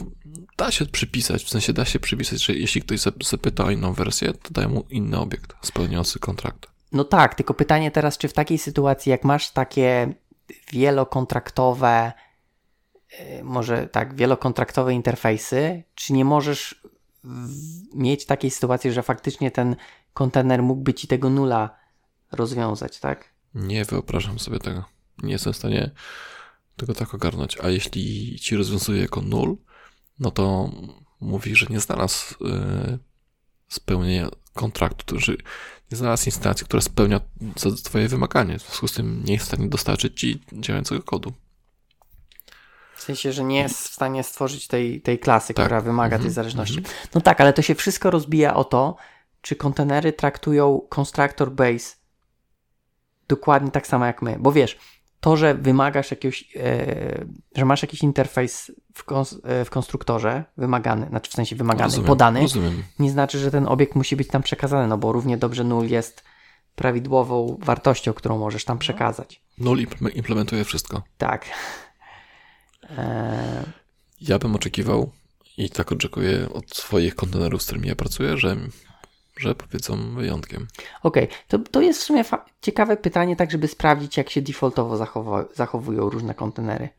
Da 0.58 0.72
się 0.72 0.86
przypisać, 0.86 1.44
w 1.44 1.50
sensie 1.50 1.74
da 1.74 1.86
się 1.86 2.00
przypisać, 2.00 2.44
że 2.46 2.54
jeśli 2.54 2.82
ktoś 2.82 3.00
zap- 3.00 3.24
zapyta 3.30 3.64
o 3.66 3.72
inną 3.72 3.94
wersję, 3.94 4.34
to 4.34 4.50
daj 4.52 4.68
mu 4.68 4.86
inny 4.90 5.20
obiekt 5.20 5.54
spełniający 5.62 6.20
kontrakt. 6.20 6.68
No 6.92 7.04
tak, 7.04 7.36
tylko 7.36 7.54
pytanie 7.54 7.92
teraz, 7.92 8.18
czy 8.18 8.28
w 8.28 8.34
takiej 8.34 8.58
sytuacji, 8.58 9.10
jak 9.10 9.24
masz 9.24 9.52
takie 9.52 10.14
wielokontraktowe, 10.72 12.12
może 13.44 13.88
tak, 13.88 14.16
wielokontraktowe 14.16 14.94
interfejsy, 14.94 15.84
czy 15.96 16.14
nie 16.14 16.26
możesz 16.26 16.82
mieć 17.94 18.26
takiej 18.26 18.52
sytuacji, 18.52 18.92
że 18.92 19.04
faktycznie 19.04 19.52
ten 19.52 19.76
kontener 20.14 20.64
mógłby 20.64 20.94
ci 20.94 21.08
tego 21.08 21.30
nula 21.30 21.80
rozwiązać, 22.32 23.00
tak? 23.00 23.30
Nie 23.56 23.86
wyobrażam 23.86 24.40
sobie 24.40 24.60
tego. 24.60 24.86
Nie 25.24 25.32
jestem 25.32 25.54
w 25.54 25.58
stanie 25.58 25.92
tego 26.76 26.94
tak 26.94 27.14
ogarnąć. 27.14 27.58
A 27.64 27.70
jeśli 27.70 28.40
ci 28.40 28.56
rozwiązuje 28.56 29.02
jako 29.02 29.22
nul, 29.22 29.58
no 30.20 30.32
to 30.32 30.72
mówi, 31.22 31.56
że 31.56 31.66
nie 31.70 31.80
znalazł 31.80 32.36
yy, 32.42 33.00
spełnienia 33.68 34.30
kontraktu, 34.54 35.06
to 35.06 35.16
znaczy 35.16 35.38
nie 35.92 35.98
znalazł 35.98 36.26
instancji, 36.26 36.66
która 36.66 36.82
spełnia 36.82 37.22
twoje 37.84 38.08
wymaganie. 38.08 38.60
W 38.60 38.62
związku 38.62 38.88
z 38.88 38.94
tym 38.94 39.24
nie 39.26 39.34
jest 39.34 39.46
w 39.46 39.48
stanie 39.48 39.70
dostarczyć 39.70 40.20
ci 40.20 40.42
działającego 40.54 41.04
kodu. 41.04 41.34
W 43.02 43.04
sensie, 43.04 43.32
że 43.34 43.44
nie 43.44 43.58
jest 43.60 43.88
w 43.90 43.94
stanie 43.94 44.24
stworzyć 44.24 44.68
tej, 44.68 45.02
tej 45.02 45.20
klasy, 45.20 45.54
Tak. 45.54 45.66
która 45.66 45.82
wymaga 45.82 46.10
tej 46.10 46.16
Mhm, 46.28 46.34
zależności. 46.34 46.82
No 47.16 47.22
tak, 47.22 47.42
ale 47.42 47.54
to 47.54 47.62
się 47.62 47.76
wszystko 47.76 48.12
rozbija 48.12 48.54
o 48.56 48.64
to, 48.64 48.96
czy 49.42 49.56
kontenery 49.56 50.14
traktują 50.14 50.82
constructor 50.90 51.52
base 51.52 51.96
dokładnie 53.28 53.72
tak 53.72 53.88
samo 53.88 54.06
jak 54.06 54.22
my. 54.22 54.38
Bo 54.40 54.52
wiesz, 54.52 54.78
to, 55.20 55.38
że 55.38 55.56
wymagasz 55.56 56.12
jakiegoś, 56.12 56.56
e, 56.56 57.26
że 57.56 57.66
masz 57.66 57.82
jakiś 57.82 58.02
interfejs 58.04 58.72
w, 58.94 59.06
kons- 59.06 59.40
e, 59.44 59.66
w 59.66 59.70
konstruktorze 59.70 60.44
wymagany, 60.58 61.08
znaczy 61.08 61.32
w 61.32 61.34
sensie 61.34 61.56
wymagany, 61.56 61.84
Rozumiem, 61.84 62.08
podany, 62.08 62.42
Rozumiem. 62.42 62.84
nie 63.00 63.12
znaczy, 63.12 63.40
że 63.40 63.52
ten 63.52 63.68
obiekt 63.68 63.96
musi 63.96 64.16
być 64.16 64.28
tam 64.28 64.42
przekazany, 64.44 64.88
no 64.88 64.98
bo 64.98 65.12
równie 65.12 65.38
dobrze 65.38 65.64
null 65.64 65.88
jest 65.88 66.24
prawidłową 66.76 67.58
wartością, 67.62 68.14
którą 68.14 68.38
możesz 68.38 68.66
tam 68.66 68.78
przekazać. 68.80 69.42
Null 69.58 69.78
imple- 69.86 70.16
implementuje 70.16 70.64
wszystko. 70.64 71.02
Tak. 71.18 71.46
E, 72.98 73.64
Ja 74.22 74.40
bym 74.40 74.56
oczekiwał 74.56 75.12
i 75.58 75.70
tak 75.70 75.92
oczekuję 75.92 76.50
od 76.54 76.76
swoich 76.76 77.16
kontenerów, 77.16 77.62
z 77.62 77.66
którymi 77.66 77.88
ja 77.88 77.96
pracuję, 77.96 78.38
że, 78.38 78.58
że 79.38 79.56
powiedzą 79.56 80.16
wyjątkiem. 80.16 80.68
Okej, 81.04 81.28
to, 81.48 81.60
to 81.60 81.82
jest 81.82 82.02
w 82.02 82.04
sumie 82.04 82.24
ciekawe 82.62 82.98
pytanie, 82.98 83.36
tak 83.36 83.52
żeby 83.52 83.68
sprawdzić, 83.68 84.18
jak 84.18 84.30
się 84.30 84.42
defaultowo 84.42 85.08
zachowują 85.56 86.10
różne 86.10 86.34
kontenery. 86.34 86.90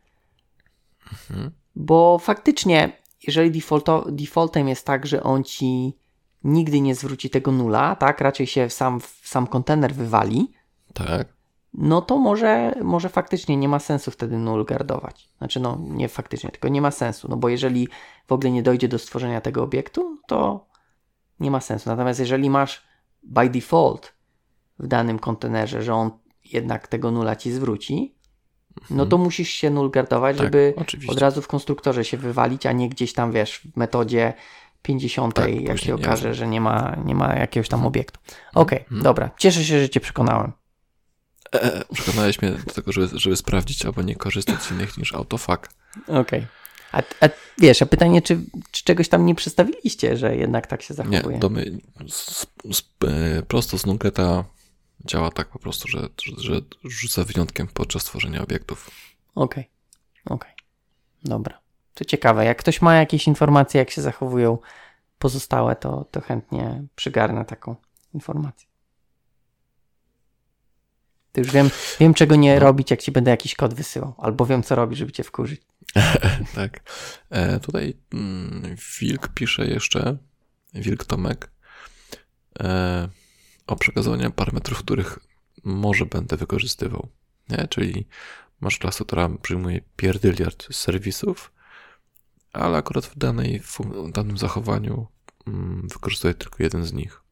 Bo 1.75 2.19
faktycznie, 2.19 2.97
jeżeli 3.27 3.51
defaulto- 3.61 4.11
defaultem 4.11 4.67
jest 4.67 4.85
tak, 4.85 5.05
że 5.07 5.23
on 5.23 5.43
ci 5.43 5.93
nigdy 6.43 6.81
nie 6.81 6.95
zwróci 6.95 7.29
tego 7.29 7.51
nula, 7.51 7.95
tak, 7.95 8.21
raczej 8.21 8.47
się 8.47 8.69
sam, 8.69 9.01
sam 9.23 9.47
kontener 9.47 9.93
wywali, 9.93 10.51
Tak. 10.93 11.27
No 11.73 12.01
to 12.01 12.17
może, 12.17 12.73
może 12.83 13.09
faktycznie 13.09 13.57
nie 13.57 13.67
ma 13.69 13.79
sensu 13.79 14.11
wtedy 14.11 14.37
null 14.37 14.65
guardować. 14.65 15.29
Znaczy, 15.37 15.59
no 15.59 15.77
nie 15.81 16.09
faktycznie, 16.09 16.49
tylko 16.49 16.67
nie 16.67 16.81
ma 16.81 16.91
sensu, 16.91 17.27
no 17.29 17.37
bo 17.37 17.49
jeżeli 17.49 17.87
w 18.27 18.31
ogóle 18.31 18.51
nie 18.51 18.63
dojdzie 18.63 18.87
do 18.87 18.99
stworzenia 18.99 19.41
tego 19.41 19.63
obiektu, 19.63 20.17
to 20.27 20.67
nie 21.39 21.51
ma 21.51 21.61
sensu. 21.61 21.89
Natomiast 21.89 22.19
jeżeli 22.19 22.49
masz 22.49 22.83
by 23.23 23.49
default 23.49 24.13
w 24.79 24.87
danym 24.87 25.19
kontenerze, 25.19 25.83
że 25.83 25.93
on 25.93 26.11
jednak 26.45 26.87
tego 26.87 27.11
nula 27.11 27.35
ci 27.35 27.51
zwróci, 27.51 28.15
no 28.89 29.05
to 29.05 29.17
musisz 29.17 29.49
się 29.49 29.69
null 29.69 29.91
guardować, 29.91 30.37
Tak, 30.37 30.45
żeby 30.45 30.73
oczywiście. 30.77 31.11
od 31.11 31.19
razu 31.19 31.41
w 31.41 31.47
konstruktorze 31.47 32.05
się 32.05 32.17
wywalić, 32.17 32.65
a 32.65 32.71
nie 32.71 32.89
gdzieś 32.89 33.13
tam, 33.13 33.31
wiesz, 33.31 33.59
w 33.59 33.77
metodzie 33.77 34.33
50, 34.81 35.35
Tak, 35.35 35.61
jak 35.61 35.77
się 35.79 35.95
okaże, 35.95 36.09
jasne. 36.27 36.33
że 36.33 36.47
nie 36.47 36.61
ma, 36.61 36.95
nie 37.05 37.15
ma 37.15 37.33
jakiegoś 37.35 37.69
tam 37.69 37.85
obiektu. 37.85 38.19
Okej, 38.55 38.85
dobra. 38.91 39.31
Cieszę 39.37 39.63
się, 39.63 39.79
że 39.79 39.89
cię 39.89 39.99
przekonałem. 39.99 40.51
E, 41.53 41.85
przekonałeś 41.93 42.41
mnie 42.41 42.51
do 42.51 42.73
tego, 42.73 42.91
żeby, 42.91 43.19
żeby 43.19 43.35
sprawdzić 43.35 43.85
albo 43.85 44.01
nie 44.01 44.15
korzystać 44.15 44.61
z 44.63 44.71
innych 44.71 44.97
niż 44.97 45.13
autofuck. 45.13 45.69
Okej. 46.07 46.47
A, 46.91 46.97
a 46.97 47.29
wiesz, 47.57 47.81
a 47.81 47.85
pytanie, 47.85 48.21
czy, 48.21 48.39
czy 48.71 48.83
czegoś 48.83 49.09
tam 49.09 49.25
nie 49.25 49.35
przedstawiliście, 49.35 50.17
że 50.17 50.35
jednak 50.35 50.67
tak 50.67 50.81
się 50.81 50.93
Nie, 50.93 50.95
zachowuje? 50.95 51.39
to 51.39 51.49
my 51.49 51.77
z, 52.09 52.45
z, 52.71 52.83
e, 53.07 53.43
prosto 53.43 53.77
z 53.77 53.85
Nuggeta 53.85 54.43
działa 55.05 55.31
tak 55.31 55.47
po 55.47 55.59
prostu, 55.59 55.87
że, 55.87 55.99
że, 56.23 56.31
że 56.37 56.61
rzuca 56.83 57.23
wyjątkiem 57.23 57.67
podczas 57.67 58.03
tworzenia 58.03 58.41
obiektów. 58.41 58.91
Okej, 59.35 59.69
okej. 60.25 60.51
Dobra. 61.23 61.59
To 61.93 62.05
ciekawe. 62.05 62.45
Jak 62.45 62.57
ktoś 62.57 62.81
ma 62.81 62.95
jakieś 62.95 63.27
informacje, 63.27 63.79
jak 63.79 63.91
się 63.91 64.01
zachowują 64.01 64.57
pozostałe, 65.19 65.75
to, 65.75 66.05
to 66.11 66.21
chętnie 66.21 66.83
przygarnę 66.95 67.45
taką 67.45 67.75
informację. 68.13 68.67
To 71.33 71.41
już 71.41 71.51
wiem, 71.51 71.69
wiem, 71.99 72.13
czego 72.13 72.35
nie 72.35 72.59
robić, 72.59 72.91
jak 72.91 73.01
ci 73.01 73.11
będę 73.11 73.31
jakiś 73.31 73.55
kod 73.55 73.73
wysyłał. 73.73 74.15
Albo 74.17 74.45
wiem, 74.45 74.63
co 74.63 74.75
robić, 74.75 74.99
żeby 74.99 75.11
cię 75.11 75.23
wkurzyć. 75.23 75.61
tak. 76.55 76.79
E, 77.29 77.59
tutaj 77.59 77.97
mm, 78.13 78.75
Wilk 78.99 79.27
pisze 79.27 79.67
jeszcze, 79.67 80.17
Wilk 80.73 81.05
Tomek, 81.05 81.51
e, 82.59 83.09
o 83.67 83.75
przekazywaniu 83.75 84.31
parametrów, 84.31 84.79
których 84.79 85.19
może 85.63 86.05
będę 86.05 86.37
wykorzystywał. 86.37 87.09
Nie? 87.49 87.67
Czyli 87.67 88.07
masz 88.61 88.77
klasę, 88.77 89.05
która 89.05 89.29
przyjmuje 89.41 89.81
pierdyliard 89.95 90.75
serwisów, 90.75 91.51
ale 92.53 92.77
akurat 92.77 93.05
w, 93.05 93.17
danej, 93.17 93.59
w 93.59 93.79
danym 94.11 94.37
zachowaniu 94.37 95.07
mm, 95.47 95.87
wykorzystuje 95.93 96.33
tylko 96.33 96.63
jeden 96.63 96.85
z 96.85 96.93
nich. 96.93 97.22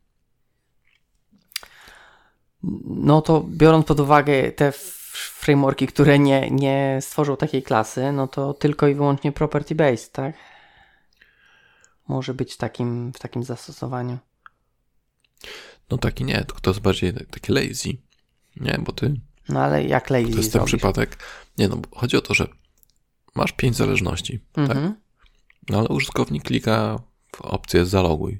No 2.85 3.21
to 3.21 3.45
biorąc 3.49 3.85
pod 3.85 3.99
uwagę 3.99 4.51
te 4.51 4.71
frameworki, 5.11 5.87
które 5.87 6.19
nie, 6.19 6.51
nie 6.51 6.99
stworzą 7.01 7.37
takiej 7.37 7.63
klasy, 7.63 8.11
no 8.11 8.27
to 8.27 8.53
tylko 8.53 8.87
i 8.87 8.95
wyłącznie 8.95 9.31
property 9.31 9.75
based, 9.75 10.11
tak? 10.11 10.35
Może 12.07 12.33
być 12.33 12.53
w 12.53 12.57
takim, 12.57 13.13
w 13.13 13.19
takim 13.19 13.43
zastosowaniu. 13.43 14.17
No 15.89 15.97
taki 15.97 16.23
nie, 16.23 16.45
to, 16.61 16.71
jest 16.71 16.79
bardziej 16.79 17.13
taki 17.13 17.51
lazy. 17.51 17.89
Nie, 18.55 18.79
bo 18.79 18.91
ty 18.91 19.13
No 19.49 19.59
ale 19.59 19.83
jak 19.83 20.09
lazy 20.09 20.31
To 20.31 20.37
jest 20.37 20.53
ten 20.53 20.65
przypadek. 20.65 21.17
Nie, 21.57 21.67
no, 21.67 21.81
chodzi 21.95 22.17
o 22.17 22.21
to, 22.21 22.33
że 22.33 22.47
masz 23.35 23.51
pięć 23.51 23.75
zależności, 23.75 24.39
tak? 24.51 24.69
Mhm. 24.69 24.95
No 25.69 25.77
ale 25.77 25.87
użytkownik 25.87 26.43
klika 26.43 26.99
w 27.35 27.41
opcję 27.41 27.85
zaloguj. 27.85 28.39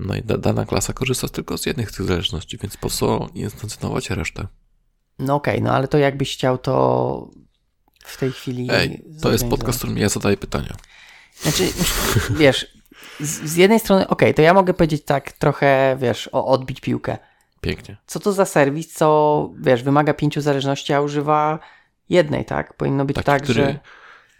No 0.00 0.14
i 0.14 0.22
da, 0.22 0.38
dana 0.38 0.66
klasa 0.66 0.92
korzysta 0.92 1.28
tylko 1.28 1.58
z 1.58 1.66
jednych 1.66 1.90
z 1.90 1.94
tych 1.94 2.06
zależności, 2.06 2.58
więc 2.58 2.76
po 2.76 2.90
co 2.90 3.28
instancjonować 3.34 4.10
resztę? 4.10 4.46
No 5.18 5.34
okej, 5.34 5.62
no 5.62 5.72
ale 5.72 5.88
to 5.88 5.98
jakbyś 5.98 6.32
chciał 6.34 6.58
to 6.58 7.30
w 8.04 8.16
tej 8.16 8.32
chwili. 8.32 8.68
Ej, 8.70 9.04
to 9.22 9.32
jest 9.32 9.48
podcast, 9.48 9.78
w 9.78 9.80
którym 9.80 9.98
ja 9.98 10.08
zadaję 10.08 10.36
pytania. 10.36 10.76
Znaczy, 11.42 11.68
wiesz, 12.30 12.66
z, 13.20 13.50
z 13.50 13.56
jednej 13.56 13.80
strony, 13.80 14.08
okej, 14.08 14.34
to 14.34 14.42
ja 14.42 14.54
mogę 14.54 14.74
powiedzieć 14.74 15.04
tak 15.04 15.32
trochę, 15.32 15.96
wiesz, 16.00 16.28
o 16.32 16.46
odbić 16.46 16.80
piłkę. 16.80 17.18
Pięknie. 17.60 17.96
Co 18.06 18.20
to 18.20 18.32
za 18.32 18.44
serwis, 18.44 18.92
co, 18.92 19.50
wiesz, 19.58 19.82
wymaga 19.82 20.14
pięciu 20.14 20.40
zależności, 20.40 20.92
a 20.92 21.00
używa 21.00 21.58
jednej, 22.08 22.44
tak? 22.44 22.74
Powinno 22.74 23.04
być 23.04 23.14
Taki, 23.16 23.26
tak, 23.26 23.42
który, 23.42 23.62
że. 23.62 23.78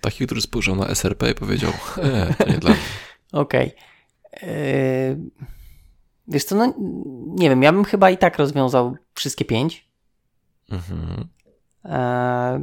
taki, 0.00 0.26
który 0.26 0.40
spojrzał 0.40 0.76
na 0.76 0.88
SRP 0.88 1.30
i 1.30 1.34
powiedział, 1.34 1.72
e, 1.96 2.34
to 2.34 2.48
nie 2.48 2.58
dla 2.58 2.70
mnie. 2.70 2.80
Okej. 3.32 3.66
Yy, 3.66 3.89
Wiesz 6.28 6.44
co, 6.44 6.56
no 6.56 6.74
nie 7.26 7.50
wiem, 7.50 7.62
ja 7.62 7.72
bym 7.72 7.84
chyba 7.84 8.10
i 8.10 8.18
tak 8.18 8.38
rozwiązał 8.38 8.96
wszystkie 9.14 9.44
pięć. 9.44 9.88
Mhm. 10.70 11.28
E, 11.84 12.60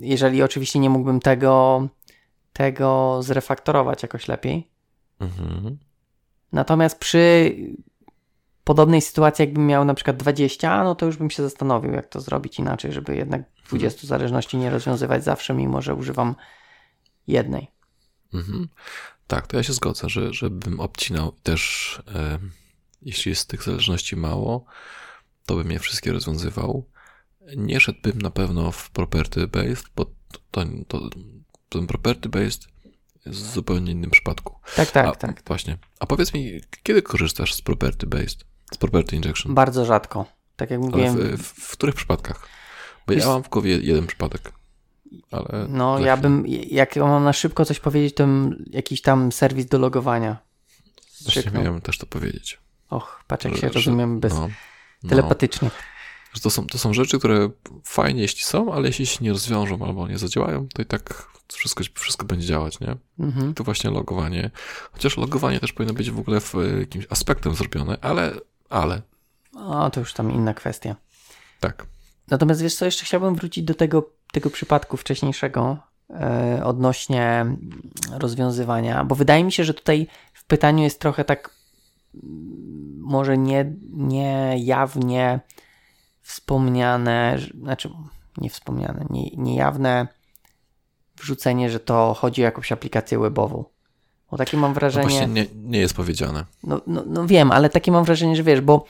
jeżeli 0.00 0.42
oczywiście 0.42 0.78
nie 0.78 0.90
mógłbym 0.90 1.20
tego, 1.20 1.88
tego 2.52 3.18
zrefaktorować 3.22 4.02
jakoś 4.02 4.28
lepiej. 4.28 4.70
Mhm. 5.20 5.78
Natomiast 6.52 6.98
przy 6.98 7.54
podobnej 8.64 9.00
sytuacji, 9.00 9.42
jakbym 9.42 9.66
miał 9.66 9.84
na 9.84 9.94
przykład 9.94 10.16
20, 10.16 10.84
no 10.84 10.94
to 10.94 11.06
już 11.06 11.16
bym 11.16 11.30
się 11.30 11.42
zastanowił, 11.42 11.92
jak 11.92 12.08
to 12.08 12.20
zrobić 12.20 12.58
inaczej, 12.58 12.92
żeby 12.92 13.16
jednak 13.16 13.42
20 13.68 14.06
zależności 14.06 14.56
nie 14.56 14.70
rozwiązywać 14.70 15.24
zawsze, 15.24 15.54
mimo 15.54 15.82
że 15.82 15.94
używam 15.94 16.34
jednej. 17.26 17.70
Mhm. 18.34 18.68
Tak, 19.28 19.46
to 19.46 19.56
ja 19.56 19.62
się 19.62 19.72
zgodzę, 19.72 20.08
że, 20.08 20.32
żebym 20.34 20.80
obcinał 20.80 21.32
też 21.42 22.02
e, 22.14 22.38
jeśli 23.02 23.30
jest 23.30 23.48
tych 23.48 23.62
zależności 23.62 24.16
mało, 24.16 24.64
to 25.46 25.56
bym 25.56 25.70
je 25.70 25.78
wszystkie 25.78 26.12
rozwiązywał. 26.12 26.84
Nie 27.56 27.80
szedłbym 27.80 28.18
na 28.22 28.30
pewno 28.30 28.72
w 28.72 28.90
property 28.90 29.46
based, 29.46 29.86
bo 29.96 30.04
to, 30.50 30.64
to, 30.88 31.10
ten 31.68 31.86
property 31.86 32.28
based 32.28 32.68
jest 33.26 33.40
w 33.40 33.52
zupełnie 33.52 33.92
innym 33.92 34.10
przypadku. 34.10 34.58
Tak, 34.76 34.90
tak, 34.90 35.06
A, 35.06 35.12
tak. 35.12 35.42
Właśnie. 35.46 35.78
A 36.00 36.06
powiedz 36.06 36.34
mi, 36.34 36.60
kiedy 36.82 37.02
korzystasz 37.02 37.54
z 37.54 37.62
property 37.62 38.06
based? 38.06 38.44
Z 38.74 38.76
property 38.76 39.16
injection? 39.16 39.54
Bardzo 39.54 39.84
rzadko. 39.84 40.26
Tak 40.56 40.70
jak 40.70 40.80
mówiłem, 40.80 41.16
w, 41.16 41.42
w, 41.42 41.46
w 41.46 41.72
których 41.72 41.94
przypadkach? 41.94 42.48
Bo 43.06 43.14
Wiesz- 43.14 43.24
ja 43.24 43.28
mam 43.28 43.42
w 43.42 43.48
głowie 43.48 43.78
jeden 43.78 44.06
przypadek. 44.06 44.52
Ale 45.30 45.66
no 45.68 45.98
ja 45.98 46.16
bym, 46.16 46.44
jak 46.70 46.96
mam 46.96 47.24
na 47.24 47.32
szybko 47.32 47.64
coś 47.64 47.80
powiedzieć, 47.80 48.14
to 48.14 48.26
jakiś 48.66 49.02
tam 49.02 49.32
serwis 49.32 49.66
do 49.66 49.78
logowania. 49.78 50.36
Właśnie 51.22 51.50
miałem 51.52 51.80
też 51.80 51.98
to 51.98 52.06
powiedzieć. 52.06 52.58
Och, 52.90 53.24
patrz 53.26 53.44
jak 53.44 53.54
Że- 53.54 53.60
się 53.60 53.68
rozumiemy 53.68 54.20
bez 54.20 54.34
no, 54.34 54.48
no. 55.02 55.08
telepatycznie. 55.10 55.70
Że 56.32 56.40
to, 56.40 56.50
są, 56.50 56.66
to 56.66 56.78
są 56.78 56.94
rzeczy, 56.94 57.18
które 57.18 57.50
fajnie 57.84 58.22
jeśli 58.22 58.42
są, 58.42 58.72
ale 58.72 58.86
jeśli 58.88 59.06
się 59.06 59.24
nie 59.24 59.32
rozwiążą 59.32 59.86
albo 59.86 60.08
nie 60.08 60.18
zadziałają, 60.18 60.68
to 60.74 60.82
i 60.82 60.86
tak 60.86 61.28
wszystko, 61.52 61.84
wszystko 61.94 62.26
będzie 62.26 62.46
działać, 62.46 62.80
nie? 62.80 62.96
Mhm. 63.18 63.54
To 63.54 63.64
właśnie 63.64 63.90
logowanie. 63.90 64.50
Chociaż 64.92 65.16
logowanie 65.16 65.60
też 65.60 65.72
powinno 65.72 65.94
być 65.94 66.10
w 66.10 66.18
ogóle 66.18 66.40
w 66.40 66.54
e, 66.54 66.78
jakimś 66.80 67.06
aspektem 67.10 67.54
zrobione, 67.54 67.98
ale, 68.00 68.32
ale, 68.68 69.02
O, 69.54 69.90
to 69.90 70.00
już 70.00 70.12
tam 70.12 70.32
inna 70.32 70.54
kwestia. 70.54 70.96
tak. 71.60 71.86
Natomiast 72.30 72.62
wiesz 72.62 72.74
co, 72.74 72.84
jeszcze 72.84 73.04
chciałbym 73.04 73.34
wrócić 73.34 73.64
do 73.64 73.74
tego, 73.74 74.10
tego 74.32 74.50
przypadku 74.50 74.96
wcześniejszego 74.96 75.78
e, 76.10 76.60
odnośnie 76.64 77.46
rozwiązywania, 78.12 79.04
bo 79.04 79.14
wydaje 79.14 79.44
mi 79.44 79.52
się, 79.52 79.64
że 79.64 79.74
tutaj 79.74 80.06
w 80.32 80.44
pytaniu 80.44 80.84
jest 80.84 81.00
trochę 81.00 81.24
tak 81.24 81.50
mm, 82.14 82.98
może 83.00 83.38
nie, 83.38 83.72
nie 83.90 84.54
jawnie 84.58 85.40
wspomniane, 86.22 87.38
znaczy 87.62 87.90
nie 88.38 88.50
wspomniane, 88.50 89.06
nie, 89.10 89.30
niejawne 89.36 90.08
wrzucenie, 91.16 91.70
że 91.70 91.80
to 91.80 92.14
chodzi 92.14 92.42
o 92.42 92.44
jakąś 92.44 92.72
aplikację 92.72 93.18
webową. 93.18 93.64
Bo 94.30 94.36
takie 94.36 94.56
mam 94.56 94.70
No 94.70 94.74
wrażenie... 94.74 95.08
właśnie 95.08 95.26
nie, 95.26 95.46
nie 95.54 95.78
jest 95.78 95.94
powiedziane. 95.94 96.44
No, 96.62 96.80
no, 96.86 97.02
no 97.06 97.26
wiem, 97.26 97.52
ale 97.52 97.70
takie 97.70 97.92
mam 97.92 98.04
wrażenie, 98.04 98.36
że 98.36 98.42
wiesz, 98.42 98.60
bo 98.60 98.84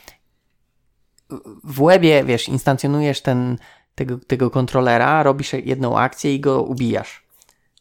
w 1.64 1.85
webie, 1.85 2.24
wiesz, 2.24 2.48
instancjonujesz 2.48 3.22
ten, 3.22 3.59
tego, 3.98 4.18
tego 4.26 4.50
kontrolera, 4.50 5.22
robisz 5.22 5.52
jedną 5.52 5.98
akcję 5.98 6.34
i 6.34 6.40
go 6.40 6.62
ubijasz. 6.62 7.22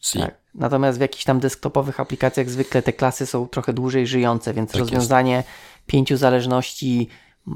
Si. 0.01 0.19
Tak. 0.19 0.37
Natomiast 0.55 0.97
w 0.97 1.01
jakichś 1.01 1.23
tam 1.23 1.39
desktopowych 1.39 1.99
aplikacjach 1.99 2.49
zwykle 2.49 2.81
te 2.81 2.93
klasy 2.93 3.25
są 3.25 3.47
trochę 3.47 3.73
dłużej 3.73 4.07
żyjące, 4.07 4.53
więc 4.53 4.71
Tak 4.71 4.79
rozwiązanie 4.79 5.43
pięciu 5.87 6.17
zależności 6.17 7.09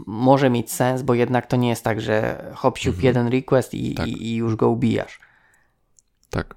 może 0.08 0.50
mieć 0.50 0.71
sens, 0.71 1.02
bo 1.02 1.13
jednak 1.13 1.47
to 1.47 1.58
nie 1.58 1.69
jest 1.69 1.84
tak, 1.84 2.02
że 2.02 2.45
hop 2.56 2.78
siup 2.78 2.95
Mhm. 2.95 3.06
jeden 3.06 3.28
request 3.28 3.74
i, 3.74 3.95
Tak. 3.95 4.08
i, 4.08 4.28
i 4.28 4.36
już 4.36 4.56
go 4.56 4.69
ubijasz. 4.69 5.19
Tak. 6.30 6.56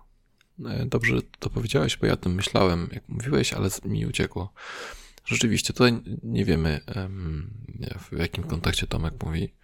E, 0.67 0.87
Dobrze 0.87 1.15
to 1.39 1.51
powiedziałeś, 1.51 1.97
bo 1.97 2.07
ja 2.07 2.13
o 2.13 2.17
tym 2.17 2.35
myślałem, 2.35 2.89
jak 2.93 3.09
mówiłeś, 3.09 3.53
ale 3.53 3.69
mi 3.85 4.07
uciekło. 4.07 4.53
Rzeczywiście, 5.25 5.73
tutaj 5.73 6.01
nie 6.23 6.45
wiemy, 6.45 6.81
em, 6.87 7.51
w 8.13 8.19
jakim 8.19 8.45
kontekście 8.45 8.87
Tomek 8.87 9.15
mówi. 9.25 9.55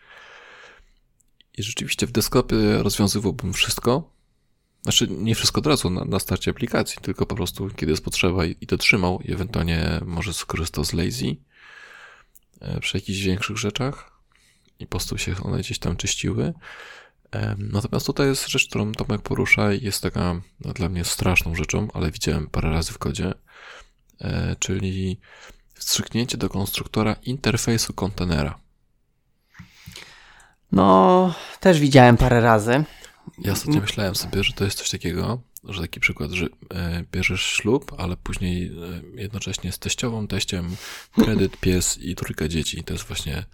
I 1.60 1.62
rzeczywiście 1.62 2.06
w 2.06 2.12
desktopie 2.12 2.56
rozwiązywałbym 2.82 3.52
wszystko. 3.52 4.10
Znaczy, 4.82 5.08
nie 5.10 5.34
wszystko 5.34 5.58
od 5.58 5.66
razu 5.66 5.90
na, 5.90 6.04
na 6.04 6.18
starcie 6.18 6.50
aplikacji, 6.50 6.98
tylko 7.02 7.26
po 7.26 7.34
prostu, 7.34 7.70
kiedy 7.76 7.92
jest 7.92 8.04
potrzeba 8.04 8.46
i, 8.46 8.56
i 8.60 8.66
to 8.66 8.76
trzymał, 8.78 9.20
i 9.20 9.32
ewentualnie 9.32 10.00
może 10.06 10.34
skorzystał 10.34 10.84
z 10.84 10.92
Lazy 10.92 11.36
e, 12.60 12.80
przy 12.80 12.96
jakichś 12.96 13.20
większych 13.20 13.56
rzeczach 13.56 14.10
i 14.78 14.86
po 14.86 14.90
prostu 14.90 15.18
się 15.18 15.34
one 15.42 15.58
gdzieś 15.58 15.78
tam 15.78 15.96
czyściły. 15.96 16.54
Natomiast 17.58 18.06
tutaj 18.06 18.26
jest 18.26 18.48
rzecz, 18.48 18.68
którą 18.68 18.92
Tomek 18.92 19.22
porusza 19.22 19.72
i 19.72 19.84
jest 19.84 20.02
taka 20.02 20.40
no, 20.60 20.72
dla 20.72 20.88
mnie 20.88 21.04
straszną 21.04 21.54
rzeczą, 21.54 21.88
ale 21.94 22.10
widziałem 22.10 22.46
parę 22.46 22.70
razy 22.70 22.92
w 22.92 22.98
kodzie, 22.98 23.34
e, 24.20 24.56
czyli 24.58 25.20
wstrzyknięcie 25.74 26.38
do 26.38 26.48
konstruktora 26.48 27.16
interfejsu 27.22 27.92
kontenera. 27.92 28.58
No, 30.72 31.34
też 31.60 31.80
widziałem 31.80 32.16
parę 32.16 32.40
razy. 32.40 32.84
Ja 33.38 33.52
ostatnio 33.52 33.80
myślałem 33.80 34.14
sobie, 34.14 34.44
że 34.44 34.52
to 34.52 34.64
jest 34.64 34.78
coś 34.78 34.90
takiego, 34.90 35.40
że 35.64 35.80
taki 35.80 36.00
przykład, 36.00 36.30
że 36.30 36.46
e, 36.74 37.04
bierzesz 37.12 37.42
ślub, 37.42 37.94
ale 37.98 38.16
później 38.16 38.66
e, 38.66 39.20
jednocześnie 39.20 39.72
z 39.72 39.78
teściową, 39.78 40.26
teściem, 40.26 40.76
kredyt, 41.12 41.56
pies 41.60 41.98
i 41.98 42.14
trójka 42.14 42.48
dzieci. 42.48 42.84
To 42.84 42.92
jest 42.92 43.04
właśnie 43.04 43.44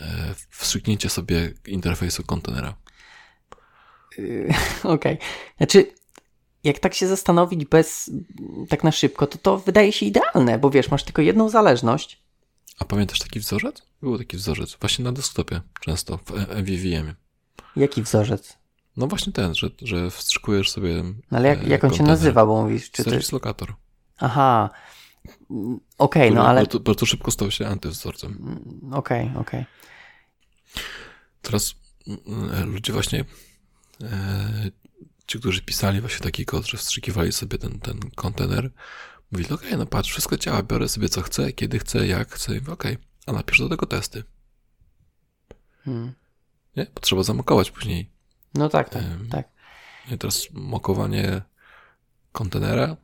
e, 0.00 0.34
wstrzyknięcie 0.50 1.08
sobie 1.08 1.52
interfejsu 1.66 2.22
kontenera. 2.22 2.74
Okej. 4.82 5.18
Znaczy, 5.56 5.86
jak 6.64 6.78
tak 6.78 6.94
się 6.94 7.06
zastanowić 7.06 7.64
bez, 7.64 8.10
tak 8.68 8.84
na 8.84 8.92
szybko, 8.92 9.26
to 9.26 9.38
to 9.38 9.58
wydaje 9.58 9.92
się 9.92 10.06
idealne, 10.06 10.58
bo 10.58 10.70
wiesz, 10.70 10.90
masz 10.90 11.04
tylko 11.04 11.22
jedną 11.22 11.48
zależność. 11.48 12.22
A 12.78 12.84
pamiętasz 12.84 13.18
taki 13.18 13.40
wzorzec? 13.40 13.82
Był 14.02 14.18
taki 14.18 14.36
wzorzec, 14.36 14.76
właśnie 14.80 15.04
na 15.04 15.12
desktopie 15.12 15.60
często, 15.80 16.18
w 16.18 16.30
E- 16.30 16.62
MVVM. 16.62 17.14
Jaki 17.76 18.02
wzorzec? 18.02 18.58
No 18.96 19.06
właśnie 19.06 19.32
ten, 19.32 19.54
że, 19.54 19.70
że 19.82 20.10
wstrzykujesz 20.10 20.70
sobie. 20.70 21.02
No 21.30 21.38
ale 21.38 21.48
jak, 21.48 21.62
e, 21.62 21.66
jak 21.68 21.84
on 21.84 21.94
się 21.94 22.02
nazywa, 22.02 22.46
bo 22.46 22.62
mówisz, 22.62 22.90
czy 22.90 22.96
to 22.96 23.10
Service 23.10 23.16
jest... 23.16 23.32
Locator. 23.32 23.74
Aha. 24.18 24.70
Mm, 25.50 25.80
Okej, 25.98 26.30
no 26.30 26.34
który 26.34 26.48
ale... 26.48 26.60
Bardzo, 26.60 26.80
bardzo 26.80 27.06
szybko 27.06 27.30
stał 27.30 27.50
się 27.50 27.66
antywzorcem. 27.66 28.32
Mm, 28.40 28.94
Okej, 28.94 29.30
okej. 29.36 29.64
Teraz 31.42 31.74
mm, 32.06 32.72
ludzie 32.72 32.92
właśnie, 32.92 33.24
e, 34.02 34.70
ci, 35.26 35.38
którzy 35.38 35.62
pisali 35.62 36.00
właśnie 36.00 36.20
taki 36.20 36.44
kod, 36.44 36.66
że 36.66 36.76
wstrzykiwali 36.76 37.32
sobie 37.32 37.58
ten, 37.58 37.80
ten 37.80 38.00
kontener, 38.14 38.70
mówili, 39.32 39.50
okej, 39.50 39.76
no 39.78 39.86
patrz, 39.86 40.10
wszystko 40.10 40.36
działa, 40.36 40.62
biorę 40.62 40.88
sobie 40.88 41.08
co 41.08 41.22
chcę, 41.22 41.52
kiedy 41.52 41.78
chcę, 41.78 42.06
jak 42.06 42.30
chcę, 42.30 42.52
okej, 42.72 42.96
a 43.26 43.32
napisz 43.32 43.58
do 43.58 43.68
tego 43.68 43.86
testy. 43.86 44.24
Hmm. 45.84 46.12
Nie? 46.76 46.86
Bo 46.94 47.00
trzeba 47.00 47.22
zamokować 47.22 47.70
później. 47.70 48.10
No 48.54 48.68
tak, 48.68 48.88
tak, 48.88 49.02
tak. 49.30 49.48
I 50.10 50.18
teraz 50.18 50.48
mokowanie 50.52 51.42
kontenera, 52.32 52.96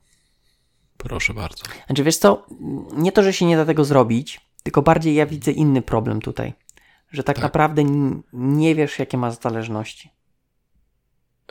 proszę 0.96 1.34
bardzo. 1.34 1.64
Znaczy 1.86 2.04
wiesz 2.04 2.16
co, 2.16 2.46
nie 2.92 3.12
to, 3.12 3.22
że 3.22 3.32
się 3.32 3.46
nie 3.46 3.56
da 3.56 3.64
tego 3.64 3.84
zrobić, 3.84 4.40
tylko 4.62 4.82
bardziej 4.82 5.14
ja 5.14 5.26
widzę 5.26 5.52
inny 5.52 5.82
problem 5.82 6.20
tutaj. 6.20 6.54
Że 7.12 7.24
tak, 7.24 7.36
Tak. 7.36 7.42
naprawdę 7.42 7.84
nie 8.32 8.74
wiesz, 8.74 8.98
jakie 8.98 9.18
masz 9.18 9.40
zależności. 9.40 10.10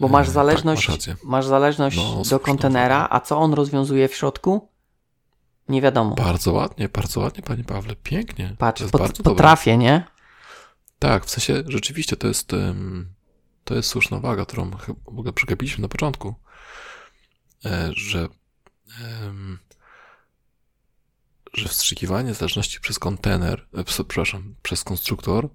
Bo 0.01 0.07
masz 0.07 0.25
E, 0.25 0.27
tak, 0.27 0.33
zależność, 0.33 0.87
masz 0.87 0.97
rację. 0.97 1.15
masz 1.23 1.45
zależność 1.45 1.97
No, 1.97 2.21
do 2.29 2.39
kontenera, 2.39 3.07
a 3.09 3.19
co 3.19 3.37
on 3.37 3.53
rozwiązuje 3.53 4.07
w 4.07 4.15
środku? 4.15 4.69
Nie 5.69 5.81
wiadomo. 5.81 6.15
Bardzo 6.15 6.53
ładnie, 6.53 6.89
bardzo 6.89 7.19
ładnie, 7.19 7.43
panie 7.43 7.63
Pawle, 7.63 7.95
pięknie. 7.95 8.55
Patrz, 8.57 8.81
pot, 8.83 9.01
bardzo 9.01 9.23
dobre. 9.23 9.31
potrafię, 9.31 9.77
nie? 9.77 10.03
Tak, 10.99 11.25
w 11.25 11.29
sensie 11.29 11.63
rzeczywiście 11.67 12.15
to 12.17 12.27
jest, 12.27 12.51
to 13.63 13.75
jest 13.75 13.89
słuszna 13.89 14.17
uwaga, 14.17 14.45
którą 14.45 14.71
chyba 14.77 14.99
w 15.05 15.19
ogóle 15.19 15.33
przegapiliśmy 15.33 15.81
na 15.81 15.87
początku, 15.87 16.35
e, 17.65 17.89
że, 17.95 18.27
że 21.53 21.69
wstrzykiwanie 21.69 22.33
zależności 22.33 22.79
przez 22.79 22.99
kontener, 22.99 23.67
e, 23.73 23.83
przepraszam, 23.83 24.55
przez 24.63 24.83
konstruktor 24.83 25.49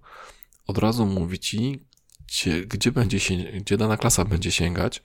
od 0.67 0.79
razu 0.79 1.07
mówi 1.07 1.39
ci, 1.39 1.85
gdzie, 2.29 2.67
gdzie, 2.67 2.93
będzie 2.93 3.21
się, 3.21 3.37
gdzie 3.37 3.77
dana 3.77 3.97
klasa 3.97 4.25
będzie 4.25 4.53
sięgać 4.53 5.03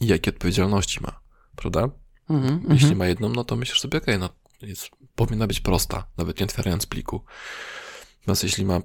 i 0.00 0.06
jakie 0.06 0.30
odpowiedzialności 0.30 1.00
ma, 1.02 1.20
prawda? 1.56 1.88
Mhm, 2.30 2.60
Jeśli 2.62 2.86
mhm. 2.86 2.98
ma 2.98 3.06
jedną, 3.06 3.28
no 3.28 3.44
to 3.44 3.56
myślisz 3.56 3.80
sobie, 3.80 3.98
okej, 3.98 4.18
no 4.18 4.28
jest, 4.62 4.90
powinna 5.14 5.46
być 5.46 5.60
prosta, 5.60 6.06
nawet 6.16 6.40
nie 6.40 6.46
otwierając 6.46 6.86
pliku. 6.86 7.24
Natomiast 8.20 8.42
jeśli 8.42 8.64
ma 8.64 8.80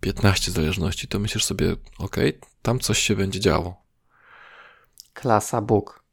15 0.00 0.52
zależności, 0.52 1.08
to 1.08 1.18
myślisz 1.18 1.44
sobie, 1.44 1.76
okej, 1.98 2.38
tam 2.62 2.80
coś 2.80 2.98
się 2.98 3.16
będzie 3.16 3.40
działo. 3.40 3.82
Klasa 5.14 5.60
Bóg. 5.60 6.04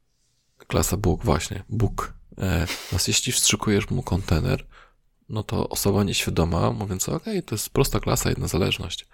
Klasa 0.68 0.98
book, 0.98 1.24
właśnie, 1.24 1.64
book. 1.70 2.14
E, 2.38 2.68
jeśli 3.08 3.34
wstrzykujesz 3.34 3.90
mu 3.90 4.04
kontener, 4.04 4.68
no 5.30 5.44
to 5.44 5.70
osoba 5.70 6.04
nieświadoma, 6.04 6.72
mówiąc, 6.72 7.10
okej, 7.10 7.44
to 7.44 7.56
jest 7.56 7.70
prosta 7.70 8.00
klasa, 8.00 8.30
jedna 8.30 8.48
zależność. 8.48 9.08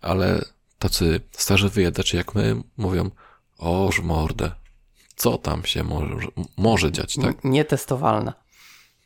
Ale 0.00 0.44
tacy 0.82 1.20
starzy 1.32 1.68
wyjadacze 1.68 2.16
jak 2.16 2.34
my 2.34 2.62
mówią, 2.76 3.10
oż 3.58 4.00
mordę, 4.00 4.50
co 5.16 5.38
tam 5.38 5.64
się 5.64 5.82
może, 5.84 6.26
może 6.56 6.92
dziać, 6.92 7.16
tak? 7.16 7.44
Nietestowalna. 7.44 8.34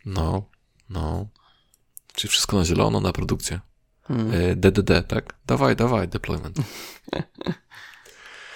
No, 0.05 0.43
no. 0.91 1.27
Czyli 2.13 2.31
wszystko 2.31 2.57
na 2.57 2.65
zielono, 2.65 3.01
na 3.01 3.13
produkcję. 3.13 3.61
Hmm. 4.03 4.31
E, 4.35 4.57
DDD, 4.57 5.09
tak? 5.09 5.35
Dawaj, 5.47 5.77
dawaj, 5.77 6.09
deployment. 6.09 6.57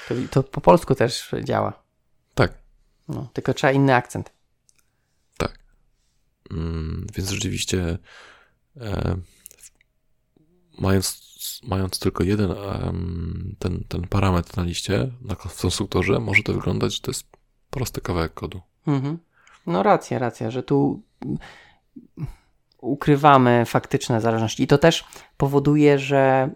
To, 0.08 0.14
to 0.30 0.42
po 0.42 0.60
polsku 0.60 0.94
też 0.94 1.30
działa. 1.44 1.82
Tak, 2.34 2.52
No, 3.08 3.28
tylko 3.32 3.54
trzeba 3.54 3.72
inny 3.72 3.94
akcent. 3.94 4.32
tak. 5.36 5.58
Mm, 6.50 7.06
więc 7.14 7.30
rzeczywiście 7.30 7.98
e, 8.80 9.16
mając, 10.78 11.29
mając 11.62 11.98
tylko 11.98 12.24
jeden 12.24 12.54
ten, 13.58 13.84
ten 13.88 14.08
parametr 14.08 14.56
na 14.56 14.62
liście, 14.62 15.10
na, 15.22 15.36
konstruktorze, 15.36 16.20
może 16.20 16.42
to 16.42 16.52
wyglądać, 16.52 16.94
że 16.94 17.00
to 17.00 17.10
jest 17.10 17.26
prosty 17.70 18.00
kawałek 18.00 18.34
kodu. 18.34 18.60
Mhm. 18.86 19.18
No 19.66 19.82
racja, 19.82 20.18
racja, 20.18 20.50
że 20.50 20.62
tu 20.62 21.02
mm, 21.24 21.38
ukrywamy 22.78 23.64
faktyczne 23.66 24.20
zależności. 24.20 24.62
I 24.62 24.66
to 24.66 24.78
też 24.78 25.04
powoduje, 25.36 25.98
że 25.98 26.50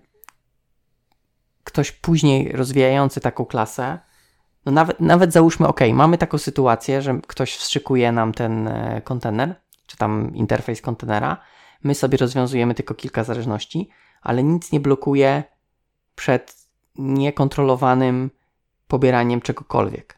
ktoś 1.64 1.92
później 1.92 2.52
rozwijający 2.52 3.20
taką 3.20 3.44
klasę, 3.44 3.98
no 4.66 4.72
nawet, 4.72 5.00
nawet 5.00 5.32
załóżmy, 5.32 5.68
ok, 5.68 5.80
mamy 5.92 6.18
taką 6.18 6.38
sytuację, 6.38 7.02
że 7.02 7.20
ktoś 7.26 7.56
wstrzykuje 7.56 8.12
nam 8.12 8.32
ten 8.32 8.68
e, 8.68 9.02
kontener, 9.04 9.54
czy 9.86 9.96
tam 9.96 10.34
interfejs 10.34 10.80
kontenera, 10.80 11.36
my 11.84 11.94
sobie 11.94 12.18
rozwiązujemy 12.18 12.74
tylko 12.74 12.94
kilka 12.94 13.24
zależności, 13.24 13.90
ale 14.24 14.42
nic 14.42 14.72
nie 14.72 14.80
blokuje 14.80 15.44
przed 16.14 16.56
niekontrolowanym 16.98 18.30
pobieraniem 18.88 19.40
czegokolwiek. 19.40 20.16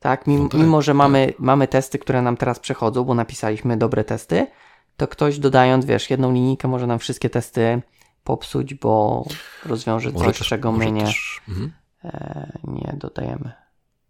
Tak, 0.00 0.26
mimo, 0.26 0.42
No 0.42 0.48
tak, 0.48 0.60
mimo 0.60 0.82
że 0.82 0.92
tak. 0.92 0.96
mamy, 0.96 1.34
mamy 1.38 1.68
testy, 1.68 1.98
które 1.98 2.22
nam 2.22 2.36
teraz 2.36 2.58
przechodzą, 2.58 3.04
bo 3.04 3.14
napisaliśmy 3.14 3.76
dobre 3.76 4.04
testy, 4.04 4.46
to 4.96 5.08
ktoś 5.08 5.38
dodając, 5.38 5.84
wiesz, 5.84 6.10
jedną 6.10 6.32
linijkę 6.32 6.68
może 6.68 6.86
nam 6.86 6.98
wszystkie 6.98 7.30
testy 7.30 7.82
popsuć, 8.24 8.74
bo 8.74 9.24
rozwiąże 9.66 10.12
coś, 10.12 10.38
czego 10.38 10.72
my 10.72 10.78
może 10.78 10.92
nie, 10.92 11.04
Też, 11.04 11.40
mhm. 11.48 11.72
e, 12.04 12.52
nie 12.64 12.94
dodajemy. 12.96 13.52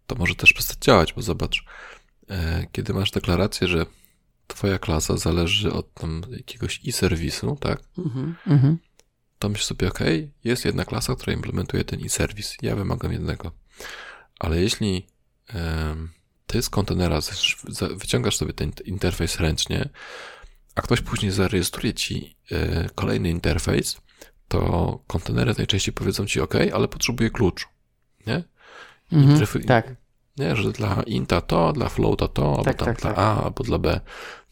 to 0.07 0.15
może 0.15 0.35
też 0.35 0.53
przestać 0.53 0.77
działać, 0.77 1.13
bo 1.13 1.21
zobacz, 1.21 1.65
e, 2.29 2.65
kiedy 2.71 2.93
masz 2.93 3.11
deklarację, 3.11 3.67
że 3.67 3.85
twoja 4.47 4.79
klasa 4.79 5.17
zależy 5.17 5.73
od 5.73 5.93
tam 5.93 6.21
jakiegoś 6.31 6.79
i-serwisu, 6.83 7.57
tak? 7.59 7.79
Mhm. 7.97 8.35
Mhm. 8.47 8.77
To 9.43 9.49
myślisz 9.49 9.65
sobie, 9.65 9.87
ok, 9.87 9.99
jest 10.43 10.65
jedna 10.65 10.85
klasa, 10.85 11.15
która 11.15 11.33
implementuje 11.33 11.83
ten 11.83 11.99
i-serwis. 11.99 12.55
Ja 12.61 12.75
wymagam 12.75 13.11
jednego. 13.11 13.51
Ale 14.39 14.61
jeśli 14.61 15.07
ty 16.47 16.61
z 16.61 16.69
kontenera 16.69 17.19
wyciągasz 17.95 18.37
sobie 18.37 18.53
ten 18.53 18.71
interfejs 18.85 19.39
ręcznie, 19.39 19.89
a 20.75 20.81
ktoś 20.81 21.01
później 21.01 21.31
zarejestruje 21.31 21.93
ci 21.93 22.37
e, 22.51 22.89
kolejny 22.95 23.29
interfejs, 23.29 23.97
to 24.47 24.99
kontenery 25.07 25.53
najczęściej 25.57 25.93
powiedzą 25.93 26.25
ci 26.25 26.41
OK, 26.41 26.53
ale 26.73 26.87
potrzebuję 26.87 27.29
klucz. 27.29 27.67
Nie? 28.27 28.43
Mhm, 29.11 29.63
tak. 29.65 29.95
Nie, 30.37 30.55
że 30.55 30.71
dla 30.71 31.03
inta 31.05 31.41
to, 31.41 31.73
dla 31.73 31.89
floata 31.89 32.27
to, 32.27 32.49
albo 32.49 32.63
Tak, 32.63 32.77
tam 32.77 32.85
tak, 32.85 33.01
dla 33.01 33.09
tak. 33.09 33.19
A, 33.19 33.43
albo 33.43 33.63
dla 33.63 33.77
B. 33.77 33.99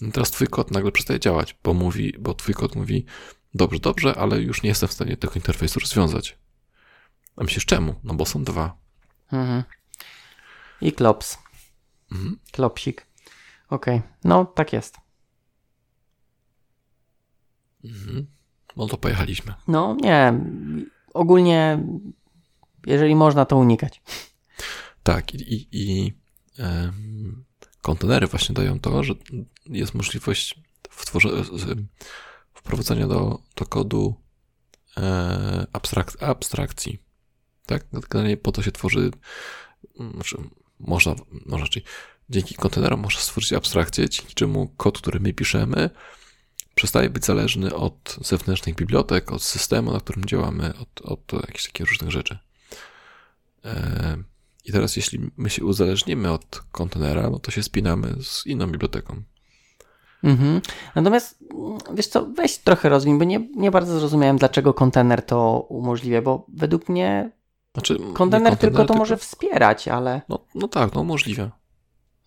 No 0.02 0.12
teraz 0.12 0.32
twój 0.32 0.48
kod 0.48 0.72
nagle 0.72 0.92
przestaje 0.92 1.20
działać, 1.20 1.56
bo 1.64 1.74
mówi, 1.74 2.14
bo 2.20 2.34
twój 2.34 2.56
kod 2.56 2.76
mówi, 2.76 3.06
dobrze, 3.54 3.80
dobrze, 3.80 4.16
ale 4.18 4.42
już 4.42 4.64
nie 4.64 4.70
jestem 4.70 4.90
w 4.90 4.94
stanie 4.94 5.18
tego 5.18 5.34
interfejsu 5.34 5.80
rozwiązać. 5.80 6.38
A 7.36 7.44
myślisz 7.44 7.66
czemu? 7.66 7.96
No 8.04 8.14
bo 8.14 8.26
są 8.26 8.44
dwa. 8.44 8.78
Mhm. 9.32 9.64
I 10.82 10.92
klops. 10.92 11.38
Mhm. 12.12 12.40
Klopsik. 12.52 13.08
Okej, 13.70 14.02
no 14.24 14.46
tak 14.46 14.74
jest. 14.74 14.98
Mhm. 17.84 18.28
No 18.78 18.88
to 18.88 18.98
pojechaliśmy. 18.98 19.54
No 19.68 19.98
nie, 20.02 20.34
ogólnie 21.14 21.84
jeżeli 22.86 23.16
można 23.16 23.46
to 23.46 23.58
unikać. 23.58 24.02
Tak, 25.04 25.34
i, 25.34 25.56
i, 25.56 25.68
i 25.72 26.14
kontenery 27.82 28.28
właśnie 28.28 28.56
dają 28.56 28.80
to, 28.80 29.04
że 29.04 29.14
jest 29.66 29.94
możliwość 29.94 30.60
wtworzenia, 30.90 31.36
wprowadzenia 32.64 33.08
do, 33.08 33.40
do 33.56 33.66
kodu 33.66 34.16
e, 34.98 35.68
abstrak, 35.74 36.24
abstrakcji. 36.24 37.00
Tak? 37.66 37.86
Generalnie 38.10 38.38
po 38.38 38.52
to 38.52 38.64
się 38.64 38.72
tworzy, 38.72 39.12
znaczy 40.14 40.38
można, 40.80 41.16
no 41.46 41.58
raczej 41.58 41.84
dzięki 42.30 42.56
kontenerom 42.56 43.00
można 43.00 43.22
stworzyć 43.22 43.54
abstrakcję, 43.54 44.10
dzięki 44.10 44.34
czemu 44.34 44.68
kod, 44.78 44.98
który 44.98 45.20
my 45.20 45.34
piszemy, 45.34 45.90
przestaje 46.76 47.10
być 47.10 47.26
zależny 47.26 47.76
od 47.76 48.18
zewnętrznych 48.22 48.76
bibliotek, 48.76 49.32
od 49.32 49.44
systemu, 49.44 49.94
na 49.94 50.00
którym 50.00 50.26
działamy, 50.26 50.74
od, 50.78 51.02
od 51.02 51.34
jakichś 51.34 51.66
takich 51.66 51.88
różnych 51.88 52.12
rzeczy. 52.12 52.40
E, 53.66 54.18
I 54.66 54.72
teraz, 54.72 54.96
jeśli 54.96 55.32
my 55.38 55.50
się 55.50 55.66
uzależnimy 55.66 56.32
od 56.32 56.64
kontenera, 56.72 57.30
no 57.30 57.40
to 57.40 57.52
się 57.52 57.64
spinamy 57.64 58.16
z 58.24 58.46
inną 58.46 58.68
biblioteką. 58.68 59.24
Mhm. 60.24 60.62
Natomiast 60.96 61.44
mm, 61.54 61.78
wiesz 61.94 62.08
co, 62.08 62.26
weź 62.26 62.58
trochę 62.58 62.90
rozwin, 62.90 63.20
bo 63.20 63.24
nie, 63.26 63.40
nie 63.56 63.72
bardzo 63.72 64.00
zrozumiałem, 64.00 64.38
dlaczego 64.38 64.74
kontener 64.74 65.26
to 65.26 65.66
umożliwia, 65.70 66.22
bo 66.22 66.46
według 66.54 66.90
mnie 66.90 67.32
Znaczy, 67.74 67.98
kontener 68.14 68.58
tylko 68.58 68.78
to 68.78 68.84
tylko- 68.86 69.00
może 69.00 69.18
wspierać, 69.18 69.88
ale 69.88 70.22
No, 70.30 70.40
no 70.56 70.68
tak, 70.68 70.94
no 70.94 71.04
możliwe. 71.04 71.52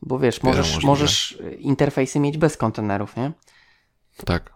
bo 0.02 0.18
wiesz, 0.18 0.42
możesz, 0.42 0.66
możliwe. 0.74 0.86
możesz 0.86 1.38
interfejsy 1.58 2.20
mieć 2.20 2.38
bez 2.38 2.56
kontenerów, 2.56 3.16
nie? 3.16 3.32
Tak. 4.24 4.54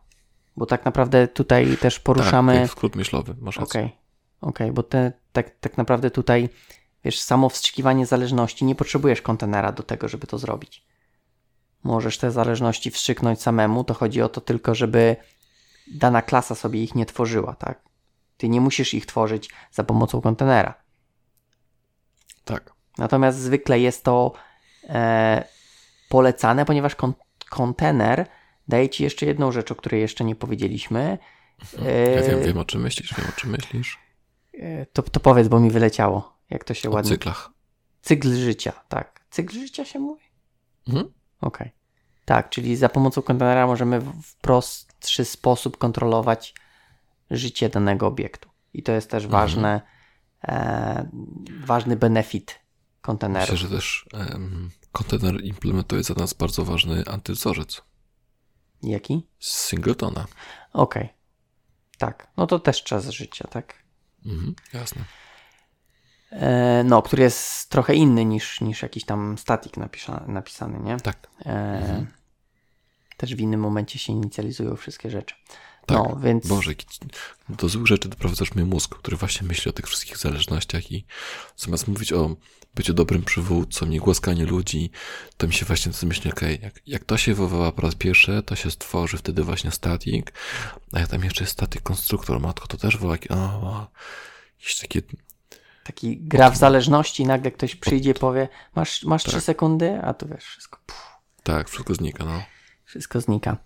Bo 0.57 0.67
tak 0.67 0.85
naprawdę 0.85 1.29
tutaj 1.29 1.77
też 1.81 1.95
Tak, 1.95 2.03
poruszamy. 2.05 2.55
jak 2.55 2.71
skrót 2.71 2.97
myślowy, 2.97 3.35
masz 3.41 3.59
Okej, 3.59 3.83
rację. 3.83 3.99
okej, 4.41 4.73
bo 4.73 4.83
te, 4.83 5.13
tak, 5.33 5.51
tak 5.61 5.77
naprawdę 5.79 6.11
tutaj, 6.11 6.49
wiesz, 7.05 7.21
samo 7.21 7.49
wstrzykiwanie 7.49 8.07
zależności, 8.07 8.65
nie 8.65 8.75
potrzebujesz 8.75 9.23
kontenera 9.23 9.73
do 9.73 9.83
tego, 9.83 10.09
żeby 10.09 10.27
to 10.27 10.39
zrobić. 10.39 10.87
Możesz 11.85 12.19
te 12.19 12.31
zależności 12.31 12.91
wstrzyknąć 12.91 13.43
samemu, 13.43 13.85
to 13.85 13.95
chodzi 13.95 14.23
o 14.23 14.29
to 14.29 14.41
tylko, 14.41 14.75
żeby 14.75 15.17
dana 15.95 16.23
klasa 16.23 16.55
sobie 16.55 16.83
ich 16.83 16.95
nie 16.95 17.07
tworzyła, 17.07 17.55
tak? 17.55 17.83
Ty 18.37 18.49
nie 18.49 18.61
musisz 18.61 18.95
ich 18.95 19.07
tworzyć 19.07 19.51
za 19.73 19.85
pomocą 19.85 20.21
kontenera. 20.21 20.75
Tak. 22.45 22.73
Natomiast 22.99 23.39
zwykle 23.39 23.81
jest 23.81 24.05
to 24.05 24.33
e, 24.89 25.45
polecane, 26.09 26.65
ponieważ 26.65 26.95
kon- 26.95 27.15
kontener 27.51 28.27
daje 28.69 28.89
ci 28.89 29.05
jeszcze 29.05 29.27
jedną 29.27 29.53
rzecz, 29.53 29.73
o 29.73 29.75
której 29.75 30.01
jeszcze 30.01 30.25
nie 30.25 30.37
powiedzieliśmy. 30.37 31.19
Ja 31.73 32.23
wiem, 32.23 32.39
E, 32.39 32.43
wiem 32.43 32.59
o 32.59 32.65
czym 32.65 32.81
myślisz, 32.81 33.15
wiem 33.19 33.27
o 33.29 33.41
czym 33.41 33.51
myślisz. 33.51 33.99
E, 34.55 34.87
To, 34.87 35.03
to 35.03 35.21
powiedz, 35.21 35.49
bo 35.49 35.61
mi 35.61 35.71
wyleciało. 35.71 36.39
Jak 36.51 36.65
to 36.65 36.75
się 36.75 36.91
O 36.91 36.93
ładnie. 36.93 37.11
cyklach. 37.11 37.51
Cykl 38.03 38.35
życia, 38.37 38.73
tak. 38.89 39.21
Cykl 39.31 39.55
życia 39.55 39.85
się 39.85 39.99
mówi? 39.99 40.25
Mhm. 40.89 41.13
Okej. 41.41 41.73
Tak, 42.25 42.51
czyli 42.51 42.77
za 42.77 42.89
pomocą 42.89 43.23
kontenera 43.23 43.67
możemy 43.67 44.01
w 44.01 44.37
prostszy 44.41 45.25
sposób 45.25 45.79
kontrolować 45.79 46.55
życie 47.31 47.69
danego 47.69 48.07
obiektu. 48.07 48.49
I 48.75 48.83
to 48.83 48.93
jest 48.93 49.11
też 49.11 49.25
Mhm. 49.25 49.43
ważne, 49.43 49.81
e, 50.49 51.09
ważny 51.61 51.97
benefit 51.97 52.59
konteneru. 53.01 53.53
Myślę, 53.53 53.57
że 53.57 53.77
też 53.77 54.09
em, 54.15 54.71
kontener 54.93 55.45
implementuje 55.45 56.03
za 56.03 56.15
nas 56.15 56.35
bardzo 56.35 56.65
ważny 56.65 57.05
antywzorzec. 57.07 57.83
Jaki? 58.83 59.27
Z 59.39 59.67
Singletona. 59.69 60.27
Okej. 60.73 61.09
Tak, 61.99 62.31
no 62.37 62.47
to 62.47 62.59
też 62.59 62.83
czas 62.83 63.09
życia, 63.09 63.49
tak. 63.51 63.75
Mhm, 64.27 64.55
jasne. 64.73 65.05
E, 66.31 66.85
no, 66.85 67.03
który 67.03 67.23
jest 67.23 67.71
trochę 67.71 67.95
inny 67.95 68.25
niż, 68.25 68.61
niż 68.61 68.83
jakiś 68.83 69.05
tam 69.05 69.39
static 69.39 69.77
napisza, 69.77 70.25
napisany, 70.27 70.81
nie? 70.81 70.97
Tak. 70.97 71.31
E, 71.47 72.07
Też 73.17 73.35
w 73.35 73.41
innym 73.41 73.61
momencie 73.61 73.99
się 73.99 74.13
inicjalizują 74.13 74.77
wszystkie 74.77 75.11
rzeczy. 75.11 75.35
Tak. 75.87 75.99
No, 75.99 76.17
więc. 76.23 76.47
Boże, 76.47 76.73
do 77.49 77.69
złych 77.69 77.87
rzeczy 77.87 78.09
doprowadzasz 78.09 78.55
mnie 78.55 78.65
mózg, 78.65 78.95
który 78.95 79.17
właśnie 79.17 79.47
myśli 79.47 79.69
o 79.69 79.73
tych 79.73 79.87
wszystkich 79.87 80.19
zależnościach 80.19 80.93
i 80.93 81.05
zamiast 81.57 81.89
mówić 81.89 82.13
o 82.13 82.37
byciu 82.75 82.95
dobrym 82.95 83.23
przywódcą, 83.23 83.87
nie 83.87 84.01
głaskaniu 84.01 84.47
ludzi, 84.47 84.91
to 85.37 85.47
mi 85.47 85.53
się 85.53 85.67
właśnie 85.67 85.93
myśli, 86.03 86.33
okej, 86.33 86.59
jak, 86.63 86.81
jak 86.87 87.05
to 87.05 87.17
się 87.17 87.35
wywoła 87.35 87.73
po 87.73 87.83
raz 87.83 87.95
pierwszy, 87.95 88.43
to 88.47 88.57
się 88.57 88.71
stworzy 88.71 89.17
wtedy 89.17 89.45
właśnie 89.45 89.71
static, 89.71 90.27
a 90.93 91.01
jak 91.01 91.09
tam 91.09 91.25
jeszcze 91.25 91.45
jest 91.45 91.53
static 91.53 91.83
konstruktor, 91.83 92.41
matko, 92.41 92.67
to 92.67 92.77
też 92.77 92.97
woła, 92.97 93.17
o, 93.31 93.87
jakieś 94.61 94.77
takie, 94.77 95.03
Taki 95.89 96.17
gra 96.21 96.51
w 96.51 96.57
zależności, 96.57 97.27
nagle 97.27 97.51
ktoś 97.51 97.77
przyjdzie 97.77 98.11
i 98.11 98.15
powie: 98.15 98.49
Masz, 98.75 99.05
masz 99.05 99.23
Tak. 99.23 99.33
3 99.33 99.41
sekundy, 99.41 100.01
a 100.03 100.15
tu 100.15 100.29
wiesz, 100.29 100.45
wszystko, 100.45 100.79
puf, 100.87 101.17
tak, 101.43 101.69
wszystko 101.69 101.95
znika, 101.95 102.25
no. 102.25 102.43
wszystko 102.85 103.21
znika. 103.21 103.57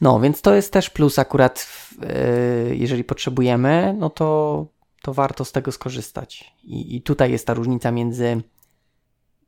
No, 0.00 0.20
więc 0.20 0.42
to 0.42 0.54
jest 0.54 0.72
też 0.72 0.90
plus 0.90 1.18
akurat, 1.18 1.60
w, 1.60 1.96
e, 2.02 2.74
jeżeli 2.74 3.04
potrzebujemy, 3.04 3.96
no 3.98 4.10
to, 4.10 4.66
to 5.02 5.14
warto 5.14 5.44
z 5.44 5.52
tego 5.52 5.72
skorzystać. 5.72 6.54
I, 6.64 6.96
I 6.96 7.02
tutaj 7.02 7.32
jest 7.32 7.46
ta 7.46 7.54
różnica 7.54 7.90
między 7.90 8.42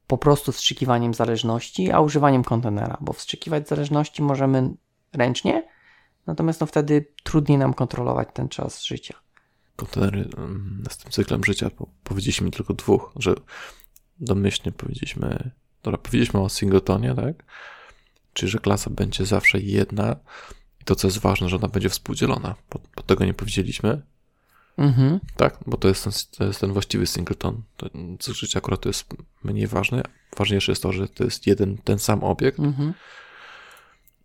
po 0.07 0.19
prostu 0.19 0.53
wstrzykiwaniem 0.53 1.15
zależności, 1.15 1.93
a 1.93 2.01
używaniem 2.01 2.45
kontenera, 2.45 2.97
bo 3.01 3.13
wstrzykiwać 3.13 3.69
zależności 3.69 4.23
możemy 4.23 4.71
ręcznie, 5.13 5.69
natomiast 6.27 6.61
no 6.61 6.67
wtedy 6.67 7.07
trudniej 7.23 7.59
nam 7.59 7.75
kontrolować 7.75 8.29
ten 8.33 8.49
czas 8.49 8.83
życia. 8.83 9.24
Kontenery 9.77 10.29
z 10.91 10.97
tym 10.97 11.13
cyklem 11.13 11.45
życia, 11.45 11.71
bo 11.79 11.87
powiedzieliśmy 12.05 12.51
tylko 12.51 12.75
dwóch, 12.75 13.13
że 13.17 13.35
domyślnie 14.21 14.73
powiedzieliśmy, 14.73 15.51
dobra, 15.83 15.99
powiedzieliśmy 15.99 16.41
o 16.41 16.49
singletonie, 16.49 17.15
tak? 17.15 17.45
Czyli, 18.33 18.53
że 18.53 18.59
klasa 18.59 18.91
będzie 18.91 19.27
zawsze 19.27 19.61
jedna 19.61 20.17
i 20.81 20.85
to, 20.85 20.95
co 20.95 21.09
jest 21.09 21.19
ważne, 21.19 21.49
że 21.49 21.57
ona 21.57 21.69
będzie 21.69 21.89
współdzielona, 21.89 22.55
bo, 22.71 22.81
bo 22.97 23.03
tego 23.03 23.25
nie 23.25 23.35
powiedzieliśmy, 23.35 24.03
Mhm. 24.77 25.21
tak? 25.37 25.59
Bo 25.67 25.77
to 25.77 25.89
jest 25.89 26.05
ten, 26.05 26.13
to 26.39 26.45
jest 26.45 26.61
ten 26.61 26.73
właściwy 26.73 27.07
singleton. 27.07 27.63
Ten 27.77 28.17
cykl 28.21 28.39
życia 28.39 28.59
akurat 28.59 28.81
to 28.81 28.89
jest 28.89 29.07
mniej 29.45 29.67
ważne. 29.67 30.03
Ważniejsze 30.37 30.73
jest 30.73 30.83
to, 30.83 30.93
że 30.93 31.09
to 31.09 31.25
jest 31.25 31.47
jeden, 31.47 31.79
ten 31.79 31.99
sam 31.99 32.25
obiekt. 32.25 32.59
Mhm. 32.59 32.95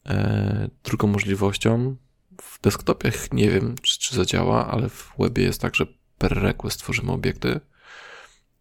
E, 0.06 0.70
drugą 0.84 1.08
możliwością 1.08 1.96
w 2.42 2.62
desktopie 2.62 3.12
nie 3.32 3.50
wiem, 3.50 3.76
czy, 3.82 4.00
czy 4.00 4.16
zadziała, 4.16 4.68
ale 4.68 4.90
w 4.90 5.14
webie 5.20 5.44
jest 5.44 5.62
tak, 5.62 5.76
że 5.76 5.86
per 6.18 6.42
request 6.42 6.80
tworzymy 6.80 7.12
obiekty 7.12 7.60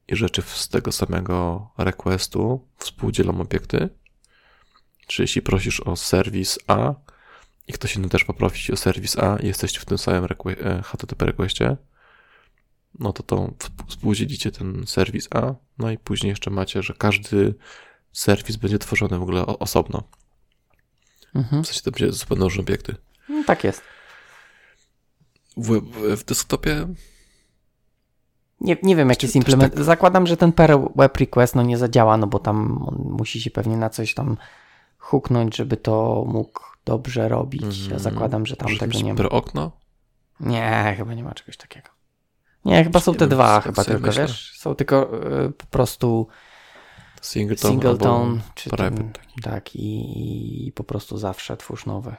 i 0.09 0.17
rzeczy 0.17 0.43
z 0.43 0.69
tego 0.69 0.93
samego 0.93 1.71
requestu 1.79 2.69
współdzielą 2.77 3.41
obiekty. 3.41 3.89
Czy 5.07 5.23
jeśli 5.23 5.43
prosisz 5.43 5.81
o 5.81 5.97
serwis 5.97 6.59
A 6.67 6.95
i 7.67 7.73
ktoś 7.73 7.97
inny 7.97 8.09
też 8.09 8.25
poprosi 8.25 8.73
o 8.73 8.77
serwis 8.77 9.19
A 9.19 9.37
i 9.37 9.47
jesteście 9.47 9.81
w 9.81 9.85
tym 9.85 9.99
samym 9.99 10.25
requ- 10.25 10.67
e, 10.67 10.83
HTTP 10.83 11.27
requestie, 11.27 11.77
no 12.99 13.13
to 13.13 13.23
to 13.23 13.37
wsp- 13.37 13.89
współdzielicie 13.89 14.51
ten 14.51 14.87
serwis 14.87 15.29
A, 15.35 15.55
no 15.79 15.91
i 15.91 15.99
później 15.99 16.31
jeszcze 16.31 16.51
macie, 16.51 16.83
że 16.83 16.95
każdy 16.95 17.55
serwis 18.13 18.57
będzie 18.57 18.79
tworzony 18.79 19.19
w 19.19 19.23
ogóle 19.23 19.47
osobno. 19.47 20.03
Mhm. 21.35 21.65
W 21.65 21.67
sensie 21.67 21.83
to 21.83 21.91
będzie 21.91 22.13
zupełnie 22.13 22.45
różne 22.45 22.61
obiekty. 22.61 22.97
No, 23.29 23.45
tak 23.47 23.65
jest. 23.65 23.83
W, 25.57 25.69
w, 25.81 26.17
w 26.21 26.25
desktopie 26.25 26.87
Nie, 28.61 28.77
nie 28.83 28.97
wiem, 28.97 29.09
jak 29.09 29.23
jest 29.23 29.37
implement. 29.37 29.75
tak- 29.75 29.85
Zakładam, 29.85 30.27
że 30.27 30.37
ten 30.37 30.53
per 30.53 30.79
web 30.97 31.17
request 31.17 31.55
no 31.55 31.63
nie 31.63 31.79
zadziała, 31.79 32.17
no 32.17 32.27
bo 32.27 32.39
tam 32.39 32.83
on 32.89 32.95
musi 33.19 33.41
się 33.41 33.51
pewnie 33.51 33.77
na 33.77 33.91
coś 33.91 34.15
tam 34.15 34.37
huknąć, 34.99 35.57
żeby 35.57 35.77
to 35.77 36.25
mógł 36.29 36.61
dobrze 36.85 37.29
robić. 37.29 37.63
Ja 37.63 37.69
Mhm. 37.83 37.99
zakładam, 38.01 38.47
że 38.47 38.57
tam 38.57 38.77
tego 38.77 38.99
nie 39.01 39.13
ma. 39.13 39.17
per 39.17 39.29
okno. 39.31 39.73
Nie, 40.41 40.95
chyba 40.97 41.15
nie 41.15 41.25
ma 41.25 41.35
czegoś 41.35 41.57
takiego. 41.57 41.89
Nie, 42.65 42.85
chyba 42.85 43.01
są 43.01 43.13
Nie 43.13 43.19
te 43.19 43.25
wiem, 43.25 43.31
dwa, 43.31 43.61
chyba 43.61 43.85
tylko, 43.85 44.07
myślę. 44.07 44.23
wiesz? 44.27 44.55
Są 44.59 44.75
tylko 44.75 45.23
y, 45.47 45.51
po 45.51 45.67
prostu 45.67 46.29
Singleton, 47.23 47.71
singleton, 47.71 48.41
czy 48.55 48.71
ten, 48.71 49.13
taki. 49.13 49.41
tak, 49.43 49.77
i, 49.77 50.67
i 50.67 50.73
po 50.73 50.85
prostu 50.85 51.19
zawsze 51.19 51.57
twórz 51.57 51.87
nowe. 51.87 52.17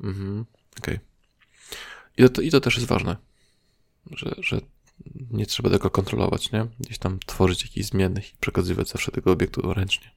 Mhm, 0.00 0.44
okej. 0.78 0.98
I, 2.18 2.30
to, 2.30 2.42
I 2.42 2.50
to 2.50 2.60
też 2.60 2.74
jest 2.76 2.86
ważne. 2.86 3.16
że, 4.10 4.34
że 4.38 4.60
nie 5.30 5.46
trzeba 5.46 5.70
tego 5.70 5.90
kontrolować, 5.90 6.52
nie? 6.52 6.66
Gdzieś 6.80 6.98
tam 6.98 7.18
tworzyć 7.26 7.62
jakichś 7.62 7.86
zmiennych 7.86 8.32
i 8.34 8.36
przekazywać 8.36 8.88
zawsze 8.88 9.12
tego 9.12 9.32
obiektu 9.32 9.74
ręcznie. 9.74 10.10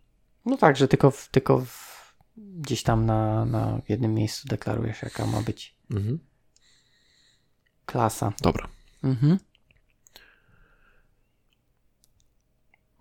No 0.46 0.58
tak, 0.58 0.78
że 0.78 0.88
tylko, 0.88 1.12
w, 1.12 1.30
tylko 1.30 1.60
w, 1.66 1.98
gdzieś 2.38 2.84
tam 2.84 3.06
na, 3.06 3.46
na 3.46 3.82
jednym 3.90 4.14
miejscu 4.14 4.48
deklarujesz, 4.48 5.02
jaka 5.02 5.26
ma 5.26 5.42
być 5.42 5.76
Mhm. 5.92 6.20
klasa. 7.86 8.34
Dobra. 8.42 8.68
Mhm. 9.04 9.38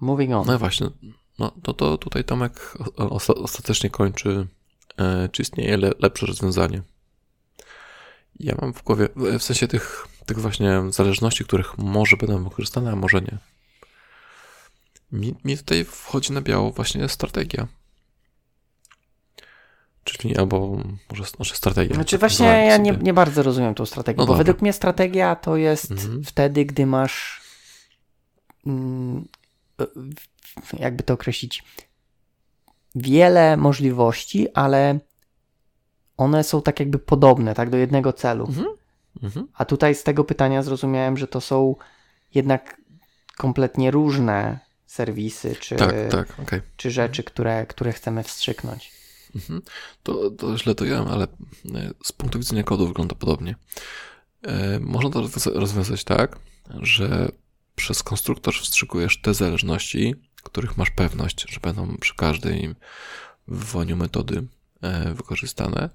Moving 0.01 0.33
on. 0.35 0.47
No 0.47 0.59
właśnie, 0.59 0.87
no 1.39 1.51
to, 1.63 1.75
to 1.75 1.99
tutaj 1.99 2.25
Tomek 2.25 2.79
ostatecznie 3.27 3.91
kończy, 3.91 4.47
czy 5.33 5.43
istnieje 5.43 5.77
le, 5.77 5.93
lepsze 5.99 6.27
rozwiązanie. 6.27 6.83
Ja 8.41 8.55
mam 8.61 8.75
w 8.75 8.83
głowie, 8.83 9.09
w 9.17 9.43
sensie 9.43 9.69
tych, 9.69 10.07
tych 10.27 10.39
właśnie 10.39 10.83
zależności, 10.91 11.45
których 11.45 11.79
może 11.79 12.17
będą 12.17 12.45
wykorzystane, 12.45 12.93
a 12.93 12.97
może 12.97 13.21
nie. 13.21 13.39
Mi, 15.13 15.35
mi 15.45 15.57
tutaj 15.59 15.85
wchodzi 15.85 16.33
na 16.33 16.41
biało 16.41 16.71
właśnie 16.71 17.09
strategia. 17.09 17.67
Czyli 20.05 20.37
albo 20.37 20.79
może, 21.11 21.25
może 21.39 21.55
strategia. 21.55 21.95
Znaczy 21.95 22.11
tak 22.11 22.21
właśnie 22.21 22.47
ja 22.47 22.77
nie, 22.77 22.93
nie 22.93 23.15
bardzo 23.15 23.43
rozumiem 23.43 23.75
tą 23.75 23.87
strategię, 23.87 24.17
No 24.17 24.23
bo 24.23 24.27
dobra. 24.27 24.39
według 24.39 24.63
mnie 24.63 24.73
strategia 24.73 25.37
to 25.37 25.57
jest 25.57 25.91
Mhm. 25.91 26.25
wtedy, 26.25 26.65
gdy 26.65 26.87
masz 26.87 27.41
mm, 28.67 29.25
jakby 30.79 31.03
to 31.03 31.15
określić 31.15 31.65
wiele 32.97 33.57
możliwości, 33.57 34.49
ale 34.55 34.99
one 36.17 36.45
są 36.45 36.63
tak 36.63 36.81
jakby 36.81 36.99
podobne, 36.99 37.55
tak, 37.55 37.71
do 37.71 37.77
jednego 37.77 38.13
celu. 38.13 38.47
Mhm. 38.47 38.67
Mhm. 39.23 39.49
A 39.55 39.65
tutaj 39.65 39.95
z 39.95 40.03
tego 40.03 40.25
pytania 40.25 40.63
zrozumiałem, 40.63 41.17
że 41.17 41.27
to 41.29 41.41
są 41.41 41.77
jednak 42.35 42.81
kompletnie 43.37 43.91
różne 43.91 44.59
serwisy 44.87 45.57
czy, 45.61 45.77
Tak, 45.77 45.95
tak, 46.11 46.41
okej. 46.43 46.61
czy 46.77 46.91
rzeczy, 46.91 47.25
które, 47.25 47.67
które 47.67 47.93
chcemy 47.93 48.23
wstrzyknąć. 48.23 48.93
Mhm. 49.35 49.63
To, 50.03 50.31
to 50.31 50.59
źle 50.59 50.75
to 50.75 50.85
jem, 50.85 51.09
ale 51.09 51.25
e, 51.25 51.29
z 52.05 52.13
punktu 52.13 52.39
widzenia 52.39 52.63
kodu 52.63 52.87
wygląda 52.89 53.15
podobnie. 53.15 53.55
E, 54.43 54.81
Można 54.81 55.11
to 55.11 55.21
rozwiąza- 55.21 55.55
rozwiązać 55.55 56.05
tak, 56.05 56.39
że 56.81 57.29
przez 57.75 58.03
konstruktor 58.03 58.55
wstrzykujesz 58.55 59.21
te 59.21 59.35
zależności, 59.35 60.15
których 60.47 60.77
masz 60.77 60.91
pewność, 60.91 61.47
że 61.53 61.61
będą 61.61 61.97
przy 61.97 62.15
każdej 62.15 62.75
wywołaniu 63.49 63.97
metody 63.97 64.47
e, 64.83 65.15
wykorzystane, 65.15 65.91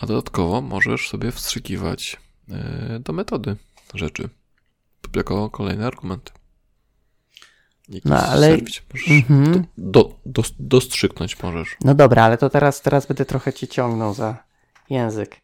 a 0.00 0.06
dodatkowo 0.06 0.60
możesz 0.60 1.08
sobie 1.08 1.32
wstrzykiwać 1.32 2.16
e, 2.50 2.98
do 3.00 3.12
metody 3.12 3.56
rzeczy 3.94 4.28
jako 5.16 5.50
kolejny 5.50 5.86
argument. 5.86 6.32
Jakiś 7.88 8.04
No, 8.10 8.16
ale- 8.16 8.50
możesz 8.58 8.82
Mhm. 9.10 9.64
do, 9.78 10.18
do, 10.26 10.42
dostrzyknąć 10.58 11.42
możesz. 11.42 11.76
No 11.84 11.94
dobra, 11.94 12.22
ale 12.24 12.38
to 12.38 12.50
teraz, 12.50 12.82
teraz 12.82 13.06
będę 13.06 13.24
trochę 13.24 13.52
cię 13.52 13.68
ciągnął 13.68 14.14
za 14.14 14.44
język. 14.90 15.40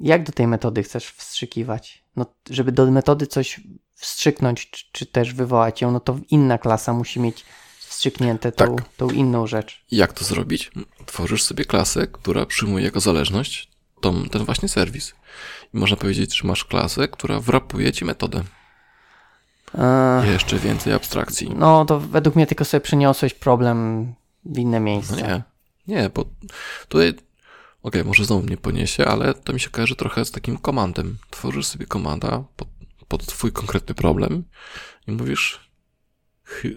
Jak 0.00 0.22
do 0.26 0.32
tej 0.32 0.46
metody 0.46 0.82
chcesz 0.82 1.06
wstrzykiwać? 1.06 2.04
No, 2.16 2.26
żeby 2.50 2.72
do 2.72 2.90
metody 2.90 3.26
coś 3.26 3.60
wstrzyknąć, 4.02 4.70
czy, 4.70 4.84
czy 4.92 5.06
też 5.06 5.34
wywołać 5.34 5.80
ją, 5.82 5.90
no 5.90 6.00
to 6.00 6.18
inna 6.30 6.58
klasa 6.58 6.92
musi 6.92 7.20
mieć 7.20 7.44
wstrzyknięte 7.78 8.52
tą, 8.52 8.76
Tak. 8.76 8.88
tą 8.96 9.10
inną 9.10 9.46
rzecz. 9.46 9.82
Jak 9.90 10.12
to 10.12 10.24
zrobić? 10.24 10.70
Tworzysz 11.06 11.42
sobie 11.42 11.64
klasę, 11.64 12.06
która 12.06 12.46
przyjmuje 12.46 12.84
jako 12.84 13.00
zależność 13.00 13.68
tą, 14.00 14.24
ten 14.28 14.44
właśnie 14.44 14.68
serwis. 14.68 15.12
I 15.74 15.78
można 15.78 15.96
powiedzieć, 15.96 16.36
że 16.36 16.48
masz 16.48 16.64
klasę, 16.64 17.08
która 17.08 17.40
wrapuje 17.40 17.92
ci 17.92 18.04
metodę. 18.04 18.42
Eee, 19.78 20.28
Jeszcze 20.32 20.58
więcej 20.58 20.92
abstrakcji. 20.92 21.50
no 21.56 21.84
to 21.84 22.00
według 22.00 22.36
mnie 22.36 22.46
tylko 22.46 22.64
sobie 22.64 22.80
przeniosłeś 22.80 23.34
problem 23.34 24.06
w 24.44 24.58
inne 24.58 24.80
No 24.80 24.86
miejsce. 24.86 25.16
nie, 25.16 25.42
nie, 25.96 26.10
bo 26.14 26.24
tutaj, 26.88 27.14
okej, 27.82 28.04
może 28.04 28.24
znowu 28.24 28.42
mnie 28.42 28.56
poniesie, 28.56 29.04
ale 29.06 29.34
to 29.34 29.52
mi 29.52 29.60
się 29.60 29.70
kojarzy 29.70 29.96
trochę 29.96 30.24
z 30.24 30.30
takim 30.30 30.58
komandem. 30.58 31.18
Tworzysz 31.30 31.66
sobie 31.66 31.86
komanda 31.86 32.44
pod, 32.56 32.68
pod 33.08 33.26
twój 33.26 33.52
konkretny 33.52 33.94
problem 33.94 34.44
i 35.06 35.12
mówisz 35.12 35.70
e, 36.64 36.70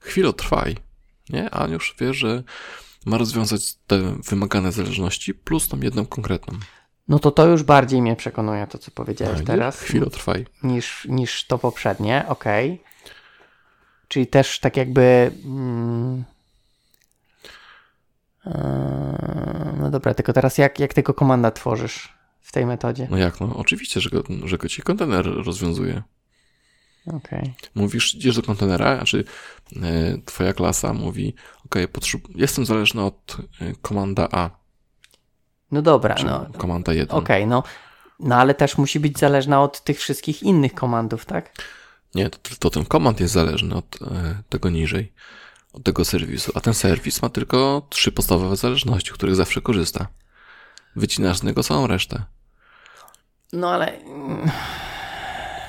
chwilę 0.00 0.32
trwaj, 0.32 0.76
nie? 1.30 1.54
A 1.54 1.66
już 1.66 1.96
wie, 2.00 2.14
że 2.14 2.42
ma 3.06 3.18
rozwiązać 3.18 3.74
te 3.86 4.16
wymagane 4.28 4.72
zależności 4.72 5.34
plus 5.34 5.68
tą 5.68 5.80
jedną 5.80 6.06
konkretną. 6.06 6.58
No 7.08 7.18
to 7.18 7.30
to 7.30 7.46
już 7.46 7.62
bardziej 7.62 8.02
mnie 8.02 8.16
przekonuje 8.16 8.66
to, 8.66 8.78
co 8.78 8.90
powiedziałeś 8.90 9.36
Tak, 9.38 9.46
teraz. 9.46 9.80
Chwilę 9.80 10.06
trwaj. 10.06 10.46
niż, 10.62 11.06
niż 11.10 11.46
to 11.46 11.58
poprzednie, 11.58 12.24
okej. 12.28 12.82
Czyli 14.08 14.26
też 14.26 14.58
tak 14.58 14.76
jakby. 14.76 15.30
Mm, 15.44 16.24
eee, 18.46 18.52
no 19.80 19.90
dobra, 19.90 20.14
tylko 20.14 20.32
teraz 20.32 20.58
jak, 20.58 20.80
jak 20.80 20.94
tego 20.94 21.14
komanda 21.14 21.50
tworzysz 21.50 22.13
w 22.44 22.52
tej 22.52 22.66
metodzie? 22.66 23.08
No 23.10 23.16
jak, 23.16 23.40
no 23.40 23.56
oczywiście, 23.56 24.00
że 24.00 24.10
go, 24.10 24.22
że 24.44 24.58
go 24.58 24.68
ci 24.68 24.82
kontener 24.82 25.26
rozwiązuje. 25.26 26.02
Okej. 27.06 27.54
Mówisz, 27.74 28.14
idziesz 28.14 28.36
do 28.36 28.42
kontenera, 28.42 28.96
znaczy 28.96 29.24
e, 29.76 30.18
twoja 30.24 30.52
klasa 30.52 30.92
mówi, 30.92 31.34
ok, 31.64 31.74
jestem 32.34 32.66
zależny 32.66 33.02
od 33.02 33.36
e, 33.60 33.72
komanda 33.82 34.28
A, 34.32 34.50
No 35.70 35.82
dobra, 35.82 36.14
czy 36.14 36.24
no 36.24 36.46
komanda 36.58 36.92
1. 36.92 37.18
okej, 37.18 37.46
no. 37.46 37.62
No 38.20 38.36
ale 38.36 38.54
też 38.54 38.78
musi 38.78 39.00
być 39.00 39.18
zależna 39.18 39.62
od 39.62 39.84
tych 39.84 39.98
wszystkich 39.98 40.42
innych 40.42 40.74
komandów, 40.74 41.24
tak? 41.24 41.52
Nie, 42.14 42.30
to, 42.30 42.38
to 42.58 42.70
ten 42.70 42.84
komand 42.84 43.20
jest 43.20 43.34
zależny 43.34 43.74
od 43.74 43.98
e, 44.02 44.42
tego 44.48 44.70
niżej, 44.70 45.12
od 45.72 45.82
tego 45.82 46.04
serwisu, 46.04 46.52
a 46.54 46.60
ten 46.60 46.74
serwis 46.74 47.22
ma 47.22 47.28
tylko 47.28 47.86
trzy 47.90 48.12
podstawowe 48.12 48.56
zależności, 48.56 49.12
których 49.12 49.36
zawsze 49.36 49.60
korzysta. 49.60 50.06
Wycinasz 50.96 51.38
z 51.38 51.42
niego 51.42 51.62
całą 51.62 51.86
resztę. 51.86 52.22
No 53.52 53.70
ale. 53.70 53.92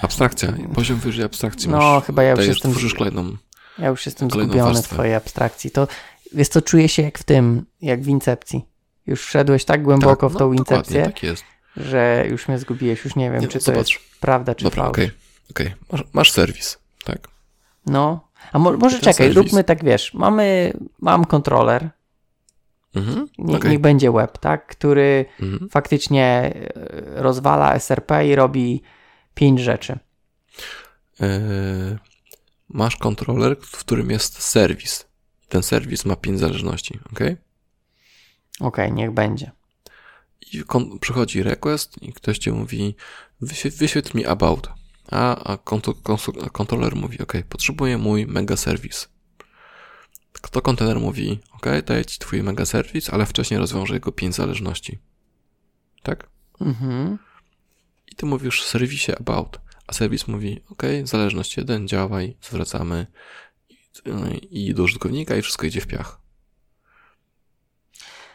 Abstrakcja, 0.02 0.54
poziom 0.76 1.00
wyżej 1.00 1.26
abstrakcji 1.26 1.70
No, 1.70 1.78
masz, 1.78 2.04
chyba 2.04 2.24
ja 2.24 2.32
już 2.32 2.48
jestem- 2.48 2.72
tworzysz 2.72 2.94
kolejną. 2.94 3.38
Ja 3.80 3.88
już 3.88 4.06
jestem 4.06 4.30
zgubiony 4.30 4.82
w 4.82 4.88
twojej 4.88 5.16
abstrakcji. 5.16 5.72
To 5.72 5.88
wiesz 6.34 6.48
co, 6.48 6.62
czuję 6.62 6.90
się 6.90 7.02
jak 7.04 7.18
w 7.20 7.24
tym, 7.24 7.66
jak 7.82 8.02
w 8.02 8.08
Incepcji. 8.08 8.66
Już 9.08 9.22
wszedłeś 9.26 9.66
tak 9.66 9.84
głęboko 9.84 10.28
Tak, 10.30 10.36
w 10.36 10.40
tą 10.40 10.50
no, 10.50 10.56
dokładnie, 10.56 10.76
Incepcję, 10.78 11.04
tak 11.06 11.24
jest. 11.24 11.44
że 11.78 12.26
już 12.30 12.48
mnie 12.48 12.60
zgubiłeś, 12.60 13.04
już 13.06 13.16
nie 13.16 13.32
wiem, 13.32 13.42
Nie, 13.42 13.48
czy 13.48 13.60
to 13.60 13.66
zobacz. 13.66 13.90
jest 13.92 14.02
prawda, 14.20 14.56
czy 14.56 14.64
Dobra, 14.64 14.84
fałsz. 14.84 14.90
okej, 14.90 15.12
okej. 15.52 15.74
Masz, 15.92 16.04
masz 16.14 16.32
serwis, 16.32 16.78
tak. 17.04 17.28
No, 17.86 18.28
a 18.54 18.60
mo- 18.60 18.78
może 18.78 18.96
ten 19.00 19.04
czekaj, 19.14 19.28
serwis. 19.28 19.36
róbmy 19.36 19.64
tak, 19.64 19.84
wiesz, 19.84 20.14
mamy, 20.14 20.74
mam 21.02 21.26
kontroler, 21.26 21.90
Mhm, 22.96 23.28
nie, 23.38 23.58
okej. 23.58 23.72
niech 23.72 23.80
będzie 23.80 24.12
web, 24.12 24.38
tak, 24.38 24.68
który 24.68 25.26
Mhm. 25.42 25.70
faktycznie 25.70 26.24
e, 26.24 26.74
rozwala 27.22 27.74
SRP 27.80 28.28
i 28.28 28.36
robi 28.36 28.82
pięć 29.36 29.60
rzeczy. 29.60 30.00
Eee, 31.20 31.98
masz 32.70 32.96
kontroler, 32.96 33.58
w 33.62 33.78
którym 33.78 34.12
jest 34.12 34.42
serwis. 34.42 35.06
Ten 35.50 35.64
serwis 35.64 36.06
ma 36.06 36.16
pięć 36.16 36.40
zależności, 36.40 37.00
ok? 37.12 37.20
Okej, 38.60 38.92
niech 38.92 39.12
będzie. 39.12 39.52
I 40.54 40.64
przychodzi 41.00 41.44
request 41.44 42.04
i 42.04 42.14
ktoś 42.14 42.38
ci 42.38 42.52
mówi 42.52 42.96
wyświetl, 43.42 44.18
mi 44.18 44.26
about. 44.26 44.70
A, 45.12 45.54
a 45.54 45.58
kontroler 46.52 46.96
mówi, 46.96 47.22
ok, 47.22 47.34
potrzebuję 47.50 47.98
mój 47.98 48.26
mega 48.26 48.58
serwis. 48.58 49.10
To 50.52 50.62
kontener 50.62 51.00
mówi, 51.00 51.40
ok, 51.54 51.66
daję 51.86 52.06
ci 52.06 52.20
twój 52.20 52.44
mega 52.44 52.66
serwis, 52.66 53.10
ale 53.10 53.26
wcześniej 53.26 53.60
rozwiążę 53.60 53.94
jego 53.94 54.12
pięć 54.12 54.36
zależności. 54.36 55.00
Tak? 56.04 56.30
Mhm. 56.62 57.18
I 58.12 58.16
ty 58.16 58.26
mówisz 58.26 58.64
serwisie 58.64 59.12
about, 59.20 59.60
a 59.88 59.94
serwis 59.94 60.28
mówi, 60.28 60.62
ok, 60.70 60.84
zależność 61.04 61.58
1, 61.58 61.88
działaj, 61.88 62.38
zwracamy 62.42 63.08
i, 64.52 64.68
i 64.70 64.74
do 64.74 64.84
użytkownika 64.84 65.36
i 65.36 65.42
wszystko 65.42 65.66
idzie 65.66 65.82
w 65.82 65.88
piach. 65.88 66.20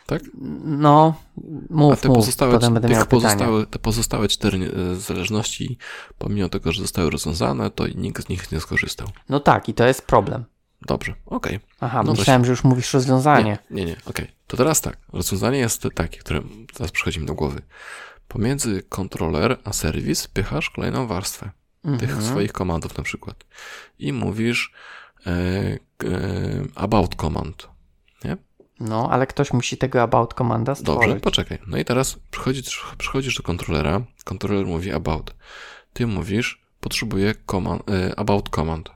Tak? 0.06 0.22
No, 0.64 1.14
A 1.36 1.74
mów, 1.74 2.00
te 2.00 2.08
mów, 2.08 2.16
pozostałe, 2.16 2.52
potem 2.52 2.74
będę 2.74 2.88
miał 2.88 3.06
pytania. 3.06 3.22
pozostałe, 3.22 3.66
te 3.66 3.78
pozostałe 3.78 4.28
cztery 4.28 4.72
e, 4.92 4.96
zależności, 4.96 5.78
pomimo 6.18 6.48
tego, 6.48 6.72
że 6.72 6.82
zostały 6.82 7.10
rozwiązane, 7.10 7.70
to 7.70 7.88
nikt 7.88 8.26
z 8.26 8.28
nich 8.28 8.52
nie 8.52 8.60
skorzystał. 8.60 9.08
No 9.28 9.40
tak, 9.40 9.68
i 9.68 9.74
to 9.74 9.86
jest 9.86 10.02
problem. 10.02 10.44
Dobrze, 10.86 11.14
okej. 11.26 11.60
Aha, 11.80 12.02
No 12.02 12.12
myślałem, 12.12 12.44
że 12.44 12.50
już 12.50 12.64
mówisz 12.64 12.94
rozwiązanie. 12.94 13.58
Nie, 13.70 13.84
nie, 13.84 13.84
nie, 13.84 13.96
okej. 14.06 14.28
To 14.46 14.56
teraz 14.56 14.80
tak. 14.80 14.96
Rozwiązanie 15.12 15.58
jest 15.58 15.86
takie, 15.94 16.18
które 16.18 16.40
teraz 16.74 16.92
przychodzi 16.92 17.20
mi 17.20 17.26
do 17.26 17.34
głowy. 17.34 17.62
Pomiędzy 18.28 18.82
kontroler 18.82 19.58
a 19.64 19.72
serwis 19.72 20.28
pychasz 20.28 20.70
kolejną 20.70 21.06
warstwę. 21.06 21.50
tych 21.82 22.10
Mhm. 22.10 22.22
swoich 22.22 22.52
komandów 22.52 22.96
na 22.98 23.04
przykład. 23.04 23.44
I 23.98 24.12
mówisz 24.12 24.72
e, 25.26 25.30
e, 25.30 25.78
about 26.74 27.14
command. 27.14 27.68
Nie? 28.24 28.36
No, 28.80 29.08
ale 29.10 29.26
ktoś 29.26 29.52
musi 29.52 29.76
tego 29.78 30.02
about 30.02 30.34
komanda 30.34 30.74
stworzyć. 30.74 31.00
Dobrze, 31.08 31.20
poczekaj. 31.20 31.58
No 31.66 31.78
i 31.78 31.84
teraz 31.84 32.18
przychodzisz, 32.30 32.84
przychodzisz 32.98 33.36
do 33.36 33.42
kontrolera, 33.42 34.00
kontroler 34.24 34.66
mówi 34.66 34.92
about. 34.92 35.34
ty 35.92 36.06
mówisz, 36.06 36.62
potrzebuję 36.80 37.34
command, 37.50 37.90
y, 37.90 38.16
about 38.16 38.48
command. 38.48 38.90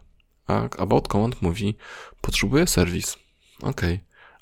A 0.46 0.68
about 0.78 1.08
command 1.08 1.42
mówi, 1.42 1.76
potrzebuję 2.20 2.66
serwis. 2.66 3.16
Ok, 3.62 3.80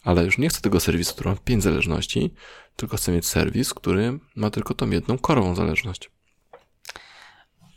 ale 0.04 0.24
już 0.24 0.38
nie 0.38 0.48
chcę 0.48 0.60
tego 0.60 0.80
serwisu, 0.80 1.14
który 1.14 1.30
ma 1.30 1.36
pięć 1.36 1.62
zależności, 1.62 2.34
tylko 2.76 2.96
chcę 2.96 3.12
mieć 3.12 3.26
serwis, 3.26 3.74
który 3.74 4.18
ma 4.36 4.50
tylko 4.50 4.74
tą 4.74 4.90
jedną 4.90 5.18
korową 5.18 5.54
zależność. 5.54 6.10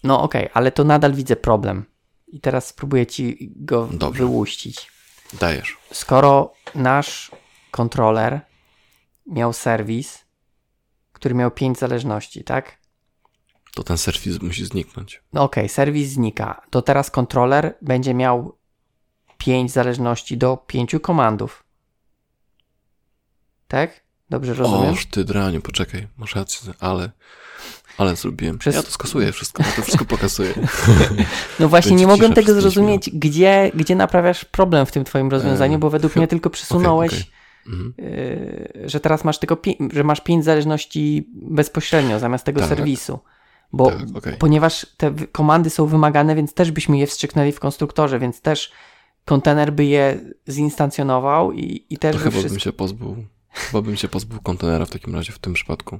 No 0.04 0.22
okej, 0.22 0.42
okay, 0.42 0.54
ale 0.54 0.72
to 0.72 0.84
nadal 0.84 1.14
widzę 1.14 1.36
problem. 1.36 1.86
I 2.28 2.40
teraz 2.40 2.68
spróbuję 2.68 3.06
ci 3.06 3.52
go 3.56 3.90
Dobrze. 3.92 4.24
wyłuścić. 4.24 4.92
Dajesz. 5.40 5.78
Skoro 5.92 6.54
nasz 6.76 7.32
kontroler 7.72 8.42
miał 9.28 9.54
serwis, 9.54 10.26
który 11.14 11.36
miał 11.36 11.52
pięć 11.52 11.80
zależności, 11.80 12.44
tak? 12.44 12.78
To 13.76 13.84
ten 13.84 13.98
serwis 13.98 14.42
musi 14.42 14.66
zniknąć. 14.66 15.22
No 15.34 15.44
okej, 15.44 15.64
okay, 15.64 15.70
serwis 15.70 16.10
znika. 16.10 16.62
To 16.70 16.82
teraz 16.82 17.12
kontroler 17.12 17.76
będzie 17.82 18.14
miał 18.14 18.58
pięć 19.38 19.72
zależności 19.72 20.38
do 20.38 20.58
pięciu 20.58 21.00
komandów. 21.00 21.64
Tak? 23.68 24.04
Dobrze 24.30 24.54
rozumiem? 24.54 24.94
Oż 24.94 25.06
ty 25.06 25.24
draniu, 25.24 25.62
poczekaj, 25.62 26.08
masz 26.18 26.36
rację, 26.36 26.74
ale 26.80 27.12
ale 27.98 28.16
zrobiłem. 28.16 28.58
Przez... 28.58 28.76
Ja 28.76 28.84
to 28.84 28.92
skasuję 28.92 29.32
wszystko, 29.32 29.64
ja 29.64 29.72
to 29.72 29.82
wszystko 29.82 30.06
pokazuję. 30.06 30.54
No 31.60 31.70
właśnie, 31.70 31.96
nie 31.96 32.08
mogłem 32.08 32.34
tego 32.34 32.54
zrozumieć, 32.54 33.10
gdzie, 33.10 33.72
gdzie 33.74 33.96
naprawiasz 33.96 34.46
problem 34.46 34.86
w 34.86 34.92
tym 34.92 35.04
twoim 35.04 35.32
rozwiązaniu, 35.32 35.80
bo 35.80 35.90
według 35.90 36.16
mnie 36.16 36.28
tylko 36.28 36.50
przesunąłeś, 36.50 37.12
okay, 37.12 37.24
okay. 37.66 37.74
Mhm. 37.74 37.94
Y, 38.00 38.90
że 38.90 39.00
teraz 39.00 39.24
masz 39.24 39.40
tylko, 39.40 39.58
że 39.94 40.04
masz 40.04 40.22
pięć 40.22 40.46
zależności 40.46 41.30
bezpośrednio 41.34 42.20
zamiast 42.20 42.46
tego 42.46 42.60
tak. 42.60 42.70
serwisu. 42.70 43.20
Bo, 43.76 43.92
tak, 43.92 44.00
okay. 44.16 44.34
ponieważ 44.34 44.88
te 44.98 45.14
komandy 45.32 45.70
są 45.70 45.86
wymagane, 45.86 46.36
więc 46.36 46.54
też 46.54 46.72
byśmy 46.72 46.98
je 46.98 47.08
wstrzyknęli 47.08 47.52
w 47.52 47.60
konstruktorze, 47.60 48.20
więc 48.20 48.42
też 48.42 48.72
kontener 49.26 49.74
by 49.74 49.86
je 49.86 50.20
zinstancjonował 50.50 51.52
i, 51.52 51.86
i 51.90 51.98
też 51.98 52.16
to 52.16 52.18
by 52.18 52.24
chyba 52.24 52.32
wszystko... 52.32 52.50
bym 52.50 52.60
się 52.60 52.74
pozbył 52.74 53.26
Chyba 53.56 53.82
bym 53.82 53.96
się 53.96 54.08
pozbył 54.08 54.42
kontenera 54.42 54.86
w 54.86 54.90
takim 54.90 55.16
razie 55.16 55.32
w 55.32 55.40
tym 55.40 55.54
przypadku. 55.54 56.00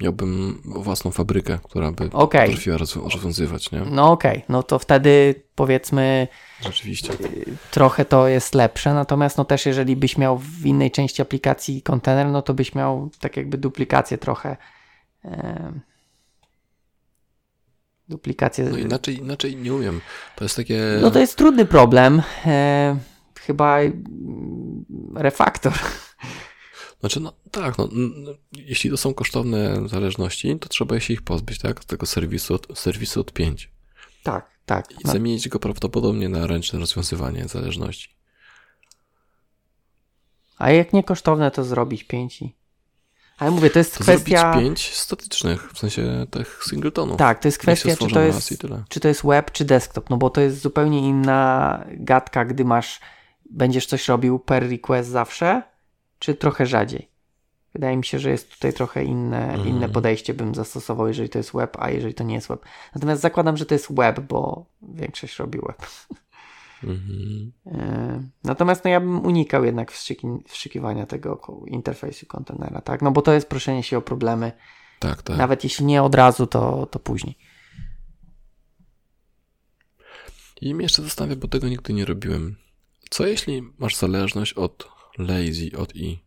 Miałbym 0.00 0.62
własną 0.64 1.10
fabrykę, 1.10 1.58
która 1.64 1.92
by 1.92 2.10
okay. 2.12 2.46
potrafiła 2.46 2.76
rozwiązywać, 2.76 3.72
nie? 3.72 3.80
No 3.80 4.12
okej, 4.12 4.36
okay. 4.36 4.44
no 4.48 4.62
to 4.62 4.78
wtedy 4.78 5.34
powiedzmy 5.54 6.28
Rzeczywiście. 6.60 7.12
Y, 7.12 7.44
trochę 7.70 8.04
to 8.04 8.28
jest 8.28 8.54
lepsze, 8.54 8.94
natomiast 8.94 9.38
no 9.38 9.44
też 9.44 9.66
jeżeli 9.66 9.96
byś 9.96 10.18
miał 10.18 10.38
w 10.38 10.66
innej 10.66 10.90
części 10.90 11.22
aplikacji 11.22 11.82
kontener, 11.82 12.26
no 12.26 12.42
to 12.42 12.54
byś 12.54 12.74
miał 12.74 13.10
tak 13.20 13.36
jakby 13.36 13.58
duplikację 13.58 14.18
trochę. 14.18 14.56
Duplikację. 18.08 18.64
No 18.64 18.78
inaczej, 18.78 19.18
inaczej 19.18 19.56
nie 19.56 19.74
umiem. 19.74 20.00
To 20.36 20.44
jest 20.44 20.56
takie. 20.56 20.98
No 21.02 21.10
to 21.10 21.18
jest 21.18 21.36
trudny 21.36 21.64
problem. 21.64 22.22
E, 22.46 22.96
chyba 23.40 23.78
refaktor. 25.14 25.72
Znaczy, 27.00 27.20
no 27.20 27.32
tak, 27.50 27.78
no, 27.78 27.88
jeśli 28.52 28.90
to 28.90 28.96
są 28.96 29.14
kosztowne 29.14 29.88
zależności, 29.88 30.58
to 30.58 30.68
trzeba 30.68 31.00
się 31.00 31.14
ich 31.14 31.22
pozbyć, 31.22 31.58
tak? 31.58 31.82
Z 31.82 31.86
tego 31.86 32.06
serwisu 32.06 32.54
od, 32.54 32.78
serwisu 32.78 33.20
od 33.20 33.32
5. 33.32 33.70
Tak, 34.22 34.50
tak. 34.66 34.92
I 34.92 34.96
no. 35.04 35.12
zamienić 35.12 35.48
go 35.48 35.58
prawdopodobnie 35.58 36.28
na 36.28 36.46
ręczne 36.46 36.78
rozwiązywanie 36.78 37.48
zależności. 37.48 38.14
A 40.58 40.70
jak 40.70 40.92
nie 40.92 41.04
kosztowne, 41.04 41.50
to 41.50 41.64
zrobić 41.64 42.04
5 42.04 42.42
i... 42.42 42.54
Ale 43.38 43.50
mówię, 43.50 43.70
to 43.70 43.78
jest 43.78 43.94
to 43.98 44.04
kwestia... 44.04 44.40
Zrobić 44.40 44.64
5 44.64 44.94
statycznych, 44.94 45.72
w 45.72 45.78
sensie 45.78 46.26
tych 46.30 46.64
singletonów. 46.68 47.16
Tak, 47.16 47.38
to 47.38 47.48
jest 47.48 47.58
kwestia, 47.58 47.96
czy 47.96 48.08
to 48.08 48.20
jest, 48.20 48.54
czy 48.88 49.00
to 49.00 49.08
jest 49.08 49.26
web, 49.26 49.50
czy 49.50 49.64
desktop, 49.64 50.10
no 50.10 50.16
bo 50.16 50.30
to 50.30 50.40
jest 50.40 50.60
zupełnie 50.60 50.98
inna 50.98 51.84
gadka, 51.90 52.44
gdy 52.44 52.64
masz, 52.64 53.00
będziesz 53.50 53.86
coś 53.86 54.08
robił 54.08 54.38
per 54.38 54.70
request 54.70 55.10
zawsze, 55.10 55.62
czy 56.18 56.34
trochę 56.34 56.66
rzadziej? 56.66 57.14
Wydaje 57.74 57.96
mi 57.96 58.04
się, 58.04 58.18
że 58.18 58.30
jest 58.30 58.50
tutaj 58.50 58.72
trochę 58.72 59.04
inne, 59.04 59.44
mhm. 59.44 59.68
inne 59.68 59.88
podejście 59.88 60.34
bym 60.34 60.54
zastosował, 60.54 61.08
jeżeli 61.08 61.28
to 61.28 61.38
jest 61.38 61.52
web, 61.52 61.76
a 61.80 61.90
jeżeli 61.90 62.14
to 62.14 62.24
nie 62.24 62.34
jest 62.34 62.48
web. 62.48 62.64
Natomiast 62.94 63.22
zakładam, 63.22 63.56
że 63.56 63.66
to 63.66 63.74
jest 63.74 63.94
web, 63.94 64.20
bo 64.20 64.66
większość 64.82 65.38
robi 65.38 65.58
web. 65.58 65.86
Mhm. 66.84 67.52
E, 67.66 68.28
natomiast 68.44 68.84
no, 68.84 68.90
ja 68.90 69.00
bym 69.00 69.26
unikał 69.26 69.64
jednak 69.64 69.92
wstrzyki, 69.92 70.26
wstrzykiwania 70.48 71.06
tego 71.06 71.40
interfejsu 71.66 72.26
kontenera, 72.26 72.80
tak? 72.80 73.02
No 73.02 73.10
bo 73.10 73.22
to 73.22 73.32
jest 73.32 73.48
proszenie 73.48 73.82
się 73.82 73.98
o 73.98 74.02
problemy. 74.02 74.52
Tak, 75.00 75.22
tak. 75.22 75.36
Nawet 75.36 75.64
jeśli 75.64 75.86
nie 75.86 76.02
od 76.02 76.14
razu, 76.14 76.46
to, 76.46 76.86
to 76.86 76.98
później. 76.98 77.38
I 80.60 80.74
mnie 80.74 80.82
jeszcze 80.82 81.02
zastanawia, 81.02 81.36
bo 81.36 81.48
tego 81.48 81.68
nigdy 81.68 81.92
nie 81.92 82.04
robiłem. 82.04 82.56
Co 83.10 83.26
jeśli 83.26 83.62
masz 83.78 83.96
zależność 83.96 84.52
od 84.52 84.88
lazy 85.18 85.70
od 85.78 85.96
i. 85.96 86.24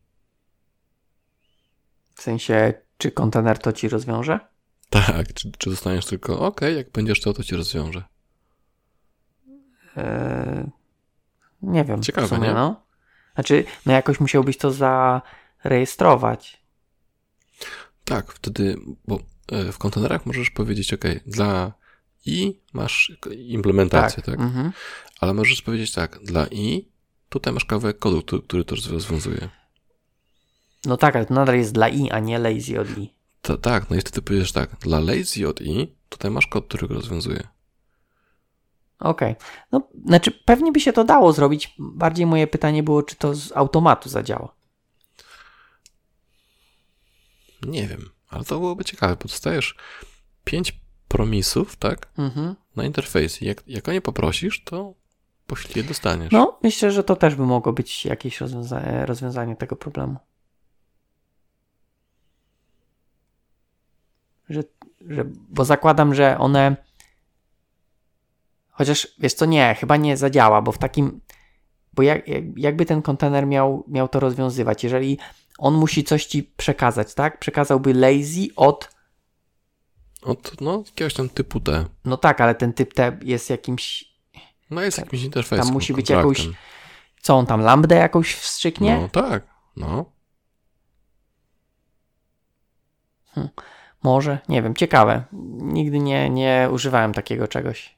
W 2.15 2.21
sensie, 2.21 2.73
czy 2.97 3.11
kontener 3.11 3.59
to 3.59 3.73
ci 3.73 3.89
rozwiąże? 3.89 4.39
Tak, 4.89 5.33
czy, 5.33 5.51
czy 5.57 5.69
dostaniesz 5.69 6.05
tylko 6.05 6.39
OK, 6.39 6.61
jak 6.61 6.91
będziesz 6.91 7.21
to, 7.21 7.33
to 7.33 7.43
ci 7.43 7.55
rozwiąże. 7.55 8.03
Eee, 9.97 10.69
nie 11.61 11.85
wiem. 11.85 12.03
Ciekawe, 12.03 12.27
sumie, 12.27 12.47
nie? 12.47 12.53
No. 12.53 12.81
Znaczy, 13.33 13.65
no 13.85 13.93
jakoś 13.93 14.19
musiałbyś 14.19 14.57
to 14.57 14.71
zarejestrować. 14.71 16.63
Tak, 18.05 18.31
wtedy, 18.31 18.77
bo 19.07 19.19
e, 19.51 19.71
w 19.71 19.77
kontenerach 19.77 20.25
możesz 20.25 20.49
powiedzieć, 20.49 20.93
OK, 20.93 21.03
dla 21.25 21.73
i 22.25 22.59
masz 22.73 23.17
implementację, 23.37 24.23
tak? 24.23 24.35
tak? 24.35 24.39
Mhm. 24.45 24.71
Ale 25.19 25.33
możesz 25.33 25.61
powiedzieć 25.61 25.91
tak, 25.91 26.19
dla 26.23 26.47
i 26.47 26.97
Tutaj 27.29 27.53
masz 27.53 27.65
kawałek 27.65 27.99
kodu, 27.99 28.41
który 28.41 28.63
to 28.63 28.75
rozwiązuje. 28.91 29.49
No 30.85 30.97
tak, 30.97 31.15
ale 31.15 31.25
to 31.25 31.33
nadal 31.33 31.55
jest 31.55 31.73
dla 31.73 31.89
i, 31.89 32.09
a 32.09 32.19
nie 32.19 32.39
lazy 32.39 32.79
od 32.79 32.97
i. 32.97 33.13
To, 33.41 33.57
tak, 33.57 33.89
no 33.89 33.95
i 33.95 33.99
wtedy 33.99 34.21
powiesz 34.21 34.51
tak, 34.51 34.75
dla 34.79 34.99
lazy 34.99 35.47
od 35.47 35.61
i 35.61 35.95
tutaj 36.09 36.31
masz 36.31 36.47
kod, 36.47 36.67
który 36.67 36.87
go 36.87 36.93
rozwiązuje. 36.93 37.47
Okej. 38.99 39.31
Okay. 39.31 39.47
No, 39.71 39.81
znaczy 40.05 40.31
pewnie 40.31 40.71
by 40.71 40.79
się 40.79 40.93
to 40.93 41.03
dało 41.03 41.33
zrobić. 41.33 41.75
Bardziej 41.79 42.25
moje 42.25 42.47
pytanie 42.47 42.83
było, 42.83 43.03
czy 43.03 43.15
to 43.15 43.35
z 43.35 43.51
automatu 43.57 44.09
zadziała. 44.09 44.55
Nie 47.67 47.87
wiem, 47.87 48.09
ale 48.29 48.43
to 48.43 48.59
byłoby 48.59 48.85
ciekawe, 48.85 49.15
bo 49.15 49.21
dostajesz 49.21 49.75
pięć 50.43 50.79
promisów, 51.07 51.75
tak? 51.75 52.07
Mhm. 52.17 52.55
Na 52.75 52.85
interfejsie. 52.85 53.45
Jak, 53.45 53.63
jak 53.67 53.89
o 53.89 53.91
nie 53.91 54.01
poprosisz, 54.01 54.63
to 54.63 54.93
poślij 55.47 55.83
je 55.83 55.83
dostaniesz. 55.83 56.31
No, 56.31 56.59
myślę, 56.63 56.91
że 56.91 57.03
to 57.03 57.15
też 57.15 57.35
by 57.35 57.45
mogło 57.45 57.73
być 57.73 58.05
jakieś 58.05 58.41
rozwiąza 58.41 59.05
rozwiązanie 59.05 59.55
tego 59.55 59.75
problemu. 59.75 60.17
Że, 64.49 64.63
że, 65.09 65.25
bo 65.49 65.65
zakładam, 65.65 66.15
że 66.15 66.37
one. 66.37 66.86
Chociaż 68.77 69.07
wiesz 69.19 69.33
co, 69.33 69.45
nie, 69.45 69.75
chyba 69.79 69.97
nie 69.97 70.17
zadziała, 70.17 70.61
bo 70.61 70.71
w 70.71 70.77
takim. 70.77 71.21
Bo 71.93 72.03
jak, 72.03 72.21
jakby 72.55 72.85
ten 72.85 73.01
kontener 73.01 73.47
miał, 73.47 73.83
miał 73.87 74.07
to 74.07 74.19
rozwiązywać? 74.19 74.83
Jeżeli 74.83 75.17
on 75.57 75.73
musi 75.73 76.03
coś 76.03 76.25
ci 76.25 76.43
przekazać, 76.43 77.13
tak? 77.13 77.39
Przekazałby 77.39 77.93
lazy 77.93 78.47
od. 78.55 78.89
Od 80.21 80.61
no, 80.61 80.83
jakiegoś 80.85 81.13
tam 81.13 81.29
typu 81.29 81.59
T. 81.59 81.85
No 82.05 82.17
tak, 82.17 82.41
ale 82.41 82.55
ten 82.55 82.73
typ 82.73 82.93
T 82.93 83.17
jest 83.21 83.49
jakimś 83.49 84.17
no 84.69 84.81
jest 84.81 84.97
jakimś 84.97 85.23
interfejsem. 85.23 85.65
Tam 85.65 85.73
musi 85.73 85.93
być 85.93 86.09
jakąś, 86.09 86.49
co 87.21 87.35
on 87.35 87.45
tam, 87.45 87.61
lambdę 87.61 87.95
jakąś 87.95 88.35
wstrzyknie? 88.35 88.97
No 89.01 89.09
tak, 89.09 89.43
no. 89.75 90.05
Hm. 93.33 93.49
Może, 94.03 94.39
nie 94.49 94.61
wiem, 94.61 94.75
ciekawe. 94.75 95.23
Nigdy 95.61 95.99
nie, 95.99 96.29
nie 96.29 96.69
używałem 96.71 97.13
takiego 97.13 97.47
czegoś. 97.47 97.96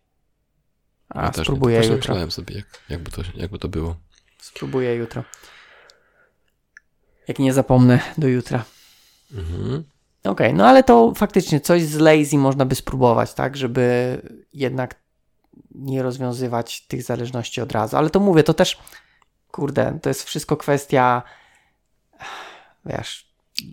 A 1.09 1.21
ja 1.25 1.33
spróbuję 1.33 1.77
też 1.77 1.89
jutro. 1.89 1.97
Myślałem 1.97 2.31
sobie, 2.31 2.55
jak, 2.55 2.65
jakby, 2.89 3.11
to, 3.11 3.21
jakby 3.35 3.59
to 3.59 3.67
było. 3.67 3.95
Spróbuję 4.37 4.95
jutro. 4.95 5.23
Jak 7.27 7.39
nie 7.39 7.53
zapomnę 7.53 7.99
do 8.17 8.27
jutra. 8.27 8.63
Mhm. 9.31 9.83
Okej, 10.23 10.47
okay, 10.47 10.53
no 10.53 10.67
ale 10.67 10.83
to 10.83 11.13
faktycznie 11.15 11.59
coś 11.59 11.83
z 11.83 11.95
lazy 11.95 12.37
można 12.37 12.65
by 12.65 12.75
spróbować, 12.75 13.33
tak, 13.33 13.57
żeby 13.57 14.17
jednak 14.53 14.95
nie 15.71 16.03
rozwiązywać 16.03 16.87
tych 16.87 17.03
zależności 17.03 17.61
od 17.61 17.71
razu. 17.71 17.97
Ale 17.97 18.09
to 18.09 18.19
mówię, 18.19 18.43
to 18.43 18.53
też, 18.53 18.77
kurde, 19.51 19.99
to 20.01 20.09
jest 20.09 20.23
wszystko 20.23 20.57
kwestia, 20.57 21.21
wiesz, 22.85 23.29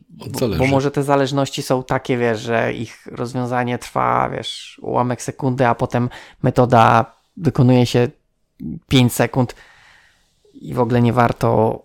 bo, 0.08 0.48
bo, 0.48 0.66
może 0.66 0.90
te 0.90 1.02
zależności 1.02 1.62
są 1.62 1.84
takie, 1.84 2.18
wiesz, 2.18 2.40
że 2.40 2.72
ich 2.72 3.06
rozwiązanie 3.06 3.78
trwa, 3.78 4.28
wiesz, 4.28 4.80
ułamek 4.82 5.22
sekundy, 5.22 5.66
a 5.66 5.74
potem 5.74 6.10
metoda 6.42 7.15
wykonuje 7.36 7.86
się 7.86 8.08
5 8.88 9.12
sekund 9.12 9.54
i 10.54 10.74
w 10.74 10.80
ogóle 10.80 11.02
nie 11.02 11.12
warto 11.12 11.82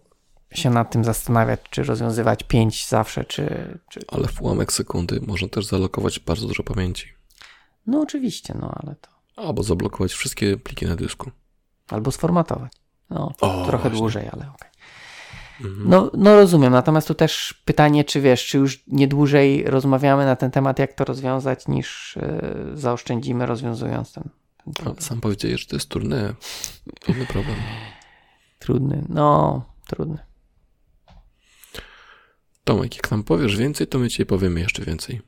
się 0.53 0.69
nad 0.69 0.91
tym 0.91 1.03
zastanawiać, 1.03 1.59
czy 1.69 1.83
rozwiązywać 1.83 2.43
5 2.43 2.87
zawsze, 2.87 3.25
czy, 3.25 3.77
czy... 3.89 3.99
Ale 4.07 4.27
w 4.27 4.41
ułamek 4.41 4.73
sekundy 4.73 5.21
można 5.27 5.47
też 5.47 5.65
zalokować 5.65 6.19
bardzo 6.19 6.47
dużo 6.47 6.63
pamięci. 6.63 7.13
No 7.87 8.01
oczywiście, 8.01 8.53
no 8.61 8.71
ale 8.83 8.95
to. 8.95 9.09
Albo 9.35 9.63
zablokować 9.63 10.13
wszystkie 10.13 10.57
pliki 10.57 10.85
na 10.85 10.95
dysku. 10.95 11.31
Albo 11.89 12.11
sformatować. 12.11 12.71
No, 13.09 13.31
O, 13.41 13.65
trochę 13.65 13.83
właśnie. 13.83 13.99
dłużej, 13.99 14.29
ale 14.31 14.51
okej. 14.55 14.69
Mhm. 15.61 15.89
No, 15.89 16.11
no 16.13 16.35
rozumiem, 16.35 16.73
natomiast 16.73 17.07
tu 17.07 17.15
też 17.15 17.61
pytanie, 17.65 18.03
czy 18.03 18.21
wiesz, 18.21 18.47
czy 18.47 18.57
już 18.57 18.83
nie 18.87 19.07
dłużej 19.07 19.63
rozmawiamy 19.63 20.25
na 20.25 20.35
ten 20.35 20.51
temat, 20.51 20.79
jak 20.79 20.93
to 20.93 21.05
rozwiązać, 21.05 21.67
niż 21.67 22.17
e, 22.17 22.41
zaoszczędzimy 22.73 23.45
rozwiązując 23.45 24.13
ten, 24.13 24.23
problem. 24.75 25.01
Sam 25.05 25.21
powiedziałeś, 25.21 25.61
że 25.61 25.67
to 25.67 25.75
jest 25.75 25.89
trudny, 25.89 26.35
trudny 26.99 27.25
problem. 27.25 27.55
Trudny, 28.59 29.05
no, 29.09 29.65
trudny. 29.87 30.17
Tomek, 32.63 32.95
jak 32.95 33.11
nam 33.11 33.23
powiesz 33.23 33.57
więcej, 33.57 33.87
to 33.87 33.99
my 33.99 34.09
ci 34.09 34.25
powiemy 34.25 34.59
jeszcze 34.59 34.85
więcej. 34.85 35.21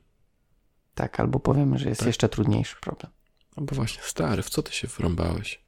Tak, 0.94 1.20
albo 1.20 1.40
powiemy, 1.40 1.78
że 1.78 1.88
jest 1.88 1.98
Tak. 1.98 2.06
jeszcze 2.06 2.28
trudniejszy 2.28 2.76
problem. 2.80 3.12
No 3.56 3.62
bo 3.62 3.76
właśnie, 3.76 4.02
stary, 4.02 4.42
w 4.42 4.50
co 4.50 4.62
ty 4.62 4.72
się 4.72 4.88
wrąbałeś? 4.88 5.64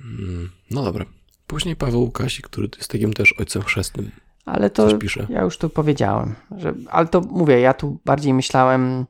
Mm, 0.00 0.50
No 0.70 0.82
dobra. 0.82 1.04
Później 1.46 1.76
Paweł 1.76 2.00
Łukasik, 2.00 2.46
który 2.48 2.68
jest 2.76 2.90
takim 2.90 3.12
też 3.12 3.32
ojcem 3.38 3.62
chrzestnym, 3.62 4.10
Ale 4.44 4.70
to 4.70 4.88
ja 5.28 5.42
już 5.42 5.58
tu 5.58 5.70
powiedziałem, 5.70 6.34
że, 6.58 6.74
ale 6.90 7.08
to 7.08 7.20
mówię, 7.20 7.60
ja 7.60 7.74
tu 7.74 8.00
bardziej 8.04 8.34
myślałem 8.34 9.06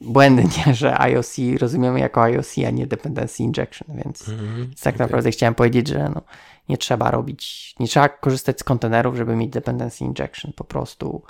błędnie, 0.00 0.74
że 0.74 0.98
IOC 1.00 1.36
rozumiemy 1.60 2.00
jako 2.00 2.22
IOC, 2.22 2.54
a 2.66 2.70
nie 2.70 2.86
dependency 2.86 3.42
injection, 3.42 3.96
więc 3.96 4.30
Więc 4.58 4.80
tak 4.80 4.94
okej. 4.94 5.04
naprawdę 5.06 5.30
chciałem 5.30 5.54
powiedzieć, 5.54 5.88
że 5.88 6.10
no, 6.14 6.22
nie 6.68 6.78
trzeba 6.78 7.10
robić, 7.10 7.74
nie 7.80 7.88
trzeba 7.88 8.08
korzystać 8.08 8.60
z 8.60 8.64
kontenerów, 8.64 9.16
żeby 9.16 9.36
mieć 9.36 9.50
dependency 9.50 10.04
injection. 10.04 10.52
Po 10.52 10.64
prostu 10.64 11.22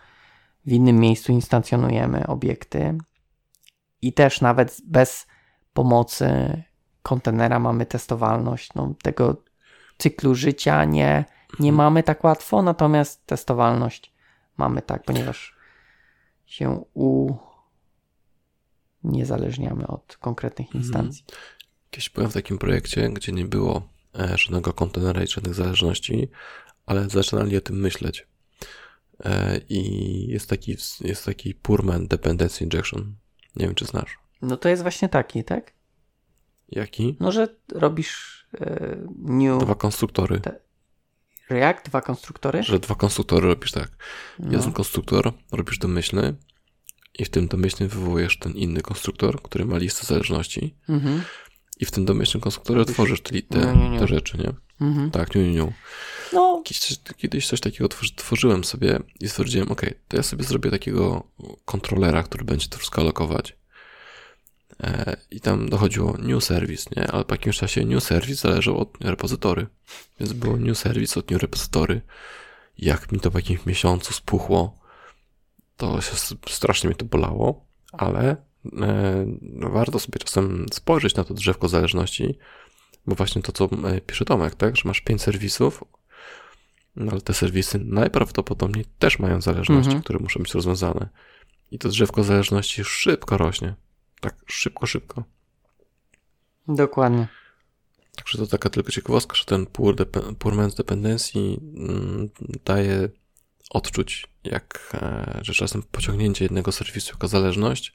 w 0.66 0.72
innym 0.72 0.96
miejscu 0.96 1.32
instancjonujemy 1.32 2.26
obiekty 2.26 2.98
i 4.02 4.12
też 4.12 4.40
nawet 4.40 4.76
bez 4.84 5.26
pomocy 5.72 6.62
kontenera 7.02 7.59
mamy 7.59 7.86
testowalność. 7.86 8.74
No, 8.74 8.94
tego 9.02 9.36
cyklu 9.98 10.34
życia 10.34 10.84
nie, 10.84 11.24
nie 11.61 11.68
Mhm. 11.70 11.74
mamy 11.74 12.02
tak 12.02 12.24
łatwo, 12.24 12.62
natomiast 12.62 13.26
testowalność 13.26 14.12
mamy 14.57 14.82
tak, 14.82 15.02
ponieważ 15.02 15.57
się 16.46 16.84
uniezależniamy 19.07 19.86
od 19.86 20.16
konkretnych 20.16 20.66
Mhm. 20.66 20.84
instancji. 20.84 21.24
Kiedyś 21.90 22.11
byłem 22.11 22.30
w 22.30 22.34
takim 22.34 22.59
projekcie, 22.59 23.09
gdzie 23.09 23.32
nie 23.32 23.44
było 23.44 23.88
e, 24.18 24.38
żadnego 24.38 24.72
kontenera 24.72 25.22
i 25.22 25.26
żadnych 25.26 25.54
zależności, 25.54 26.28
ale 26.86 27.09
zaczynali 27.09 27.57
o 27.57 27.61
tym 27.61 27.80
myśleć. 27.80 28.26
E, 29.24 29.61
I 29.68 29.80
jest 30.28 30.50
taki, 30.50 30.76
jest 31.00 31.24
taki 31.24 31.54
Purman 31.54 32.07
Dependency 32.07 32.64
Injection. 32.64 33.14
Nie 33.57 33.66
wiem, 33.66 33.74
czy 33.74 33.84
znasz. 33.84 34.18
No 34.42 34.57
to 34.57 34.68
jest 34.68 34.82
właśnie 34.82 35.09
taki, 35.09 35.44
tak? 35.44 35.72
Jaki? 36.68 37.16
No, 37.20 37.32
że 37.32 37.48
robisz 37.72 38.46
e, 38.61 38.96
new 39.18 39.61
Dwa 39.62 39.74
konstruktory. 39.74 40.40
React, 41.50 41.86
dwa 41.86 42.00
konstruktory. 42.00 42.62
Że 42.62 42.78
dwa 42.78 42.94
konstruktory 42.94 43.46
robisz 43.46 43.72
tak. 43.72 43.88
No. 44.38 44.52
Jeden 44.52 44.72
konstruktor 44.72 45.32
robisz 45.52 45.78
domyślny 45.78 46.34
i 47.19 47.25
w 47.25 47.29
tym 47.31 47.49
domyślnym 47.49 47.89
wywołujesz 47.89 48.39
ten 48.39 48.53
inny 48.53 48.83
konstruktor, 48.83 49.43
który 49.43 49.64
ma 49.64 49.79
listę 49.79 50.07
zależności 50.07 50.75
Mhm. 50.89 51.23
i 51.81 51.85
w 51.85 51.91
tym 51.91 52.05
domyślnym 52.05 52.41
konstruktorze 52.41 52.85
tworzysz 52.85 53.21
te, 53.21 53.43
te, 53.43 53.75
te 53.99 54.07
rzeczy, 54.07 54.39
nie? 54.39 54.53
Mhm. 54.87 55.11
Tak, 55.11 55.35
nie, 55.35 55.43
nie, 55.43 55.53
nie. 55.53 55.73
No, 56.33 56.62
Kiedyś, 56.64 56.99
kiedyś 57.17 57.47
coś 57.49 57.61
takiego 57.61 57.89
tworzy, 57.89 58.14
tworzyłem 58.14 58.64
sobie 58.64 58.99
i 59.21 59.29
stwierdziłem, 59.29 59.73
ok, 59.73 59.83
to 60.09 60.17
ja 60.17 60.23
sobie 60.23 60.45
zrobię 60.45 60.71
takiego 60.71 61.23
kontrolera, 61.64 62.23
który 62.23 62.45
będzie 62.45 62.69
to 62.69 62.79
wszystko 62.79 63.01
alokować. 63.01 63.57
E, 64.83 65.17
I 65.31 65.41
tam 65.41 65.69
dochodziło 65.69 66.17
new 66.19 66.45
service, 66.45 66.91
nie? 66.97 67.11
Ale 67.11 67.25
po 67.25 67.35
jakimś 67.35 67.59
czasie 67.59 67.85
new 67.85 68.05
service 68.05 68.49
zależał 68.49 68.79
od 68.79 69.05
repozytory. 69.05 69.67
Więc 70.21 70.33
było 70.33 70.57
new 70.57 70.79
service 70.79 71.21
od 71.21 71.31
new 71.31 71.43
repozytory. 71.43 72.01
Jak 72.79 73.12
mi 73.12 73.21
to 73.21 73.31
po 73.31 73.39
jakimś 73.39 73.67
miesiącu 73.67 74.12
spuchło, 74.12 74.79
to 75.77 75.99
strasznie 76.49 76.89
mnie 76.91 76.97
to 76.97 77.05
bolało, 77.05 77.64
ale 77.93 78.37
e, 78.83 79.27
no 79.43 79.70
warto 79.70 79.99
sobie 79.99 80.18
czasem 80.18 80.66
spojrzeć 80.72 81.14
na 81.14 81.24
to 81.24 81.35
drzewko 81.35 81.68
zależności, 81.68 82.39
bo 83.07 83.14
właśnie 83.14 83.43
to, 83.43 83.53
co 83.53 83.64
e, 83.64 84.01
pisze 84.01 84.24
Tomek, 84.24 84.55
tak, 84.55 84.77
że 84.77 84.83
masz 84.85 85.01
pięć 85.01 85.22
serwisów, 85.22 85.85
no 86.97 87.12
ale 87.12 87.20
te 87.20 87.35
serwisy 87.35 87.79
najprawdopodobniej 87.85 88.85
też 88.99 89.18
mają 89.18 89.41
zależności, 89.41 89.87
Mhm. 89.89 90.03
które 90.03 90.18
muszą 90.18 90.41
być 90.41 90.55
rozwiązane. 90.55 91.09
I 91.70 91.79
to 91.79 91.89
drzewko 91.89 92.24
zależności 92.24 92.85
szybko 92.85 93.37
rośnie. 93.39 93.74
Tak, 94.20 94.35
szybko, 94.47 94.87
szybko. 94.87 95.24
dokładnie. 96.68 97.29
Także 98.16 98.39
to 98.39 98.47
taka 98.47 98.70
tylko 98.70 98.93
ciekawostka, 98.93 99.35
że 99.37 99.45
ten 99.45 99.66
poor, 99.66 99.95
depe- 99.97 100.35
poor 100.35 100.55
man's 100.55 100.77
dependency 100.77 101.39
mm, 101.39 102.29
daje 102.64 103.09
odczuć, 103.71 104.27
jak, 104.45 104.91
e, 104.95 105.39
że 105.43 105.53
czasem 105.55 105.83
pociągnięcie 105.83 106.45
jednego 106.45 106.73
serwisu 106.73 107.11
jako 107.12 107.29
zależność, 107.29 107.95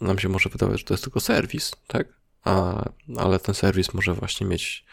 nam 0.00 0.18
się 0.18 0.28
może 0.28 0.48
wydawać, 0.50 0.78
że 0.78 0.84
to 0.84 0.94
jest 0.94 1.04
tylko 1.04 1.20
serwis, 1.20 1.72
tak? 1.86 2.08
A, 2.44 2.84
ale 3.16 3.38
ten 3.38 3.54
serwis 3.54 3.94
może 3.94 4.14
właśnie 4.14 4.46
mieć 4.46 4.84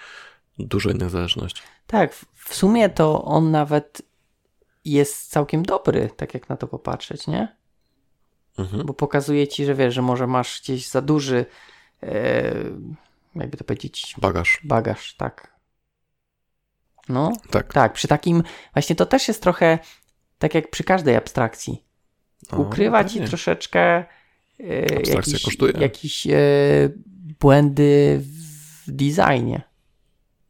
dużo 0.60 0.90
innych 0.90 1.10
zależności. 1.10 1.62
Tak, 1.88 2.14
w- 2.14 2.26
w 2.36 2.56
sumie 2.56 2.90
to 2.90 3.24
on 3.24 3.52
nawet 3.52 4.02
jest 4.86 5.30
całkiem 5.32 5.64
dobry, 5.64 6.10
tak 6.18 6.34
jak 6.34 6.50
na 6.50 6.58
to 6.58 6.68
popatrzeć, 6.68 7.28
nie? 7.28 7.56
Mhm. 8.58 8.86
Bo 8.86 8.94
pokazuje 8.94 9.48
ci, 9.48 9.66
że 9.66 9.76
wiesz, 9.76 9.94
że 9.94 10.02
może 10.02 10.28
masz 10.28 10.62
gdzieś 10.62 10.88
za 10.90 11.02
duży, 11.02 11.46
e, 12.04 12.54
jakby 13.36 13.58
to 13.58 13.64
powiedzieć, 13.64 14.16
Bagaż. 14.18 14.60
bagaż, 14.64 15.14
tak. 15.16 15.59
No, 17.10 17.34
Tak. 17.52 17.74
tak, 17.74 17.94
przy 17.94 18.08
takim, 18.08 18.44
właśnie 18.74 18.96
to 18.96 19.06
też 19.06 19.28
jest 19.28 19.44
trochę 19.44 19.80
tak 20.40 20.56
jak 20.56 20.70
przy 20.70 20.84
każdej 20.84 21.16
abstrakcji. 21.16 21.84
Ukrywa 22.58 23.04
ci 23.04 23.22
troszeczkę 23.22 23.80
e, 23.80 24.06
jakieś, 25.16 25.44
kosztuje. 25.44 25.74
jakieś 25.80 26.28
e, 26.28 26.32
błędy 27.40 28.20
w 28.22 28.92
designie. 28.92 29.62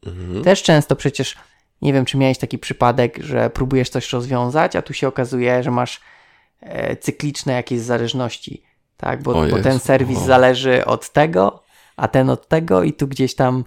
Mhm. 0.05 0.43
Też 0.43 0.63
często 0.63 0.95
przecież, 0.95 1.35
nie 1.81 1.93
wiem, 1.93 2.05
czy 2.05 2.17
miałeś 2.17 2.37
taki 2.37 2.57
przypadek, 2.57 3.17
że 3.17 3.49
próbujesz 3.49 3.89
coś 3.89 4.13
rozwiązać, 4.13 4.75
a 4.75 4.81
tu 4.81 4.93
się 4.93 5.07
okazuje, 5.07 5.63
że 5.63 5.71
masz 5.71 6.01
e, 6.61 6.95
cykliczne 6.95 7.53
jakieś 7.53 7.79
zależności, 7.79 8.63
tak? 8.97 9.23
Bo, 9.23 9.33
bo 9.47 9.59
ten 9.59 9.79
serwis 9.79 10.17
o. 10.17 10.25
zależy 10.25 10.85
od 10.85 11.09
tego, 11.11 11.63
a 11.95 12.07
ten 12.07 12.29
od 12.29 12.47
tego 12.47 12.83
i 12.83 12.93
tu 12.93 13.07
gdzieś 13.07 13.35
tam, 13.35 13.63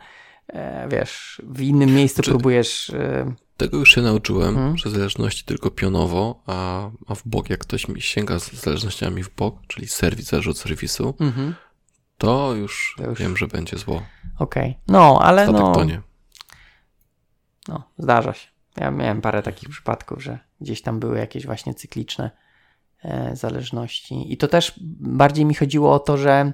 wiesz, 0.89 1.43
w 1.45 1.61
innym 1.61 1.95
miejscu 1.95 2.23
Czy- 2.23 2.31
próbujesz... 2.31 2.91
E, 2.91 3.35
Tego 3.57 3.77
już 3.77 3.95
się 3.95 4.03
nauczyłem, 4.03 4.49
Mhm. 4.49 4.79
że 4.79 4.91
zależności 4.91 5.45
tylko 5.45 5.71
pionowo, 5.71 6.43
a, 6.47 6.91
a 7.07 7.15
w 7.15 7.23
bok, 7.27 7.51
jak 7.51 7.61
ktoś 7.61 7.89
mi 7.89 8.01
sięga 8.01 8.39
z 8.39 8.53
zależnościami 8.53 9.23
w 9.23 9.35
bok, 9.35 9.57
czyli 9.69 9.89
serwis 9.89 10.35
od 10.35 10.59
serwisu, 10.59 11.15
mhm, 11.21 11.55
to 12.19 12.55
już, 12.55 12.95
To 12.99 13.05
już- 13.11 13.19
wiem, 13.19 13.37
że 13.37 13.47
będzie 13.47 13.79
zło. 13.79 14.03
Okej, 14.39 14.79
no, 14.89 15.19
ale 15.23 15.43
Statek 15.45 15.61
no, 15.63 15.73
to 15.75 15.85
nie. 15.85 16.01
no, 17.69 17.83
zdarza 17.99 18.33
się. 18.33 18.49
Ja 18.77 18.91
miałem 18.91 19.21
parę 19.21 19.43
takich 19.43 19.69
przypadków, 19.69 20.23
że 20.23 20.39
gdzieś 20.61 20.83
tam 20.83 21.01
były 21.01 21.19
jakieś 21.19 21.47
właśnie 21.47 21.75
cykliczne 21.75 22.31
e, 23.05 23.37
zależności. 23.37 24.33
I 24.33 24.37
to 24.37 24.49
też 24.49 24.73
bardziej 25.01 25.45
mi 25.45 25.55
chodziło 25.55 25.95
o 25.95 25.99
to, 25.99 26.17
że 26.17 26.53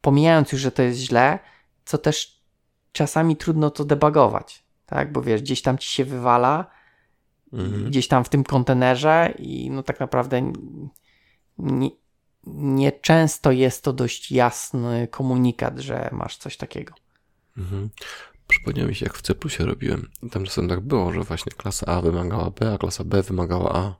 pomijając 0.00 0.52
już, 0.52 0.60
że 0.60 0.70
to 0.72 0.82
jest 0.82 0.98
źle, 0.98 1.38
co 1.84 1.98
też 1.98 2.43
czasami 2.94 3.36
trudno 3.36 3.70
to 3.70 3.84
debugować, 3.84 4.64
tak? 4.86 5.12
Bo 5.12 5.22
wiesz, 5.22 5.42
gdzieś 5.42 5.62
tam 5.62 5.78
ci 5.78 5.88
się 5.90 6.04
wywala, 6.04 6.66
Mhm. 7.52 7.84
gdzieś 7.84 8.08
tam 8.08 8.24
w 8.24 8.28
tym 8.28 8.44
kontenerze 8.44 9.34
i 9.38 9.70
no 9.70 9.82
tak 9.82 10.00
naprawdę 10.00 10.52
nie, 11.58 11.90
nie 12.46 12.92
często 12.92 13.52
jest 13.52 13.84
to 13.84 13.92
dość 13.92 14.32
jasny 14.32 15.08
komunikat, 15.10 15.78
że 15.78 16.08
masz 16.12 16.36
coś 16.36 16.56
takiego. 16.56 16.94
Mhm. 17.56 17.90
Przypomniało 18.48 18.88
mi 18.88 18.94
się, 18.94 19.06
jak 19.06 19.16
w 19.16 19.22
C 19.22 19.34
robiłem. 19.58 20.10
I 20.22 20.30
tam 20.30 20.44
czasem 20.44 20.68
tak 20.68 20.80
było, 20.80 21.12
że 21.12 21.20
właśnie 21.22 21.52
klasa 21.52 21.86
A 21.86 22.02
wymagała 22.02 22.50
B, 22.50 22.74
a 22.74 22.78
klasa 22.78 23.04
B 23.04 23.22
wymagała 23.22 23.74
A. 23.76 23.96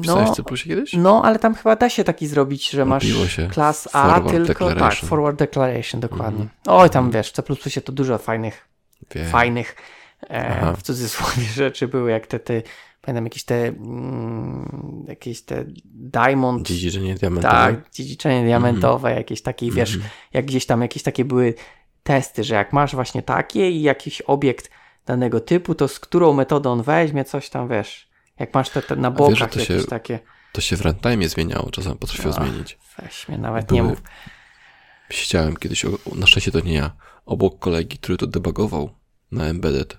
Pisałeś 0.00 0.28
No, 0.28 0.34
C 0.56 0.64
kiedyś? 0.68 0.92
No, 0.92 1.22
ale 1.24 1.38
tam 1.38 1.54
chyba 1.54 1.76
da 1.76 1.88
się 1.88 2.04
taki 2.04 2.26
zrobić, 2.26 2.70
że 2.70 2.84
masz 2.84 3.06
klas 3.50 3.88
A, 3.92 4.20
tylko 4.20 4.74
tak, 4.74 4.94
forward 4.94 5.38
declaration, 5.38 6.00
dokładnie. 6.00 6.40
Mhm. 6.42 6.48
Oj, 6.66 6.90
tam 6.90 7.10
wiesz, 7.10 7.30
w 7.30 7.32
C++ 7.62 7.70
się 7.70 7.80
to 7.80 7.92
dużo 7.92 8.18
fajnych, 8.18 8.68
Wiem. 9.14 9.26
fajnych, 9.26 9.76
e, 10.28 10.76
w 10.76 10.82
cudzysłowie 10.82 11.42
rzeczy 11.54 11.88
były, 11.88 12.10
jak 12.10 12.26
te, 12.26 12.38
te 12.38 12.62
pamiętam 13.00 13.24
jakieś 13.24 13.44
te, 13.44 13.66
mm, 13.68 15.04
jakieś 15.08 15.42
te 15.42 15.64
diamond, 15.84 16.66
Dziedziczenie 16.68 17.14
diamentowe. 17.14 17.54
tak, 17.54 17.90
dziedziczenie 17.92 18.44
diamentowe, 18.44 19.14
jakieś 19.14 19.42
takie, 19.42 19.70
wiesz, 19.70 19.94
Mhm. 19.94 20.10
jak 20.32 20.44
gdzieś 20.46 20.66
tam 20.66 20.82
jakieś 20.82 21.02
takie 21.02 21.24
były 21.24 21.54
testy, 22.02 22.44
że 22.44 22.54
jak 22.54 22.72
masz 22.72 22.94
właśnie 22.94 23.22
takie 23.22 23.70
i 23.70 23.82
jakiś 23.82 24.20
obiekt 24.22 24.70
danego 25.06 25.40
typu, 25.40 25.74
to 25.74 25.88
z 25.88 26.00
którą 26.00 26.32
metodą 26.32 26.72
on 26.72 26.82
weźmie, 26.82 27.24
coś 27.24 27.50
tam, 27.50 27.68
wiesz, 27.68 28.07
jak 28.38 28.54
masz 28.54 28.70
te, 28.70 28.82
te 28.82 28.96
na 28.96 29.10
wiesz, 29.10 29.18
że 29.18 29.24
bokach 29.30 29.50
to 29.52 29.60
jakieś 29.60 29.80
się- 29.82 29.84
takie, 29.88 30.18
To 30.52 30.60
się 30.60 30.76
w 30.76 30.80
runtime 30.80 31.28
zmieniało, 31.28 31.70
czasem 31.70 31.98
potrafiło 31.98 32.34
Ach. 32.38 32.48
zmienić. 32.48 32.78
Weź 33.02 33.28
mnie 33.28 33.38
nawet 33.38 33.66
Były- 33.66 33.80
nie 33.80 33.88
mów. 33.88 34.02
Siedziałem 35.10 35.56
kiedyś, 35.56 35.84
na 36.14 36.26
szczęście 36.26 36.52
to 36.52 36.60
nie 36.60 36.74
ja, 36.74 36.90
obok 37.26 37.58
kolegi, 37.58 37.98
który 37.98 38.18
to 38.18 38.26
debugował 38.26 38.90
na 39.32 39.44
Embedded. 39.44 39.98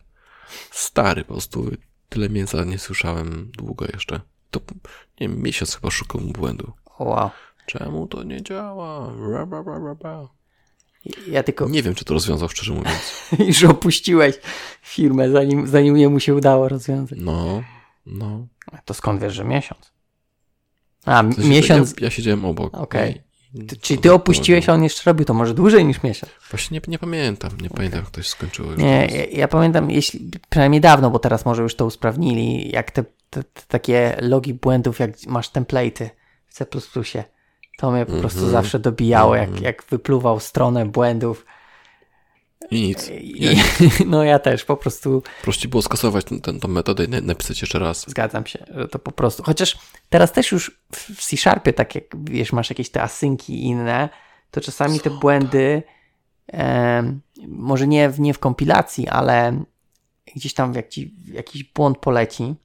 Stary 0.71 1.21
po 1.25 1.33
prostu, 1.33 1.71
tyle 2.09 2.29
mięsa 2.29 2.63
nie 2.63 2.79
słyszałem 2.79 3.51
długo 3.57 3.85
jeszcze. 3.93 4.21
To, 4.51 4.59
nie 5.21 5.29
wiem, 5.29 5.41
miesiąc 5.41 5.75
chyba 5.75 5.91
szukał 5.91 6.21
błędu. 6.21 6.73
Wow. 6.99 7.29
Czemu 7.65 8.07
to 8.07 8.23
nie 8.23 8.43
działa? 8.43 9.13
Ra, 9.31 9.47
ra, 9.51 9.63
ra, 9.63 9.95
ra. 10.03 10.27
Ja 11.27 11.43
tylko 11.43 11.69
Nie 11.69 11.83
wiem, 11.83 11.95
czy 11.95 12.05
to 12.05 12.13
rozwiązał, 12.13 12.49
szczerze 12.49 12.73
mówiąc. 12.73 13.13
już 13.47 13.63
opuściłeś 13.63 14.35
firmę, 14.81 15.29
zanim, 15.29 15.67
zanim 15.67 15.97
jemu 15.97 16.19
się 16.19 16.35
udało 16.35 16.69
rozwiązać. 16.69 17.19
No, 17.21 17.63
no. 18.05 18.47
To 18.85 18.93
skąd 18.93 19.21
wiesz, 19.21 19.33
że 19.33 19.45
miesiąc? 19.45 19.91
A, 21.05 21.23
miesiąc. 21.37 21.91
Ja, 21.91 22.05
ja 22.05 22.09
siedziałem 22.09 22.45
obok. 22.45 22.77
Okej. 22.77 23.21
Ty, 23.67 23.77
czyli 23.77 23.99
ty 23.99 24.13
opuściłeś, 24.13 24.69
a 24.69 24.73
on 24.73 24.83
jeszcze 24.83 25.09
robił 25.09 25.25
to 25.25 25.33
może 25.33 25.53
dłużej 25.53 25.85
niż 25.85 26.03
miesiąc. 26.03 26.31
Właśnie 26.51 26.75
nie, 26.75 26.81
nie 26.91 26.99
pamiętam, 26.99 27.51
nie 27.61 27.69
pamiętam, 27.69 27.99
jak 27.99 28.09
to 28.09 28.21
się 28.21 28.29
skończyło. 28.29 28.75
Nie, 28.75 29.07
ja, 29.11 29.25
ja 29.25 29.47
pamiętam, 29.47 29.91
jeśli, 29.91 30.31
przynajmniej 30.49 30.81
dawno, 30.81 31.09
bo 31.09 31.19
teraz 31.19 31.45
może 31.45 31.61
już 31.63 31.75
to 31.75 31.85
usprawnili, 31.85 32.71
jak 32.71 32.91
te, 32.91 33.03
te, 33.29 33.43
te 33.43 33.61
takie 33.67 34.17
logi 34.21 34.53
błędów, 34.53 34.99
jak 34.99 35.11
masz 35.27 35.49
template'y 35.51 36.09
w 36.47 36.53
C++, 36.53 36.65
to 37.77 37.91
mnie 37.91 38.05
po 38.05 38.13
prostu 38.13 38.39
Mhm. 38.39 38.51
zawsze 38.51 38.79
dobijało, 38.79 39.35
jak, 39.35 39.47
Mhm. 39.47 39.63
jak 39.63 39.83
wypluwał 39.89 40.39
stronę 40.39 40.85
błędów. 40.85 41.45
I 42.71 42.81
nic. 42.87 43.09
I, 43.09 43.39
Nie, 43.41 43.63
no 44.05 44.23
ja 44.23 44.39
też 44.39 44.65
po 44.65 44.77
prostu 44.77 45.23
prościej 45.41 45.69
było 45.69 45.81
skasować 45.81 46.25
ten, 46.25 46.41
ten, 46.41 46.59
tą 46.59 46.67
metodę 46.67 47.05
i 47.05 47.09
na- 47.09 47.21
napisać 47.21 47.61
jeszcze 47.61 47.79
raz. 47.79 48.09
zgadzam 48.09 48.45
się, 48.45 48.65
że 48.75 48.87
to 48.87 48.99
po 48.99 49.11
prostu, 49.11 49.43
chociaż 49.43 49.77
teraz 50.09 50.31
też 50.31 50.51
już 50.51 50.81
w 50.93 51.21
C-Sharpie, 51.25 51.73
tak 51.73 51.95
jak 51.95 52.03
wiesz, 52.23 52.53
masz 52.53 52.69
jakieś 52.69 52.89
te 52.89 53.01
asynki 53.03 53.53
i 53.53 53.63
inne, 53.63 54.09
to 54.51 54.61
czasami 54.61 54.99
te 54.99 55.09
błędy, 55.09 55.83
em, 56.47 57.21
może 57.47 57.87
nie 57.87 58.09
w, 58.09 58.19
nie 58.19 58.33
w 58.33 58.39
kompilacji, 58.39 59.07
ale 59.07 59.63
gdzieś 60.35 60.53
tam 60.53 60.73
jak 60.73 60.89
ci 60.89 61.15
jakiś 61.33 61.63
błąd 61.63 61.97
poleci, 61.97 62.55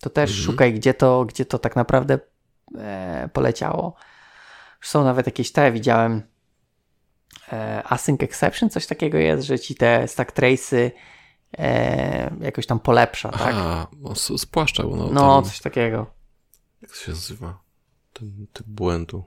to 0.00 0.10
też 0.10 0.30
Mhm. 0.30 0.46
szukaj, 0.46 0.74
gdzie 0.74 0.94
to, 0.94 1.24
gdzie 1.24 1.44
to 1.44 1.58
tak 1.58 1.76
naprawdę 1.76 2.18
e, 2.78 3.28
poleciało. 3.32 3.94
Są 4.80 5.04
nawet 5.04 5.26
jakieś 5.26 5.52
te, 5.52 5.72
widziałem 5.72 6.12
e, 6.12 6.22
async 7.84 8.22
exception, 8.22 8.70
coś 8.70 8.86
takiego 8.86 9.18
jest, 9.18 9.46
że 9.46 9.58
ci 9.58 9.74
te 9.74 10.08
stack 10.08 10.32
trace'y 10.32 10.90
e, 11.58 12.34
jakoś 12.40 12.66
tam 12.66 12.80
polepsza, 12.80 13.28
tak? 13.28 13.40
Aha, 13.56 13.86
no, 13.96 14.14
spłaszczał. 14.14 14.96
No, 14.96 15.08
No, 15.12 15.42
ten, 15.42 15.50
coś 15.50 15.60
takiego. 15.60 16.06
jak 16.82 16.90
to 16.90 16.96
się 16.96 17.10
nazywa? 17.10 17.58
Ten 18.12 18.46
typ 18.52 18.66
błędu. 18.66 19.24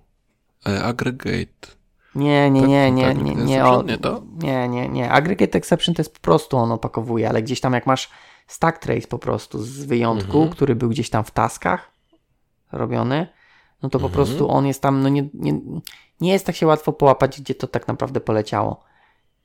E, 0.68 0.84
aggregate. 0.84 1.68
Nie, 2.16 2.52
nie, 2.52 2.62
Tak, 2.62 2.70
nie, 2.70 2.92
nie, 2.92 3.06
tak, 3.08 3.18
nie, 3.24 3.36
nie, 3.36 3.66
o, 3.66 3.70
poprzednie 3.72 3.98
to? 3.98 4.24
nie, 4.44 4.68
nie, 4.70 4.90
nie. 4.90 5.12
Aggregate 5.12 5.58
exception 5.58 5.96
to 5.96 6.02
jest 6.02 6.14
po 6.14 6.20
prostu 6.20 6.58
on 6.58 6.72
opakowuje, 6.72 7.30
ale 7.30 7.44
gdzieś 7.44 7.62
tam 7.62 7.74
jak 7.74 7.86
masz 7.86 8.10
stack 8.48 8.78
trace 8.80 9.08
po 9.08 9.20
prostu 9.20 9.64
z 9.64 9.86
wyjątku, 9.86 10.38
Mhm. 10.38 10.50
który 10.50 10.76
był 10.76 10.90
gdzieś 10.90 11.10
tam 11.10 11.24
w 11.24 11.32
taskach 11.32 11.92
robiony, 12.72 13.28
no 13.84 13.90
to 13.90 14.00
po 14.00 14.06
Mhm. 14.06 14.14
prostu 14.14 14.50
on 14.50 14.66
jest 14.68 14.82
tam, 14.82 15.02
no 15.02 15.10
nie, 15.10 15.30
nie, 15.34 15.60
nie 16.22 16.32
jest 16.34 16.46
tak 16.46 16.56
się 16.56 16.68
łatwo 16.68 16.94
połapać, 16.94 17.42
gdzie 17.42 17.56
to 17.56 17.68
tak 17.68 17.88
naprawdę 17.88 18.20
poleciało. 18.22 18.84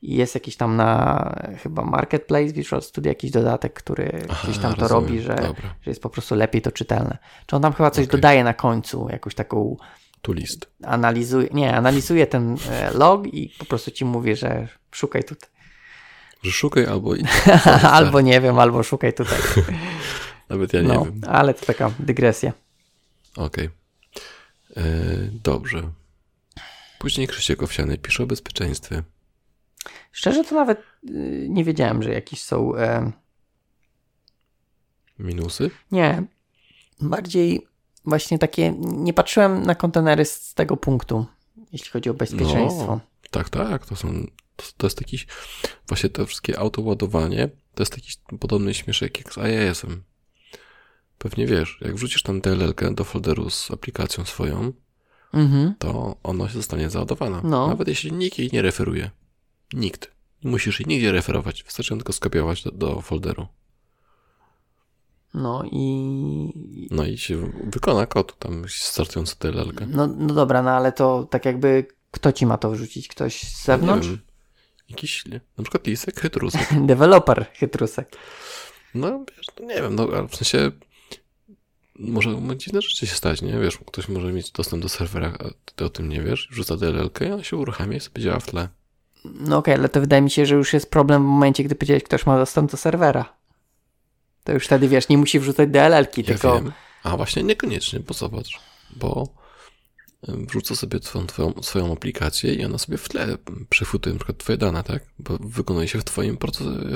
I 0.02 0.14
jest 0.16 0.34
jakiś 0.34 0.56
tam 0.56 0.76
na 0.76 1.34
chyba 1.62 1.84
Marketplace 1.84 2.52
Visual 2.52 2.82
Studio 2.82 3.10
jakiś 3.10 3.30
dodatek, 3.30 3.72
który 3.72 4.22
Aha, 4.30 4.40
gdzieś 4.44 4.58
tam 4.62 4.74
to 4.74 4.80
rozumiem. 4.88 5.04
robi, 5.04 5.20
że, 5.20 5.34
Dobra, 5.34 5.74
że 5.82 5.90
jest 5.90 6.02
po 6.02 6.10
prostu 6.10 6.34
lepiej 6.34 6.62
to 6.62 6.72
czytelne. 6.72 7.18
Czy 7.46 7.56
on 7.56 7.62
tam 7.62 7.72
chyba 7.72 7.90
coś 7.90 8.04
Okej. 8.06 8.18
dodaje 8.18 8.44
na 8.44 8.54
końcu, 8.54 9.08
jakąś 9.10 9.34
taką 9.34 9.76
tu 10.22 10.32
list. 10.32 10.66
analizuje, 10.84 11.48
nie, 11.52 11.76
analizuje 11.76 12.26
ten 12.26 12.56
e, 12.70 12.90
log 12.90 13.26
i 13.26 13.54
po 13.58 13.64
prostu 13.64 13.90
ci 13.90 14.04
mówi, 14.04 14.36
że 14.36 14.68
szukaj 14.90 15.24
tutaj. 15.24 15.50
Że 16.42 16.50
szukaj 16.52 16.86
albo 16.86 17.10
albo 17.98 18.20
nie 18.20 18.40
wiem, 18.40 18.58
albo 18.58 18.82
szukaj 18.82 19.12
tutaj. 19.12 19.38
nawet 20.48 20.72
ja 20.72 20.80
nie 20.82 20.88
No, 20.88 21.04
wiem. 21.04 21.20
ale 21.28 21.54
to 21.54 21.66
taka 21.66 21.90
dygresja. 21.98 22.52
Okej. 23.36 23.70
E, 24.76 24.82
Dobrze. 25.44 25.82
Później 26.98 27.28
Krzysiek 27.28 27.62
Owsiany 27.62 27.98
pisze 27.98 28.22
o 28.22 28.26
bezpieczeństwie. 28.26 29.02
Szczerze 30.12 30.44
to 30.44 30.54
nawet 30.54 30.78
y, 31.10 31.46
nie 31.50 31.64
wiedziałem, 31.64 32.02
że 32.02 32.12
jakieś 32.12 32.42
są. 32.42 32.76
E, 32.76 33.12
Minusy? 35.18 35.70
nie, 35.92 36.22
bardziej 37.00 37.66
właśnie 38.04 38.38
takie. 38.38 38.72
Nie 38.78 39.12
patrzyłem 39.12 39.62
na 39.66 39.74
kontenery 39.74 40.24
z 40.24 40.54
tego 40.54 40.76
punktu, 40.76 41.26
jeśli 41.72 41.90
chodzi 41.90 42.10
o 42.10 42.14
bezpieczeństwo. 42.14 42.86
No. 42.86 43.00
Tak, 43.30 43.50
tak, 43.50 43.86
to 43.86 43.96
są, 43.96 44.26
to, 44.56 44.64
to 44.76 44.86
jest 44.86 45.00
jakiś, 45.00 45.26
właśnie 45.88 46.10
to 46.10 46.26
wszystkie 46.26 46.58
autoładowanie, 46.58 47.48
to 47.74 47.82
jest 47.82 47.96
jakiś 47.96 48.16
podobny 48.40 48.74
śmieszek 48.74 49.18
jak 49.18 49.34
z 49.34 49.38
iOS-em. 49.38 50.02
Pewnie 51.18 51.46
wiesz, 51.46 51.78
jak 51.80 51.94
wrzucisz 51.94 52.22
tam 52.22 52.40
DLL-kę 52.40 52.94
do 52.94 53.04
folderu 53.04 53.50
z 53.50 53.70
aplikacją 53.70 54.24
swoją, 54.24 54.72
Mhm. 55.32 55.74
to 55.78 56.16
się 56.48 56.54
zostanie 56.54 56.90
załadowana. 56.90 57.40
No. 57.44 57.68
Nawet 57.68 57.88
jeśli 57.88 58.12
nikt 58.12 58.38
jej 58.38 58.50
nie 58.52 58.62
referuje. 58.62 59.10
Nikt. 59.72 60.10
Nie 60.44 60.50
musisz 60.50 60.80
jej 60.80 60.86
nigdzie 60.86 61.12
referować, 61.12 61.64
wystarczy 61.64 61.94
tylko 61.94 62.12
skopiować 62.12 62.62
do, 62.62 62.70
do 62.70 63.00
folderu. 63.00 63.46
No 65.34 65.64
i. 65.72 66.88
No 66.90 67.04
i 67.04 67.18
się 67.18 67.52
wykona 67.64 68.06
kod 68.06 68.38
tam 68.38 68.64
startujący 68.68 69.36
DLL-kę. 69.40 69.86
No, 69.86 70.06
no 70.06 70.34
dobra, 70.34 70.62
no 70.62 70.70
ale 70.70 70.92
to 70.92 71.26
tak 71.30 71.44
jakby. 71.44 71.86
Kto 72.10 72.32
ci 72.32 72.46
ma 72.46 72.58
to 72.58 72.70
wrzucić? 72.70 73.08
Ktoś 73.08 73.42
z 73.42 73.64
zewnątrz? 73.64 74.06
Nie 74.06 74.12
wiem, 74.12 74.22
jakiś, 74.88 75.24
na 75.58 75.64
przykład 75.64 75.86
lisek, 75.86 76.20
chytrusek. 76.20 76.68
Deweloper 76.86 77.46
chytrusek. 77.54 78.16
No, 78.94 79.24
wiesz, 79.36 79.46
no 79.60 79.66
nie 79.66 79.74
wiem, 79.74 79.94
no, 79.94 80.08
ale 80.12 80.28
w 80.28 80.36
sensie 80.36 80.70
może 81.98 82.30
mogą 82.30 82.54
dziwne 82.54 82.82
rzeczy 82.82 83.06
się 83.06 83.14
stać, 83.14 83.42
nie? 83.42 83.58
Wiesz, 83.58 83.78
ktoś 83.86 84.08
może 84.08 84.32
mieć 84.32 84.50
dostęp 84.50 84.82
do 84.82 84.88
serwera, 84.88 85.32
a 85.40 85.44
ty 85.76 85.84
o 85.84 85.88
tym 85.88 86.08
nie 86.08 86.22
wiesz, 86.22 86.48
wrzuca 86.50 86.76
DLL-kę 86.76 87.28
i 87.28 87.32
on 87.32 87.42
się 87.42 87.56
uruchamia 87.56 87.96
i 87.96 88.00
sobie 88.00 88.22
działa 88.22 88.38
w 88.40 88.46
tle. 88.46 88.68
No 89.24 89.56
okej, 89.56 89.74
ale 89.74 89.88
to 89.88 90.00
wydaje 90.00 90.22
mi 90.22 90.30
się, 90.30 90.46
że 90.46 90.54
już 90.54 90.72
jest 90.72 90.90
problem 90.90 91.22
w 91.22 91.26
momencie, 91.26 91.64
gdy 91.64 91.74
powiedziałeś, 91.74 92.02
ktoś 92.02 92.26
ma 92.26 92.36
dostęp 92.38 92.70
do 92.70 92.76
serwera. 92.76 93.32
To 94.44 94.52
już 94.52 94.64
wtedy, 94.66 94.88
wiesz, 94.88 95.08
nie 95.08 95.18
musi 95.18 95.40
wrzucać 95.40 95.68
DLL-ki, 95.70 96.20
Ja 96.20 96.26
tylko... 96.26 96.54
wiem. 96.54 96.72
A 97.02 97.16
właśnie 97.16 97.42
niekoniecznie, 97.42 98.00
bo 98.00 98.14
zobacz, 98.14 98.60
bo 98.96 99.28
ym, 100.28 100.46
wrzuca 100.46 100.76
sobie 100.76 101.00
twoją, 101.00 101.26
twoją, 101.26 101.52
swoją 101.62 101.92
aplikację 101.92 102.54
i 102.54 102.64
ona 102.64 102.78
sobie 102.78 102.98
w 102.98 103.08
tle 103.08 103.38
przechwytuje 103.70 104.12
na 104.14 104.18
przykład 104.18 104.38
twoje 104.38 104.58
dane, 104.58 104.82
tak? 104.82 105.04
Bo 105.18 105.38
wykonuje 105.40 105.88
się 105.88 105.98
w 105.98 106.04
twoim, 106.04 106.38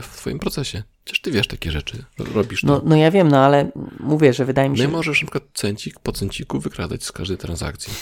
w 0.02 0.16
twoim 0.16 0.38
procesie. 0.38 0.82
Przecież 1.04 1.20
ty 1.20 1.30
wiesz 1.30 1.46
takie 1.46 1.70
rzeczy, 1.70 2.04
robisz 2.18 2.60
to. 2.60 2.66
No, 2.66 2.82
no 2.84 2.96
ja 2.96 3.10
wiem, 3.10 3.28
no 3.28 3.38
ale 3.38 3.72
mówię, 4.00 4.32
że 4.32 4.44
wydaje 4.44 4.68
mi 4.68 4.76
No 4.78 4.84
i 4.84 4.86
się... 4.86 4.92
możesz 4.92 5.22
na 5.22 5.26
przykład 5.26 5.44
cencik 5.54 6.00
po 6.00 6.12
cenciku 6.12 6.60
wykradać 6.60 7.04
z 7.04 7.12
każdej 7.12 7.38
transakcji. 7.38 7.92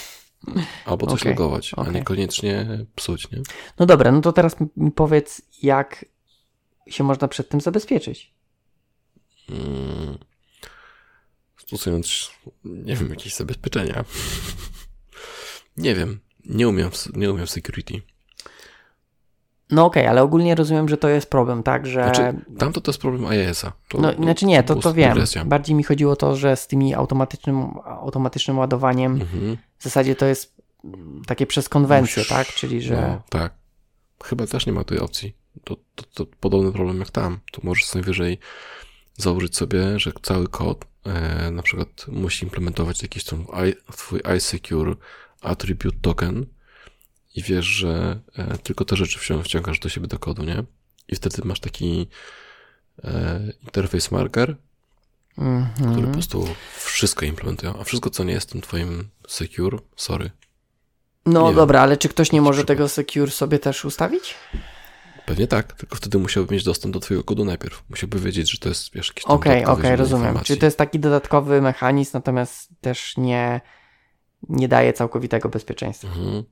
Albo 0.85 1.07
coś 1.07 1.21
Okej, 1.21 1.31
logować, 1.31 1.71
a 1.73 1.81
okej. 1.81 1.93
niekoniecznie 1.93 2.85
psuć, 2.95 3.31
nie? 3.31 3.41
No 3.79 3.85
dobra, 3.85 4.11
no 4.11 4.21
to 4.21 4.33
teraz 4.33 4.55
mi 4.77 4.91
powiedz, 4.91 5.41
jak 5.63 6.05
się 6.87 7.03
można 7.03 7.27
przed 7.27 7.49
tym 7.49 7.61
zabezpieczyć. 7.61 8.33
Mm, 9.49 10.17
stosując, 11.57 12.31
nie 12.63 12.95
wiem, 12.95 13.09
jakieś 13.09 13.35
zabezpieczenia. 13.35 14.03
nie 15.79 15.95
wiem, 15.95 16.19
nie 16.45 16.67
umiem, 16.69 16.89
nie 17.13 17.31
umiem 17.31 17.47
security. 17.47 18.01
No 19.71 19.85
okej, 19.85 20.07
ale 20.07 20.21
ogólnie 20.23 20.55
rozumiem, 20.55 20.89
że 20.89 20.97
to 20.97 21.09
jest 21.09 21.29
problem, 21.29 21.63
tak, 21.63 21.87
że... 21.87 22.03
Znaczy, 22.03 22.33
tamto 22.57 22.81
to 22.81 22.91
jest 22.91 23.01
problem 23.01 23.25
iOS-a. 23.25 23.71
To, 23.87 24.01
no, 24.01 24.13
znaczy 24.13 24.45
nie, 24.45 24.63
to, 24.63 24.75
to 24.75 24.93
wiem. 24.93 25.17
Bardziej 25.45 25.75
mi 25.75 25.83
chodziło 25.83 26.13
o 26.13 26.15
to, 26.15 26.35
że 26.35 26.55
z 26.55 26.67
tymi 26.67 26.93
automatycznym, 26.95 27.71
automatycznym 27.85 28.57
ładowaniem 28.57 29.11
Mhm. 29.13 29.57
w 29.77 29.83
zasadzie 29.83 30.15
to 30.15 30.25
jest 30.25 30.55
mm, 30.83 31.21
takie 31.27 31.47
przez 31.47 31.69
konwencję, 31.69 32.23
Musisz- 32.23 32.29
tak? 32.29 32.47
Czyli, 32.47 32.81
że... 32.81 32.95
No, 32.95 33.21
tak. 33.29 33.53
Chyba 34.23 34.47
też 34.47 34.65
nie 34.65 34.73
ma 34.73 34.83
tej 34.83 34.99
opcji. 34.99 35.35
To, 35.63 35.75
to, 35.95 36.03
to 36.13 36.25
podobny 36.39 36.71
problem 36.71 36.99
jak 36.99 37.09
tam. 37.09 37.39
Tu 37.51 37.61
możesz 37.63 37.85
sobie 37.85 38.03
wyżej 38.03 38.39
założyć 39.17 39.57
sobie, 39.57 39.99
że 39.99 40.11
cały 40.21 40.47
kod 40.47 40.85
e, 41.05 41.51
na 41.51 41.61
przykład 41.61 42.05
musi 42.07 42.45
implementować 42.45 43.01
jakiś 43.01 43.23
tam 43.23 43.45
twój 43.91 44.21
iSecure 44.37 44.95
attribute 45.41 45.97
token 46.01 46.45
i 47.35 47.43
wiesz, 47.43 47.65
że 47.65 48.19
e, 48.37 48.57
tylko 48.57 48.85
te 48.85 48.95
rzeczy 48.95 49.19
wcią- 49.19 49.43
wciągasz 49.43 49.79
do 49.79 49.89
siebie 49.89 50.07
do 50.07 50.19
kodu, 50.19 50.43
nie? 50.43 50.63
I 51.07 51.15
wtedy 51.15 51.41
masz 51.45 51.59
taki 51.59 52.07
e, 53.03 53.39
interface 53.63 54.09
marker, 54.15 54.55
który 55.35 55.47
Mhm. 55.47 56.05
po 56.07 56.11
prostu 56.13 56.47
wszystko 56.85 57.25
implementuje, 57.25 57.73
a 57.79 57.83
wszystko, 57.83 58.09
co 58.09 58.23
nie 58.23 58.33
jest 58.33 58.49
tym 58.51 58.61
twoim 58.61 59.09
secure, 59.27 59.77
sorry. 59.95 60.31
No 61.25 61.49
Nie 61.49 61.55
dobra, 61.55 61.81
ale 61.81 61.97
czy 61.97 62.09
ktoś 62.09 62.31
nie 62.31 62.41
może 62.41 62.65
tego 62.65 62.89
secure 62.89 63.31
sobie 63.31 63.59
też 63.59 63.85
ustawić? 63.85 64.35
Pewnie 65.25 65.47
tak, 65.47 65.73
tylko 65.73 65.95
wtedy 65.95 66.17
musiałby 66.17 66.53
mieć 66.53 66.63
dostęp 66.63 66.93
do 66.93 66.99
twojego 66.99 67.23
kodu 67.23 67.45
najpierw. 67.45 67.83
Musiałby 67.89 68.19
wiedzieć, 68.19 68.51
że 68.51 68.57
to 68.57 68.69
jest 68.69 68.93
wiesz, 68.93 69.07
jakiś 69.07 69.23
Okej, 69.25 69.65
okej, 69.65 69.75
źródło 69.75 69.95
rozumiem. 69.95 70.21
informacji. 70.23 70.47
Czyli 70.47 70.59
to 70.59 70.65
jest 70.65 70.77
taki 70.77 70.99
dodatkowy 70.99 71.61
mechanizm, 71.61 72.11
natomiast 72.13 72.69
też 72.81 73.17
nie, 73.17 73.61
nie 74.49 74.67
daje 74.67 74.93
całkowitego 74.93 75.49
bezpieczeństwa. 75.49 76.07
Mhm. 76.07 76.43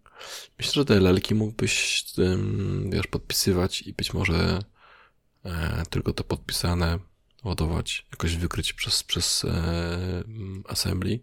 Myślę, 0.57 0.73
że 0.73 0.85
DLL-ki 0.85 1.35
mógłbyś 1.35 2.05
ym, 2.19 2.89
wiesz, 2.93 3.07
podpisywać 3.07 3.81
i 3.81 3.93
być 3.93 4.13
może 4.13 4.59
e, 5.45 5.83
tylko 5.89 6.13
to 6.13 6.23
podpisane 6.23 6.99
ładować, 7.43 8.05
jakoś 8.11 8.35
wykryć 8.35 8.73
przez, 8.73 9.03
przez 9.03 9.45
e, 9.45 9.53
assembly. 10.67 11.19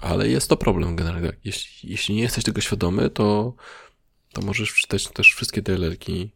Ale 0.00 0.28
jest 0.28 0.48
to 0.48 0.56
problem 0.56 0.96
generalnie. 0.96 1.32
Jeśli, 1.44 1.90
jeśli 1.90 2.14
nie 2.14 2.22
jesteś 2.22 2.44
tego 2.44 2.60
świadomy, 2.60 3.10
to, 3.10 3.54
to 4.32 4.42
możesz 4.42 4.70
wczytać 4.70 5.08
też 5.08 5.34
wszystkie 5.34 5.62
DLL-ki 5.62 6.30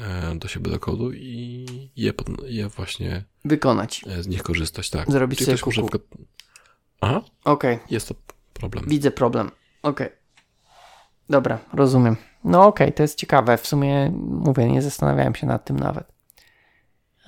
e, 0.00 0.34
do 0.34 0.48
siebie 0.48 0.70
do 0.70 0.78
kodu 0.78 1.12
i 1.12 1.66
je, 1.96 2.12
pod, 2.12 2.28
je 2.46 2.68
właśnie 2.68 3.24
Wykonać. 3.44 4.04
z 4.20 4.26
nich 4.26 4.42
korzystać, 4.42 4.90
tak. 4.90 5.12
Zrobić 5.12 5.38
Czyli 5.38 5.46
sobie 5.46 5.66
może 5.66 5.82
kuku. 5.82 5.98
przykład... 5.98 6.20
Aha, 7.04 7.20
Okej, 7.44 7.78
jest 7.90 8.08
to 8.08 8.14
problem. 8.52 8.84
widzę 8.88 9.10
problem. 9.10 9.50
Okej. 9.82 10.08
Dobra, 11.30 11.58
rozumiem. 11.72 12.16
No 12.44 12.66
okej, 12.66 12.92
to 12.92 13.02
jest 13.02 13.18
ciekawe. 13.18 13.56
W 13.58 13.66
sumie 13.66 14.10
mówię, 14.16 14.68
nie 14.68 14.82
zastanawiałem 14.82 15.34
się 15.34 15.46
nad 15.46 15.64
tym 15.64 15.76
nawet. 15.78 16.12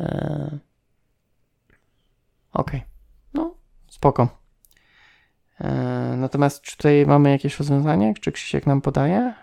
Eee... 0.01 0.59
Okej. 2.53 2.83
No, 3.35 3.55
spoko. 3.89 4.29
Eee, 5.61 6.17
natomiast 6.17 6.63
czy 6.63 6.77
tutaj 6.77 7.07
mamy 7.07 7.31
jakieś 7.31 7.59
rozwiązanie? 7.59 8.15
Czy 8.21 8.33
Krzysiek 8.33 8.67
nam 8.67 8.81
podaje? 8.81 9.35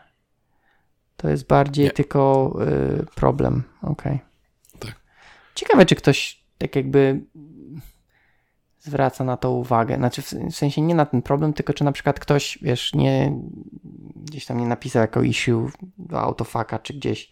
To 1.18 1.30
jest 1.30 1.48
bardziej 1.48 1.86
Nie. 1.86 1.92
tylko 1.92 2.54
y, 3.02 3.06
problem. 3.16 3.64
Okej. 3.82 4.20
Tak. 4.80 4.96
Ciekawe, 5.56 5.86
czy 5.86 5.96
ktoś 5.96 6.44
tak 6.58 6.76
jakby 6.76 7.22
zwraca 8.84 9.24
na 9.24 9.38
to 9.38 9.52
uwagę. 9.52 9.96
Znaczy, 9.96 10.22
w, 10.22 10.34
sensie 10.52 10.82
nie 10.82 10.96
na 10.96 11.06
ten 11.06 11.22
problem, 11.22 11.54
tylko 11.54 11.74
czy 11.74 11.84
na 11.84 11.92
przykład 11.92 12.20
ktoś, 12.20 12.58
wiesz, 12.62 12.94
nie 12.94 13.34
gdzieś 14.16 14.46
tam 14.46 14.58
nie 14.60 14.68
napisał 14.68 15.02
jako 15.02 15.22
issue 15.22 15.70
do 15.98 16.20
autofaka, 16.22 16.80
czy 16.80 16.94
gdzieś, 16.94 17.30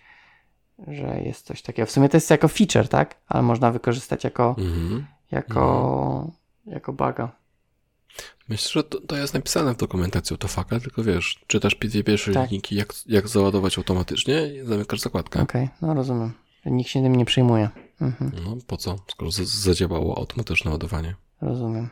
że 0.88 1.22
jest 1.26 1.46
coś 1.46 1.62
takiego. 1.62 1.86
W 1.86 1.92
sumie 1.92 2.10
to 2.10 2.18
jest 2.18 2.30
jako 2.30 2.48
feature, 2.48 2.88
tak? 2.88 3.16
Ale 3.28 3.44
można 3.44 3.72
wykorzystać 3.72 4.24
jako, 4.24 4.56
Mhm. 4.58 5.06
jako, 5.32 6.32
jako 6.66 6.94
buga. 6.94 7.32
Myślę, 8.50 8.70
że 8.72 8.84
to, 8.84 9.02
to 9.02 9.18
jest 9.18 9.34
napisane 9.34 9.74
w 9.74 9.78
dokumentacji 9.78 10.34
autofaka, 10.34 10.80
tylko 10.80 11.04
wiesz, 11.04 11.40
czytasz 11.48 11.76
dwie 11.76 12.04
pierwsze 12.04 12.32
Tak. 12.34 12.50
linijki, 12.50 12.76
jak, 12.76 12.94
jak 13.08 13.28
załadować 13.28 13.78
automatycznie 13.78 14.48
i 14.48 14.66
zamykasz 14.66 15.00
zakładkę. 15.00 15.42
Okej, 15.42 15.70
no 15.82 15.94
rozumiem. 15.94 16.32
Nikt 16.66 16.90
się 16.90 17.04
tym 17.04 17.16
nie 17.16 17.26
przejmuje. 17.26 17.70
Mhm, 18.02 18.32
No 18.46 18.58
po 18.68 18.78
co, 18.78 18.96
skoro 19.08 19.32
zadziałało 19.44 20.18
automatyczne 20.18 20.72
ładowanie. 20.72 21.16
Rozumiem. 21.42 21.90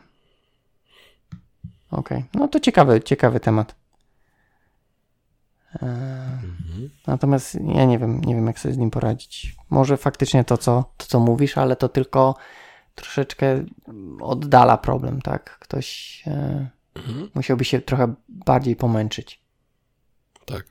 Okej, 1.90 2.24
no 2.34 2.48
to 2.48 2.60
ciekawy, 2.60 3.00
ciekawy 3.02 3.40
temat. 3.40 3.74
Eee, 5.82 5.88
Mhm. 6.44 6.90
Natomiast 7.06 7.54
ja 7.74 7.84
nie 7.84 7.98
wiem, 7.98 8.20
nie 8.20 8.34
wiem 8.34 8.46
jak 8.46 8.58
sobie 8.58 8.74
z 8.74 8.78
nim 8.78 8.90
poradzić. 8.90 9.56
Może 9.70 9.96
faktycznie 9.96 10.44
to 10.44 10.58
co, 10.58 10.84
to, 10.96 11.06
co 11.06 11.20
mówisz, 11.20 11.58
ale 11.58 11.76
to 11.76 11.88
tylko 11.88 12.34
troszeczkę 12.94 13.64
oddala 14.20 14.78
problem, 14.78 15.22
tak? 15.22 15.58
Ktoś 15.58 16.22
e, 16.26 16.68
Mhm. 16.94 17.30
musiałby 17.34 17.64
się 17.64 17.80
trochę 17.80 18.14
bardziej 18.28 18.76
pomęczyć. 18.76 19.40
Tak. 20.46 20.64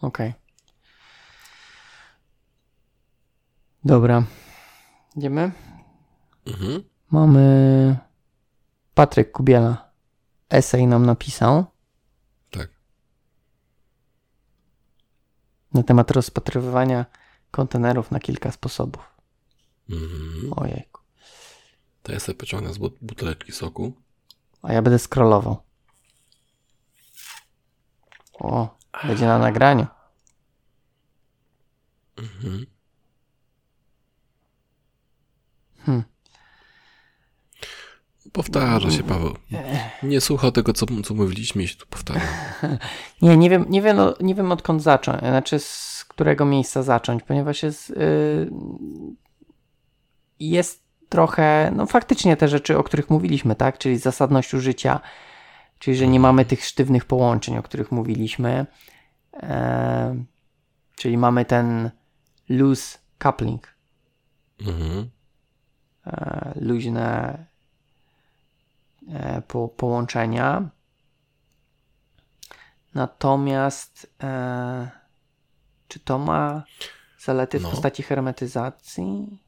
Okej. 0.00 0.34
Dobra. 3.84 4.22
Idziemy? 5.16 5.52
Mhm. 6.46 6.82
Mamy 7.10 7.96
Patryk 8.94 9.32
Kubiela. 9.32 9.92
Esej 10.50 10.86
nam 10.86 11.06
napisał 11.06 11.64
Tak. 12.50 12.68
na 15.74 15.82
temat 15.82 16.10
rozpatrywania 16.10 17.06
kontenerów 17.50 18.10
na 18.10 18.20
kilka 18.20 18.52
sposobów. 18.52 19.02
Mhm. 19.90 20.52
Ojejku. 20.56 21.00
To 22.02 22.12
ja 22.12 22.20
sobie 22.20 22.38
pociągnę 22.38 22.72
z 22.72 22.78
but- 22.78 22.98
buteleczki 23.02 23.52
soku. 23.52 23.92
A 24.62 24.72
ja 24.72 24.82
będę 24.82 24.98
scrollował. 24.98 25.62
O, 28.32 28.78
będzie 29.04 29.26
na 29.26 29.38
nagraniu. 29.38 29.86
Mhm. 32.16 32.66
Hmm. 35.78 36.04
Powtarza 38.36 38.90
się, 38.90 39.02
Paweł. 39.02 39.34
Nie 40.02 40.20
słucha 40.20 40.50
tego, 40.50 40.72
co, 40.72 40.86
co 41.04 41.14
mówiliśmy 41.14 41.62
i 41.62 41.68
się 41.68 41.76
tu 41.76 41.86
powtarza. 41.86 42.20
Nie, 43.22 43.36
nie 43.36 43.50
wiem, 43.50 43.66
nie 43.68 43.82
wiem, 43.82 43.96
no, 43.96 44.14
nie 44.20 44.34
wiem 44.34 44.52
odkąd 44.52 44.82
zacząć, 44.82 45.20
znaczy 45.20 45.58
z 45.58 46.04
którego 46.08 46.44
miejsca 46.44 46.82
zacząć, 46.82 47.22
ponieważ 47.22 47.62
jest, 47.62 47.90
yy, 47.90 48.50
jest 50.40 50.84
trochę, 51.08 51.72
no 51.76 51.86
faktycznie 51.86 52.36
te 52.36 52.48
rzeczy, 52.48 52.78
o 52.78 52.82
których 52.82 53.10
mówiliśmy, 53.10 53.54
tak, 53.54 53.78
czyli 53.78 53.98
zasadność 53.98 54.54
użycia, 54.54 55.00
czyli 55.78 55.96
że 55.96 56.08
nie 56.08 56.20
mamy 56.20 56.44
tych 56.44 56.64
sztywnych 56.64 57.04
połączeń, 57.04 57.56
o 57.58 57.62
których 57.62 57.92
mówiliśmy, 57.92 58.66
e, 59.34 60.24
czyli 60.96 61.18
mamy 61.18 61.44
ten 61.44 61.90
loose 62.48 62.98
coupling, 63.18 63.76
Mhm. 64.60 65.10
e, 66.06 66.52
luźne 66.60 67.38
po, 69.48 69.68
połączenia. 69.68 70.68
Natomiast 72.94 74.12
e, 74.22 74.90
czy 75.88 76.00
to 76.00 76.18
ma 76.18 76.64
zalety 77.18 77.58
w 77.58 77.62
No. 77.62 77.70
postaci 77.70 78.02
hermetyzacji? 78.02 79.38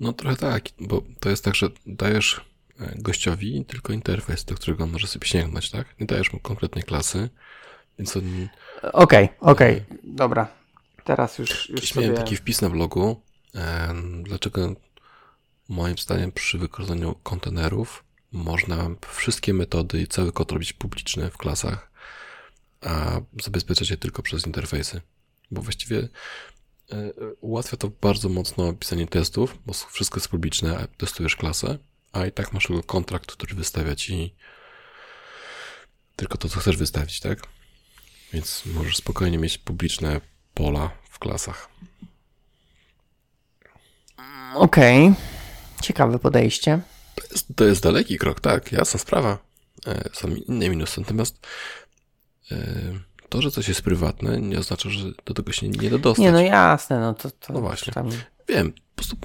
No 0.00 0.12
trochę 0.12 0.36
tak, 0.36 0.64
bo 0.80 1.02
to 1.20 1.28
jest 1.30 1.44
tak, 1.44 1.54
że 1.54 1.68
dajesz 1.86 2.40
e, 2.80 2.92
gościowi 2.96 3.64
tylko 3.64 3.92
interfejs, 3.92 4.44
do 4.44 4.54
którego 4.54 4.84
on 4.84 4.90
może 4.90 5.06
sobie 5.06 5.26
sięgnąć, 5.26 5.70
tak? 5.70 6.00
Nie 6.00 6.06
dajesz 6.06 6.32
mu 6.32 6.40
konkretnej 6.40 6.84
klasy, 6.84 7.28
więc 7.98 8.16
on... 8.16 8.48
Okej, 8.82 9.28
okej, 9.40 9.84
dobra. 10.04 10.48
Teraz 11.04 11.38
już, 11.38 11.50
już 11.50 11.66
Kiedyś 11.66 11.92
sobie... 11.92 12.06
miałem 12.06 12.22
taki 12.22 12.36
wpis 12.36 12.62
na 12.62 12.70
blogu, 12.70 13.20
em, 13.54 14.22
dlaczego 14.22 14.74
moim 15.68 15.98
zdaniem 15.98 16.32
przy 16.32 16.58
wykorzystaniu 16.58 17.14
kontenerów 17.22 18.04
można 18.32 18.90
wszystkie 19.08 19.54
metody 19.54 20.02
i 20.02 20.06
cały 20.06 20.32
kod 20.32 20.52
robić 20.52 20.72
publiczny 20.72 21.30
w 21.30 21.36
klasach, 21.36 21.90
a 22.80 23.20
zabezpieczać 23.42 23.90
je 23.90 23.96
tylko 23.96 24.22
przez 24.22 24.46
interfejsy. 24.46 25.00
Bo 25.50 25.62
właściwie 25.62 25.98
e, 25.98 27.12
ułatwia 27.40 27.76
to 27.76 27.88
bardzo 28.00 28.28
mocno 28.28 28.72
pisanie 28.72 29.06
testów, 29.06 29.58
bo 29.66 29.72
wszystko 29.72 30.16
jest 30.16 30.28
publiczne, 30.28 30.78
a 30.78 30.86
testujesz 30.86 31.36
klasę, 31.36 31.78
a 32.12 32.26
i 32.26 32.32
tak 32.32 32.52
masz 32.52 32.66
tylko 32.66 32.82
kontrakt, 32.82 33.32
który 33.32 33.54
wystawia 33.54 33.96
ci 33.96 34.34
tylko 36.16 36.38
to, 36.38 36.48
co 36.48 36.60
chcesz 36.60 36.76
wystawić, 36.76 37.20
tak? 37.20 37.38
Więc 38.32 38.62
możesz 38.66 38.96
spokojnie 38.96 39.38
mieć 39.38 39.58
publiczne 39.58 40.20
pola 40.54 40.90
w 41.10 41.18
klasach. 41.18 41.68
Okej, 44.54 45.14
ciekawe 45.82 46.18
podejście. 46.18 46.80
To 47.14 47.22
jest, 47.32 47.46
to 47.56 47.64
jest 47.64 47.82
daleki 47.82 48.18
krok, 48.18 48.40
tak, 48.40 48.72
jasna 48.72 49.00
sprawa. 49.00 49.38
E, 49.86 50.08
Są 50.12 50.28
inne 50.28 50.68
minusy, 50.68 51.00
natomiast 51.00 51.46
e, 52.52 52.56
to, 53.28 53.42
że 53.42 53.50
coś 53.50 53.68
jest 53.68 53.82
prywatne, 53.82 54.40
nie 54.40 54.58
oznacza, 54.58 54.90
że 54.90 55.04
do 55.24 55.34
tego 55.34 55.52
się 55.52 55.68
nie 55.68 55.90
da 55.90 55.98
dostać. 55.98 56.22
Nie, 56.24 56.32
no 56.32 56.40
jasne, 56.40 57.00
no 57.00 57.14
to, 57.14 57.30
to 57.30 57.52
No 57.52 57.60
właśnie. 57.60 57.92
tam... 57.92 58.10
Wiem, 58.48 58.72
po 58.72 58.94
prostu 58.94 59.16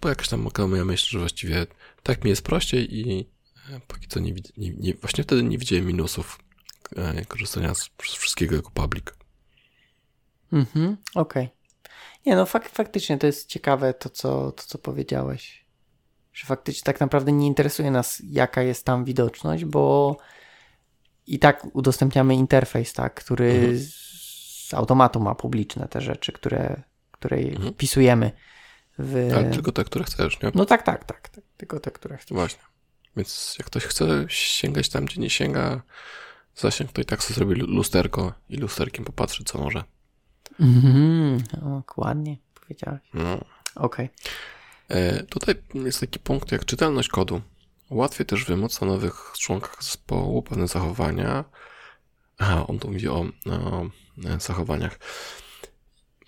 była 0.00 0.10
jakaś 0.10 0.28
tam 0.28 0.48
moja 0.68 0.84
myśl, 0.84 1.06
że 1.10 1.18
właściwie 1.18 1.66
tak 2.02 2.24
mi 2.24 2.30
jest 2.30 2.42
prościej 2.42 2.98
i 2.98 3.28
e, 3.70 3.80
póki 3.86 4.08
co 4.08 4.20
nie, 4.20 4.32
nie, 4.56 4.70
nie 4.70 4.94
właśnie 4.94 5.24
wtedy 5.24 5.42
nie 5.42 5.58
widziałem 5.58 5.86
minusów 5.86 6.38
korzystania 7.28 7.74
z, 7.74 7.90
z 8.04 8.12
wszystkiego 8.14 8.56
jako 8.56 8.70
public. 8.70 9.04
Mhm, 10.52 10.96
okej. 11.14 11.48
Nie, 12.26 12.36
no 12.36 12.46
fak, 12.46 12.68
faktycznie 12.68 13.18
to 13.18 13.26
jest 13.26 13.48
ciekawe 13.48 13.94
to 13.94 14.08
co, 14.08 14.52
to, 14.52 14.62
co 14.66 14.78
powiedziałeś. 14.78 15.63
Że 16.34 16.46
faktycznie 16.46 16.82
tak 16.84 17.00
naprawdę 17.00 17.32
nie 17.32 17.46
interesuje 17.46 17.90
nas, 17.90 18.22
jaka 18.30 18.62
jest 18.62 18.84
tam 18.84 19.04
widoczność, 19.04 19.64
bo 19.64 20.16
i 21.26 21.38
tak 21.38 21.66
udostępniamy 21.72 22.34
interfejs, 22.34 22.92
tak, 22.92 23.14
który 23.14 23.50
Mhm. 23.50 23.78
z, 23.78 24.74
automatu 24.74 25.20
ma 25.20 25.34
publiczne 25.34 25.88
te 25.88 26.00
rzeczy, 26.00 26.32
które, 26.32 26.82
które 27.10 27.36
Mhm. 27.36 27.74
wpisujemy 27.74 28.32
w... 28.98 29.32
Ale 29.36 29.50
tylko 29.50 29.72
te, 29.72 29.84
które 29.84 30.04
chcesz, 30.04 30.42
nie? 30.42 30.50
No 30.54 30.64
tak, 30.64 30.82
tak, 30.82 31.04
tak, 31.04 31.28
tak. 31.28 31.44
Tylko 31.56 31.80
te, 31.80 31.90
które 31.90 32.16
chcesz. 32.16 32.32
Właśnie. 32.36 32.62
Więc 33.16 33.56
jak 33.58 33.66
ktoś 33.66 33.84
chce 33.84 34.24
sięgać 34.28 34.88
tam, 34.88 35.04
gdzie 35.04 35.20
nie 35.20 35.30
sięga, 35.30 35.82
zasięg, 36.56 36.92
to 36.92 37.00
i 37.00 37.04
tak 37.04 37.22
sobie 37.22 37.34
zrobi 37.34 37.54
lusterko 37.54 38.32
i 38.48 38.56
lusterkiem 38.56 39.04
popatrzy, 39.04 39.44
co 39.44 39.58
może. 39.58 39.84
Mhm, 40.60 41.42
dokładnie 41.62 42.36
powiedziałeś. 42.60 43.00
No. 43.14 43.44
Okej. 43.74 44.06
E, 44.06 44.08
tutaj 45.28 45.54
jest 45.74 46.00
taki 46.00 46.18
punkt 46.18 46.52
jak 46.52 46.64
czytelność 46.64 47.08
kodu. 47.08 47.40
Łatwiej 47.90 48.26
też 48.26 48.44
wymóc 48.44 48.82
o 48.82 48.86
nowych 48.86 49.32
członkach 49.38 49.84
zespołu 49.84 50.42
pewne 50.42 50.68
zachowania. 50.68 51.44
Aha, 52.38 52.66
on 52.66 52.78
tu 52.78 52.90
mówi 52.90 53.08
o, 53.08 53.26
o 53.46 53.90
zachowaniach. 54.38 54.98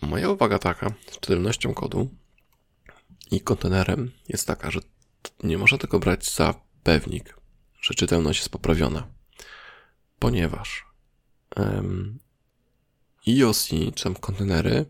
Moja 0.02 0.30
uwaga 0.30 0.58
taka 0.58 0.94
z 1.10 1.20
czytelnością 1.20 1.74
kodu 1.74 2.08
i 3.30 3.40
kontenerem 3.40 4.12
jest 4.28 4.46
taka, 4.46 4.70
że 4.70 4.80
nie 5.42 5.58
można 5.58 5.78
tego 5.78 5.98
brać 5.98 6.34
za 6.34 6.54
pewnik, 6.82 7.36
że 7.80 7.94
czytelność 7.94 8.38
jest 8.38 8.50
poprawiona, 8.50 9.06
ponieważ 10.18 10.86
um, 11.56 12.18
IOC, 13.26 13.68
czy 13.94 14.04
tam 14.04 14.14
kontenery, 14.14 14.86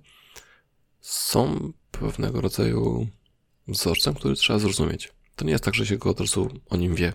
są 1.00 1.72
pewnego 1.90 2.40
rodzaju 2.40 3.08
wzorcem, 3.68 4.14
który 4.14 4.34
trzeba 4.34 4.58
zrozumieć. 4.58 5.12
To 5.36 5.44
nie 5.44 5.52
jest 5.52 5.64
tak, 5.64 5.74
że 5.74 5.86
się 5.86 5.96
go 5.96 6.10
od 6.10 6.20
razu 6.20 6.60
o 6.70 6.76
nim 6.76 6.94
wie. 6.94 7.12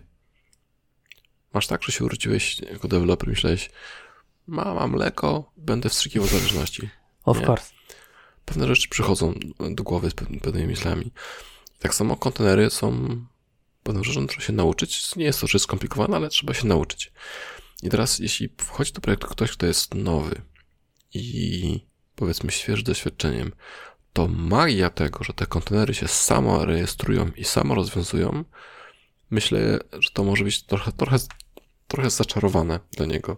Masz 1.54 1.68
tak, 1.68 1.84
że 1.84 1.92
się 1.92 2.06
urodziłeś 2.06 2.60
jako 2.60 2.88
deweloper, 2.88 3.30
myślałeś, 3.30 3.70
mama, 4.48 4.88
mleko, 4.88 5.52
będę 5.58 5.90
wstrzykiwał 5.90 6.28
zależności. 6.28 6.90
Of 7.24 7.40
Nie. 7.40 7.46
course. 7.46 7.74
Pewne 8.46 8.68
rzeczy 8.68 8.90
przychodzą 8.90 9.34
do 9.72 9.84
głowy 9.84 10.10
z 10.10 10.14
pewnymi 10.42 10.68
myślami. 10.68 11.12
Tak 11.80 11.96
samo 11.96 12.18
kontenery 12.18 12.70
są 12.70 13.18
pewną 13.84 14.04
rzeczą, 14.04 14.28
trzeba 14.28 14.42
się 14.44 14.54
nauczyć. 14.54 15.16
Nie 15.16 15.26
jest 15.26 15.42
to 15.42 15.48
rzecz 15.48 15.62
skomplikowana, 15.62 16.18
ale 16.18 16.30
trzeba 16.30 16.54
się 16.54 16.68
nauczyć. 16.68 17.12
I 17.84 17.90
teraz, 17.90 18.20
jeśli 18.20 18.50
wchodzi 18.58 18.94
do 18.94 19.02
projektu 19.02 19.28
ktoś, 19.28 19.52
kto 19.52 19.66
jest 19.66 19.96
nowy 19.96 20.42
i 21.14 21.86
powiedzmy 22.16 22.52
świeży 22.52 22.84
doświadczeniem, 22.84 23.52
to 24.14 24.28
magia 24.28 24.90
tego, 24.90 25.24
że 25.24 25.34
te 25.34 25.46
kontenery 25.46 25.94
się 25.94 26.08
samo 26.08 26.66
rejestrują 26.66 27.32
i 27.38 27.44
samo 27.44 27.76
rozwiązują, 27.76 28.44
myślę, 29.30 29.80
że 30.00 30.10
to 30.10 30.24
może 30.24 30.44
być 30.44 30.64
trochę, 30.64 30.92
trochę, 30.92 31.18
trochę 31.88 32.10
zaczarowane 32.10 32.80
dla 32.92 33.06
niego. 33.06 33.38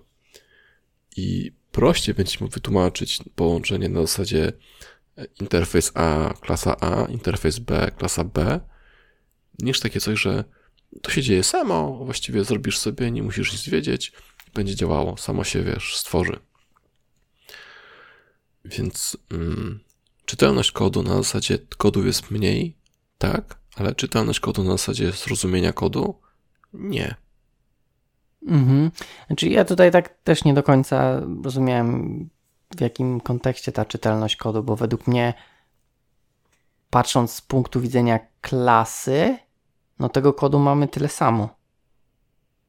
I 1.18 1.52
prościej 1.72 2.16
będzie 2.16 2.38
mu 2.42 2.48
wytłumaczyć 2.48 3.20
połączenie 3.36 3.90
na 3.90 4.02
zasadzie 4.02 4.54
interfejs 5.42 5.92
A, 5.96 6.34
klasa 6.42 6.76
A, 6.80 7.06
interfejs 7.06 7.60
B, 7.60 7.92
klasa 7.98 8.24
B, 8.24 8.60
niż 9.60 9.80
takie 9.80 10.00
coś, 10.00 10.22
że 10.22 10.44
to 11.02 11.12
się 11.12 11.22
dzieje 11.22 11.44
samo, 11.44 12.06
właściwie 12.06 12.44
zrobisz 12.44 12.78
sobie, 12.78 13.12
nie 13.12 13.24
musisz 13.24 13.52
nic 13.52 13.70
wiedzieć, 13.70 14.12
będzie 14.54 14.76
działało, 14.76 15.18
samo 15.18 15.44
się, 15.44 15.64
wiesz, 15.64 15.96
stworzy. 15.98 16.40
Więc 18.66 19.18
mm, 19.32 19.80
czytelność 20.26 20.72
kodu 20.72 21.04
na 21.04 21.16
zasadzie 21.16 21.58
kodu 21.78 22.06
jest 22.06 22.32
mniej, 22.32 22.78
tak, 23.18 23.60
ale 23.76 23.96
czytelność 23.96 24.40
kodu 24.40 24.64
na 24.64 24.72
zasadzie 24.72 25.12
zrozumienia 25.12 25.74
kodu 25.74 26.22
nie. 26.74 27.16
Mhm. 28.48 28.92
Znaczy 29.28 29.50
ja 29.50 29.66
tutaj 29.66 29.92
tak 29.92 30.10
też 30.24 30.44
nie 30.44 30.54
do 30.54 30.64
końca 30.64 31.22
rozumiałem 31.44 32.30
w 32.78 32.82
jakim 32.82 33.22
kontekście 33.22 33.72
ta 33.72 33.86
czytelność 33.86 34.36
kodu, 34.36 34.64
bo 34.64 34.76
według 34.76 35.08
mnie 35.08 35.34
patrząc 36.90 37.32
z 37.32 37.42
punktu 37.42 37.82
widzenia 37.82 38.20
klasy, 38.42 39.38
no 40.00 40.10
tego 40.10 40.34
kodu 40.34 40.60
mamy 40.60 40.88
tyle 40.88 41.10
samo. 41.10 41.50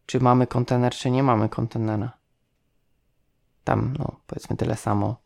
Czy 0.06 0.20
mamy 0.20 0.46
kontener, 0.46 0.92
czy 0.94 1.10
nie 1.10 1.22
mamy 1.22 1.48
kontenera. 1.48 2.12
Tam, 3.64 3.96
no 3.98 4.20
powiedzmy 4.26 4.56
tyle 4.56 4.76
samo. 4.76 5.16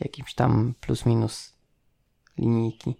Jakimś 0.00 0.34
tam 0.34 0.74
plus 0.80 1.06
minus 1.06 1.51
linijki. 2.38 2.94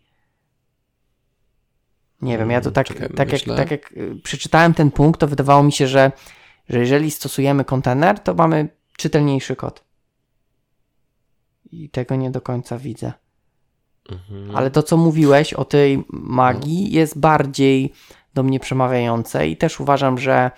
Nie 2.23 2.39
wiem, 2.39 2.51
ja 2.51 2.61
to 2.61 2.71
tak, 2.71 2.87
Czekaj, 2.87 3.09
tak, 3.17 3.33
jak, 3.33 3.43
tak 3.43 3.71
jak 3.71 3.93
y, 3.93 4.21
przeczytałem 4.23 4.75
ten 4.75 4.91
punkt, 4.91 5.21
to 5.21 5.29
wydawało 5.29 5.63
mi 5.63 5.73
się, 5.73 5.87
że, 5.87 6.13
że 6.69 6.79
jeżeli 6.79 7.11
stosujemy 7.11 7.65
kontener, 7.65 8.19
to 8.19 8.35
mamy 8.35 8.69
czytelniejszy 8.97 9.57
kod. 9.57 9.85
I 11.73 11.91
tego 11.91 12.17
nie 12.17 12.31
do 12.31 12.41
końca 12.41 12.79
widzę. 12.79 13.13
Mhm. 14.11 14.57
Ale 14.57 14.71
to, 14.71 14.83
co 14.83 14.97
mówiłeś 14.97 15.55
o 15.55 15.65
tej 15.65 16.05
magii, 16.11 16.93
jest 16.93 17.19
bardziej 17.19 17.93
do 18.35 18.43
mnie 18.43 18.61
przemawiające 18.61 19.49
i 19.49 19.57
też 19.57 19.81
uważam, 19.81 20.19
że 20.19 20.51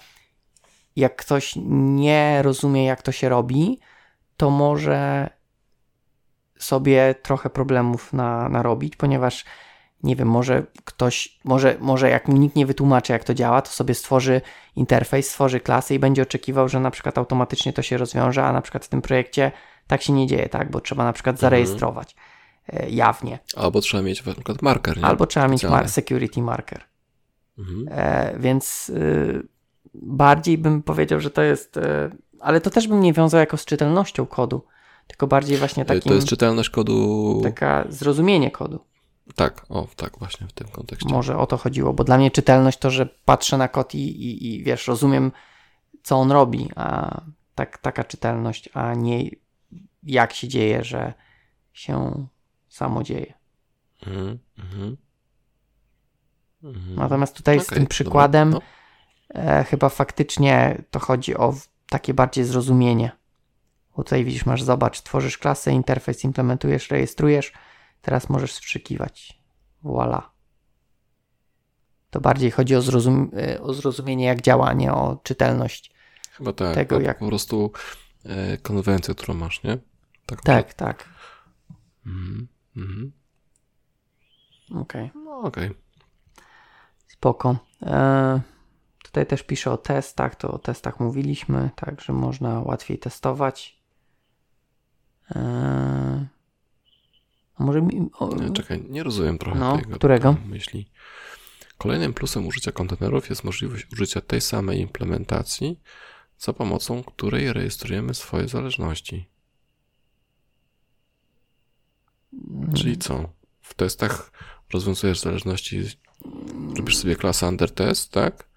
jak 0.96 1.16
ktoś 1.16 1.54
nie 1.66 2.42
rozumie, 2.42 2.84
jak 2.84 3.02
to 3.02 3.12
się 3.12 3.28
robi, 3.28 3.80
to 4.36 4.50
może 4.50 5.30
sobie 6.58 7.14
trochę 7.22 7.50
problemów 7.50 8.12
na, 8.12 8.48
narobić, 8.48 8.96
ponieważ 8.96 9.44
nie 10.02 10.16
wiem, 10.16 10.28
może 10.28 10.62
ktoś, 10.84 11.38
może, 11.44 11.76
może 11.80 12.10
jak 12.10 12.28
mu 12.28 12.36
nikt 12.36 12.56
nie 12.56 12.66
wytłumaczy, 12.66 13.12
jak 13.12 13.24
to 13.24 13.34
działa, 13.34 13.62
to 13.62 13.70
sobie 13.70 13.94
stworzy 13.94 14.40
interfejs, 14.76 15.28
stworzy 15.28 15.60
klasę 15.60 15.94
i 15.94 15.98
będzie 15.98 16.22
oczekiwał, 16.22 16.68
że 16.68 16.80
na 16.80 16.90
przykład 16.90 17.18
automatycznie 17.18 17.72
to 17.72 17.82
się 17.82 17.96
rozwiąże, 17.96 18.44
a 18.44 18.52
na 18.52 18.62
przykład 18.62 18.84
w 18.84 18.88
tym 18.88 19.02
projekcie 19.02 19.52
tak 19.86 20.02
się 20.02 20.12
nie 20.12 20.26
dzieje, 20.26 20.48
tak? 20.48 20.70
Bo 20.70 20.80
trzeba 20.80 21.04
na 21.04 21.12
przykład 21.12 21.38
zarejestrować 21.38 22.16
e, 22.68 22.90
jawnie. 22.90 23.38
Albo 23.56 23.80
trzeba 23.80 24.02
mieć 24.02 24.24
na 24.24 24.34
przykład 24.34 24.62
marker, 24.62 24.96
nie? 24.96 25.04
Albo 25.04 25.26
trzeba 25.26 25.48
mieć 25.48 25.64
mar- 25.64 25.88
security 25.88 26.42
marker. 26.42 26.84
Mhm. 27.58 27.86
E, 27.90 28.38
więc 28.38 28.88
y, 28.88 29.48
bardziej 29.94 30.58
bym 30.58 30.82
powiedział, 30.82 31.20
że 31.20 31.30
to 31.30 31.42
jest. 31.42 31.76
E, 31.76 32.10
ale 32.40 32.60
to 32.60 32.70
też 32.70 32.88
bym 32.88 33.00
nie 33.00 33.12
wiązał 33.12 33.40
jako 33.40 33.56
z 33.56 33.64
czytelnością 33.64 34.26
kodu, 34.26 34.64
tylko 35.06 35.26
bardziej 35.26 35.56
właśnie 35.56 35.82
E, 35.82 35.86
takim. 35.86 36.02
To 36.02 36.14
jest 36.14 36.28
czytelność 36.28 36.70
kodu. 36.70 37.40
Taka 37.44 37.84
zrozumienie 37.88 38.50
kodu. 38.50 38.84
Tak, 39.34 39.66
o, 39.68 39.86
tak, 39.96 40.18
właśnie 40.18 40.46
w 40.46 40.52
tym 40.52 40.68
kontekście. 40.68 41.08
Może 41.08 41.38
o 41.38 41.46
to 41.46 41.56
chodziło, 41.56 41.92
bo 41.92 42.04
dla 42.04 42.18
mnie 42.18 42.30
czytelność 42.30 42.78
to, 42.78 42.90
że 42.90 43.06
patrzę 43.24 43.58
na 43.58 43.68
kod 43.68 43.94
i, 43.94 43.98
i, 43.98 44.54
i 44.54 44.64
wiesz, 44.64 44.88
rozumiem, 44.88 45.32
co 46.02 46.16
on 46.16 46.32
robi, 46.32 46.68
a 46.76 47.20
tak, 47.54 47.78
taka 47.78 48.04
czytelność, 48.04 48.68
a 48.74 48.94
nie 48.94 49.30
jak 50.02 50.32
się 50.32 50.48
dzieje, 50.48 50.84
że 50.84 51.14
się 51.72 52.26
samo 52.68 53.02
dzieje. 53.02 53.34
Mhm, 54.06 54.38
mhm. 54.58 54.96
Mhm. 56.62 56.96
Natomiast 56.96 57.36
tutaj 57.36 57.60
z 57.60 57.62
Okej, 57.62 57.74
tym 57.74 57.84
dobra, 57.84 57.90
przykładem 57.90 58.50
no. 58.50 58.60
e, 59.34 59.64
chyba 59.64 59.88
faktycznie 59.88 60.82
to 60.90 60.98
chodzi 60.98 61.36
o 61.36 61.54
takie 61.88 62.14
bardziej 62.14 62.44
zrozumienie. 62.44 63.12
Bo 63.96 64.04
tutaj 64.04 64.24
widzisz, 64.24 64.46
masz, 64.46 64.62
zobacz, 64.62 65.02
tworzysz 65.02 65.38
klasę, 65.38 65.72
interfejs 65.72 66.24
implementujesz, 66.24 66.90
rejestrujesz, 66.90 67.52
teraz 68.02 68.28
możesz 68.28 68.52
skrzykiwać. 68.52 69.42
Voila. 69.82 70.30
To 72.10 72.20
bardziej 72.20 72.50
chodzi 72.50 72.76
o, 72.76 72.82
zrozum 72.82 73.30
o 73.60 73.74
zrozumienie, 73.74 74.24
jak 74.24 74.40
działa, 74.40 74.72
nie 74.72 74.92
o 74.92 75.20
czytelność. 75.22 75.94
Chyba 76.30 76.52
tak. 76.52 76.74
tego, 76.74 76.96
po, 76.96 77.02
jak- 77.02 77.18
po 77.18 77.26
prostu 77.28 77.72
e, 78.24 78.58
konwencję, 78.58 79.14
którą 79.14 79.34
masz, 79.34 79.62
nie? 79.62 79.78
Tak. 80.26 80.42
Tak, 80.42 80.74
tak. 80.74 81.08
Mhm, 82.06 82.48
mhm. 82.76 83.12
Okej. 84.74 85.10
No, 85.14 85.38
okej. 85.40 85.70
Spoko. 87.06 87.56
E, 87.82 88.40
tutaj 89.02 89.26
też 89.26 89.42
piszę 89.42 89.70
o 89.70 89.76
testach, 89.76 90.34
to 90.36 90.50
o 90.52 90.58
testach 90.58 91.00
mówiliśmy, 91.00 91.70
tak, 91.76 92.00
że 92.00 92.12
można 92.12 92.60
łatwiej 92.60 92.98
testować. 92.98 93.83
E, 95.30 96.26
a 97.56 97.64
może 97.64 97.82
mi, 97.82 98.08
o, 98.18 98.34
Nie, 98.34 98.50
Czekaj, 98.50 98.84
nie 98.88 99.02
rozumiem 99.02 99.38
trochę 99.38 99.58
No, 99.58 99.78
tego 99.78 99.96
którego? 99.96 100.36
myśli. 100.46 100.90
Kolejnym 101.78 102.14
plusem 102.14 102.46
użycia 102.46 102.72
kontenerów 102.72 103.30
jest 103.30 103.44
możliwość 103.44 103.86
użycia 103.92 104.20
tej 104.20 104.40
samej 104.40 104.80
implementacji, 104.80 105.80
za 106.38 106.52
pomocą 106.52 107.02
której 107.04 107.52
rejestrujemy 107.52 108.14
swoje 108.14 108.48
zależności. 108.48 109.28
Czyli 112.76 112.98
co? 112.98 113.28
W 113.60 113.74
testach 113.74 114.32
rozwiązujesz 114.72 115.20
zależności, 115.20 115.82
robisz 116.76 116.96
sobie 116.96 117.16
klasę 117.16 117.46
under 117.48 117.70
test, 117.70 118.12
tak? 118.12 118.48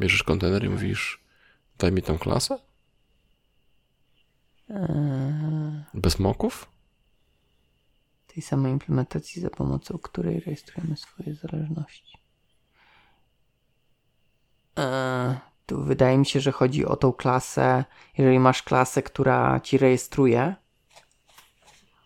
Bierzesz 0.00 0.22
kontener 0.22 0.64
i 0.64 0.68
mówisz, 0.68 1.20
daj 1.78 1.92
mi 1.92 2.02
tą 2.02 2.18
klasę? 2.18 2.58
E, 4.72 5.84
Bez 5.94 6.18
moków? 6.18 6.68
tej 8.26 8.42
samej 8.42 8.72
implementacji, 8.72 9.42
za 9.42 9.50
pomocą 9.50 9.98
której 9.98 10.40
rejestrujemy 10.40 10.96
swoje 10.96 11.34
zależności. 11.34 12.18
E, 14.78 15.38
tu 15.66 15.82
wydaje 15.84 16.18
mi 16.18 16.26
się, 16.26 16.40
że 16.40 16.52
chodzi 16.52 16.86
o 16.86 16.96
tą 16.96 17.12
klasę. 17.12 17.84
Jeżeli 18.18 18.38
masz 18.38 18.62
klasę, 18.62 19.02
która 19.02 19.60
ci 19.60 19.78
rejestruje, 19.78 20.54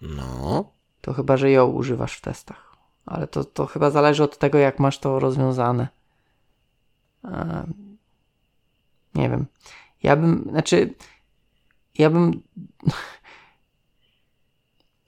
No. 0.01 0.71
to 1.01 1.13
chyba, 1.13 1.37
że 1.37 1.51
ją 1.51 1.67
używasz 1.67 2.17
w 2.17 2.21
testach. 2.21 2.77
Ale 3.07 3.27
to, 3.27 3.45
to 3.45 3.67
chyba 3.67 3.91
zależy 3.91 4.25
od 4.25 4.39
tego, 4.39 4.59
jak 4.59 4.79
masz 4.79 4.99
to 4.99 5.19
rozwiązane. 5.19 5.89
E, 7.25 7.67
nie 9.15 9.31
wiem. 9.31 9.47
Ja 10.03 10.17
bym, 10.17 10.47
znaczy, 10.51 10.95
ja 11.99 12.11
bym. 12.11 12.31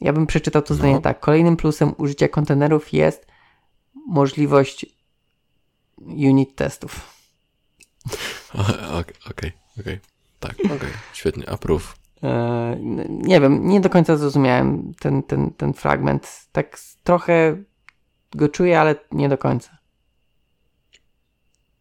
Ja 0.01 0.13
bym 0.13 0.27
przeczytał 0.27 0.63
to 0.63 0.75
zdanie 0.75 0.95
No. 0.95 1.01
tak. 1.01 1.21
Kolejnym 1.21 1.57
plusem 1.57 1.95
użycia 1.97 2.29
kontenerów 2.29 2.93
jest 2.93 3.27
możliwość 4.07 4.87
unit 6.07 6.55
testów. 6.57 7.01
Okej, 9.01 9.15
okej, 9.31 9.53
okej. 9.81 10.01
Tak, 10.41 10.55
okej, 10.61 10.91
świetnie, 11.13 11.51
approve. 11.51 11.95
E, 12.23 12.77
nie 13.09 13.41
wiem, 13.41 13.69
nie 13.69 13.81
do 13.81 13.91
końca 13.91 14.17
zrozumiałem 14.17 14.95
ten, 15.01 15.23
ten, 15.23 15.51
ten 15.51 15.73
fragment. 15.73 16.49
Tak 16.53 16.79
trochę 17.05 17.57
go 18.35 18.49
czuję, 18.49 18.81
ale 18.81 18.97
nie 19.13 19.29
do 19.29 19.39
końca. 19.39 19.79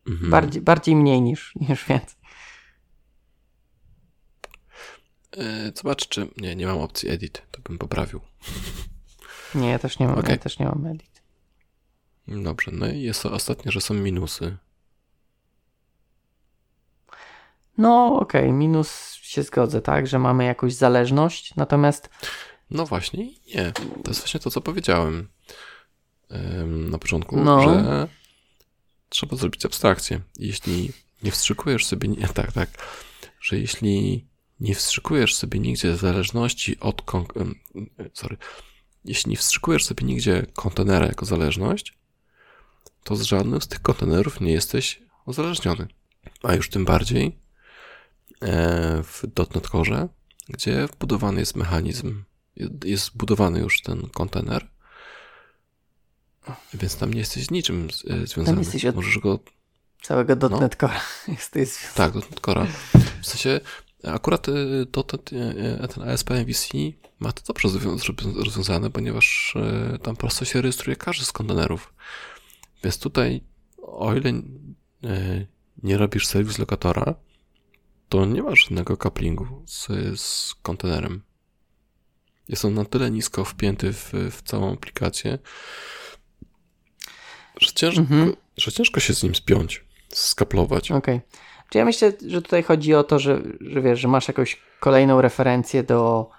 Mhm. 0.07 0.31
Bardziej, 0.31 0.61
bardziej 0.61 0.95
mniej 0.95 1.21
niż, 1.21 1.55
niż 1.55 1.85
więcej. 1.85 2.16
E, 5.37 5.71
Zobacz, 5.75 6.07
czy... 6.07 6.27
Nie, 6.37 6.55
nie 6.55 6.65
mam 6.65 6.77
opcji 6.77 7.09
edit, 7.09 7.41
to 7.51 7.61
bym 7.61 7.77
poprawił. 7.77 8.21
Nie, 9.55 9.69
ja 9.69 9.79
też 9.79 9.99
nie 9.99 10.07
mam, 10.07 10.15
ja 10.15 10.21
Okej. 10.21 10.39
też 10.39 10.59
nie 10.59 10.65
mam 10.65 10.85
edit. 10.85 11.21
Dobrze, 12.27 12.71
no 12.73 12.87
i 12.87 13.01
jest 13.01 13.23
to 13.23 13.31
ostatnie, 13.31 13.71
że 13.71 13.81
są 13.81 13.93
minusy. 13.93 14.57
No 17.77 18.19
okej, 18.19 18.51
minus 18.53 19.13
się 19.13 19.43
zgodzę, 19.43 19.81
tak, 19.81 20.07
że 20.07 20.19
mamy 20.19 20.45
jakąś 20.45 20.73
zależność, 20.73 21.55
natomiast 21.55 22.09
No 22.69 22.85
właśnie, 22.85 23.25
nie. 23.25 23.71
To 24.03 24.09
jest 24.11 24.19
właśnie 24.19 24.39
to, 24.39 24.51
co 24.51 24.61
powiedziałem 24.61 25.27
em, 26.29 26.89
na 26.89 26.97
początku, 26.97 27.37
No. 27.37 27.61
że 27.61 28.07
trzeba 29.09 29.35
zrobić 29.37 29.65
abstrakcję. 29.65 30.21
Jeśli 30.39 30.91
nie 31.23 31.31
wstrzykujesz 31.31 31.85
sobie, 31.85 32.07
nie, 32.07 32.27
tak, 32.27 32.51
tak, 32.51 32.69
że 33.41 33.59
jeśli 33.59 34.25
nie 34.59 34.75
wstrzykujesz 34.75 35.35
sobie 35.35 35.59
nigdzie 35.59 35.97
zależności 35.97 36.79
od, 36.79 37.03
sorry, 38.13 38.37
jeśli 39.05 39.29
nie 39.31 39.37
wstrzykujesz 39.37 39.85
sobie 39.85 40.03
nigdzie 40.07 40.45
kontenera 40.53 41.05
jako 41.05 41.25
zależność, 41.25 41.97
to 43.03 43.15
z 43.15 43.21
żadnym 43.21 43.61
z 43.61 43.67
tych 43.67 43.81
kontenerów 43.81 44.41
nie 44.41 44.51
jesteś 44.51 45.01
uzależniony. 45.25 45.87
A 46.43 46.55
już 46.55 46.69
tym 46.69 46.85
bardziej 46.85 47.37
e, 48.41 49.03
w 49.03 49.23
.NET 49.55 49.67
Core, 49.69 50.07
gdzie 50.49 50.87
wbudowany 50.87 51.39
jest 51.39 51.55
mechanizm 51.55 52.23
jest 52.85 53.03
zbudowany 53.05 53.59
już 53.59 53.81
ten 53.81 54.09
kontener, 54.09 54.67
więc 56.73 56.97
tam 56.97 57.13
nie 57.13 57.19
jesteś 57.19 57.45
z 57.45 57.51
niczym 57.51 57.87
e, 58.09 58.27
związany. 58.27 58.59
jesteś 58.59 58.85
od- 58.85 58.95
Możesz 58.95 59.17
go, 59.19 59.39
całego 60.01 60.49
No. 60.49 60.59
.NET 60.59 60.75
Core 60.75 60.99
jest, 61.27 61.51
to 61.51 61.59
jest 61.59 61.93
tak, 61.95 62.13
do 62.13 62.21
Tora. 62.21 62.67
W 63.21 63.27
sensie 63.27 63.59
akurat 64.13 64.49
e, 64.49 64.53
to, 64.91 65.03
to, 65.03 65.17
e, 65.17 65.87
ten 65.87 66.09
ASP 66.09 66.29
MVC 66.31 66.69
ma 67.19 67.31
to 67.31 67.41
dobrze 67.53 67.79
rozwiązane, 68.35 68.89
ponieważ 68.89 69.55
tam 70.03 70.15
prosto 70.15 70.45
się 70.45 70.61
rejestruje 70.61 70.95
każdy 70.95 71.25
z 71.25 71.31
kontenerów. 71.31 71.93
Więc 72.83 72.99
tutaj, 72.99 73.41
o 73.81 74.15
ile 74.15 74.33
nie 75.83 75.97
robisz 75.97 76.27
serwis 76.27 76.57
lokatora, 76.59 77.15
to 78.09 78.25
nie 78.25 78.43
masz 78.43 78.63
żadnego 78.63 78.97
couplingu 78.97 79.63
z, 79.65 79.87
z 80.19 80.55
kontenerem. 80.61 81.23
Jest 82.47 82.65
on 82.65 82.73
na 82.73 82.85
tyle 82.85 83.11
nisko 83.11 83.45
wpięty 83.45 83.93
w, 83.93 84.13
w 84.31 84.41
całą 84.41 84.73
aplikację, 84.73 85.39
że 87.61 87.71
ciężko, 87.73 88.01
Mhm. 88.01 88.35
że 88.57 88.71
ciężko 88.71 88.99
się 88.99 89.13
z 89.13 89.23
nim 89.23 89.35
spiąć, 89.35 89.85
skaplować. 90.09 90.91
Okej. 90.91 91.21
Czy 91.69 91.77
ja 91.77 91.85
myślę, 91.85 92.13
że 92.27 92.41
tutaj 92.41 92.63
chodzi 92.63 92.93
o 92.93 93.03
to, 93.03 93.19
że, 93.19 93.41
że 93.61 93.81
wiesz, 93.81 93.99
że 93.99 94.07
masz 94.07 94.27
jakąś 94.27 94.61
kolejną 94.79 95.21
referencję 95.21 95.83
do. 95.83 96.29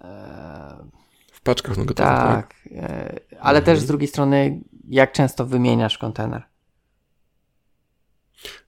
E, 0.00 0.84
W 1.32 1.40
paczkach 1.40 1.76
no 1.76 1.84
tak? 1.84 1.96
tak. 1.96 2.54
E, 2.72 3.20
ale 3.40 3.62
też 3.62 3.80
z 3.80 3.86
drugiej 3.86 4.08
strony, 4.08 4.60
jak 4.88 5.12
często 5.12 5.46
wymieniasz 5.46 5.98
kontener? 5.98 6.42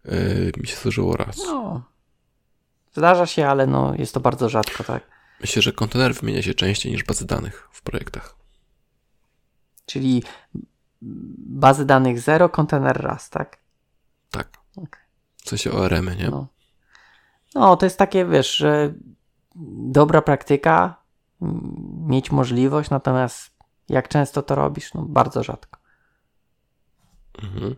Yy, 0.05 0.53
mi 0.57 0.67
się 0.67 0.77
zdarzyło 0.77 1.17
raz. 1.17 1.37
No. 1.47 1.83
Zdarza 2.93 3.27
się, 3.27 3.47
ale 3.47 3.67
no, 3.67 3.95
jest 3.95 4.15
to 4.15 4.21
bardzo 4.21 4.49
rzadko, 4.49 4.85
tak? 4.85 5.03
Myślę, 5.41 5.63
że 5.63 5.73
kontener 5.73 6.15
wymienia 6.15 6.43
się 6.43 6.55
częściej 6.55 6.93
niż 6.93 7.05
bazy 7.05 7.27
danych 7.27 7.69
w 7.73 7.83
projektach. 7.83 8.37
Czyli 9.87 10.23
bazy 11.49 11.85
danych 11.85 12.21
0, 12.21 12.49
kontener 12.49 12.97
raz? 13.01 13.31
Tak. 13.31 13.59
W 15.47 15.49
sensie 15.49 15.73
ORM-y, 15.73 16.17
nie? 16.17 16.31
No. 16.31 16.47
no, 17.55 17.77
to 17.77 17.87
jest 17.87 17.99
takie, 17.99 18.27
wiesz, 18.27 18.57
że 18.57 18.95
dobra 19.91 20.23
praktyka, 20.23 21.03
m, 21.43 21.77
mieć 22.07 22.31
możliwość, 22.31 22.91
natomiast 22.91 23.51
jak 23.89 24.09
często 24.09 24.43
to 24.43 24.55
robisz? 24.55 24.95
No, 24.95 25.03
bardzo 25.03 25.43
rzadko. 25.43 25.81
Mhm. 27.43 27.77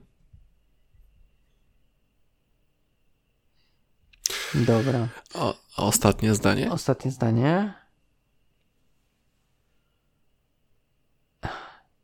Dobra. 4.55 5.09
O, 5.35 5.55
ostatnie 5.77 6.35
zdanie? 6.35 6.73
Ostatnie 6.73 7.11
zdanie. 7.11 7.75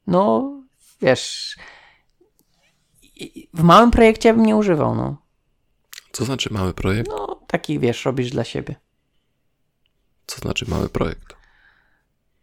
No, 0.07 0.53
wiesz, 1.01 1.57
w 3.55 3.63
małym 3.63 3.91
projekcie 3.91 4.35
bym 4.35 4.47
nie 4.47 4.57
używał, 4.57 4.95
no. 4.95 5.24
Co 6.15 6.25
znaczy 6.25 6.53
mały 6.53 6.75
projekt? 6.75 7.09
No, 7.09 7.41
taki, 7.47 7.79
wiesz, 7.79 8.05
robisz 8.05 8.31
dla 8.31 8.45
siebie. 8.45 8.75
Co 10.27 10.41
znaczy 10.41 10.65
mały 10.69 10.89
projekt? 10.89 11.37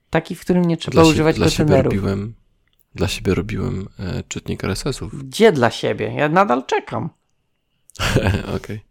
Taki, 0.10 0.36
w 0.36 0.42
którym 0.42 0.66
nie 0.66 0.78
trzeba 0.78 0.92
Dla, 0.92 1.04
si- 1.04 1.10
używać 1.10 1.36
dla 1.36 1.50
siebie 1.50 1.82
robiłem, 1.82 2.34
dla 2.96 3.08
siebie 3.08 3.36
robiłem 3.36 3.88
e, 4.00 4.24
czytnik 4.24 4.64
RSS-ów. 4.64 5.24
Gdzie 5.28 5.52
dla 5.52 5.72
siebie? 5.72 6.14
Ja 6.14 6.30
nadal 6.30 6.66
czekam. 6.66 7.10
Okej. 8.58 8.86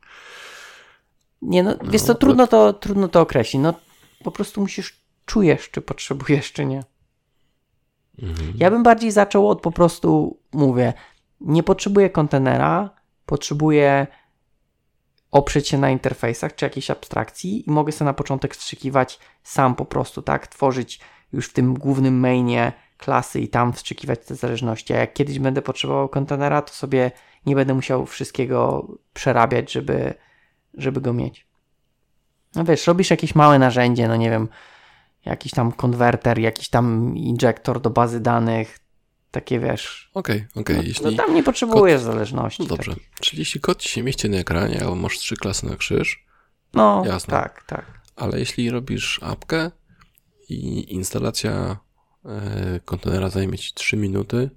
Nie 1.42 1.62
no, 1.62 1.76
wiesz 1.84 2.02
co, 2.02 2.14
to- 2.14 2.20
trudno 2.20 2.46
to, 2.46 2.72
trudno 2.72 3.08
to 3.08 3.20
określić. 3.20 3.62
No, 3.62 3.74
po 4.24 4.30
prostu 4.30 4.60
musisz, 4.60 5.00
czujesz, 5.26 5.70
czy 5.70 5.80
potrzebujesz, 5.80 6.52
czy 6.52 6.64
nie. 6.64 6.84
Mhm. 8.22 8.52
Ja 8.56 8.70
bym 8.70 8.82
bardziej 8.82 9.10
zaczął 9.10 9.48
od 9.48 9.60
po 9.60 9.72
prostu, 9.72 10.38
mówię, 10.52 10.92
nie 11.40 11.62
potrzebuję 11.62 12.10
kontenera, 12.10 12.90
potrzebuję 13.26 14.06
oprzeć 15.30 15.68
się 15.68 15.78
na 15.78 15.90
interfejsach 15.90 16.54
czy 16.54 16.64
jakiejś 16.64 16.90
abstrakcji 16.90 17.68
i 17.68 17.72
mogę 17.72 17.92
sobie 17.92 18.06
na 18.06 18.14
początek 18.14 18.54
wstrzykiwać 18.54 19.18
sam 19.42 19.74
po 19.74 19.84
prostu, 19.84 20.22
tak? 20.22 20.46
Tworzyć 20.46 21.00
już 21.32 21.48
w 21.48 21.52
tym 21.52 21.74
głównym 21.74 22.20
mainie 22.20 22.72
klasy 22.98 23.40
i 23.40 23.48
tam 23.48 23.72
wstrzykiwać 23.72 24.26
te 24.26 24.34
zależności. 24.34 24.94
A 24.94 24.96
jak 24.96 25.12
kiedyś 25.12 25.38
będę 25.38 25.62
potrzebował 25.62 26.08
kontenera, 26.08 26.62
to 26.62 26.72
sobie 26.72 27.10
nie 27.46 27.54
będę 27.54 27.74
musiał 27.74 28.06
wszystkiego 28.06 28.88
przerabiać, 29.12 29.72
żeby, 29.72 30.14
żeby 30.74 31.00
go 31.00 31.12
mieć. 31.12 31.46
No 32.54 32.64
wiesz, 32.64 32.86
robisz 32.86 33.10
jakieś 33.10 33.34
małe 33.34 33.58
narzędzie, 33.58 34.08
no 34.08 34.16
nie 34.16 34.30
wiem, 34.30 34.48
jakiś 35.24 35.52
tam 35.52 35.72
konwerter, 35.72 36.38
jakiś 36.38 36.68
tam 36.68 37.16
injektor 37.16 37.80
do 37.80 37.90
bazy 37.90 38.20
danych, 38.20 38.78
takie 39.30 39.60
wiesz. 39.60 40.10
Okej, 40.14 40.46
okej. 40.54 40.76
No, 40.76 40.82
Jeśli... 40.82 41.04
no 41.04 41.12
tam 41.12 41.34
nie 41.34 41.42
potrzebujesz 41.42 42.00
zależności. 42.02 42.62
No 42.62 42.68
dobrze. 42.68 42.90
takich. 42.94 43.10
Czyli 43.20 43.38
jeśli 43.38 43.60
ci 43.78 43.88
się 43.88 44.02
mieści 44.02 44.30
na 44.30 44.36
ekranie, 44.38 44.80
albo 44.80 44.94
masz 44.94 45.18
trzy 45.18 45.36
klasy 45.36 45.66
na 45.66 45.76
krzyż, 45.76 46.24
No, 46.74 47.02
Jasne. 47.06 47.30
tak, 47.30 47.64
tak. 47.64 48.00
ale 48.16 48.38
jeśli 48.38 48.70
robisz 48.70 49.20
apkę 49.22 49.70
i 50.48 50.92
instalacja 50.94 51.76
e, 52.24 52.80
kontenera 52.84 53.28
zajmie 53.28 53.58
ci 53.58 53.74
3 53.74 53.96
minuty 53.96 54.50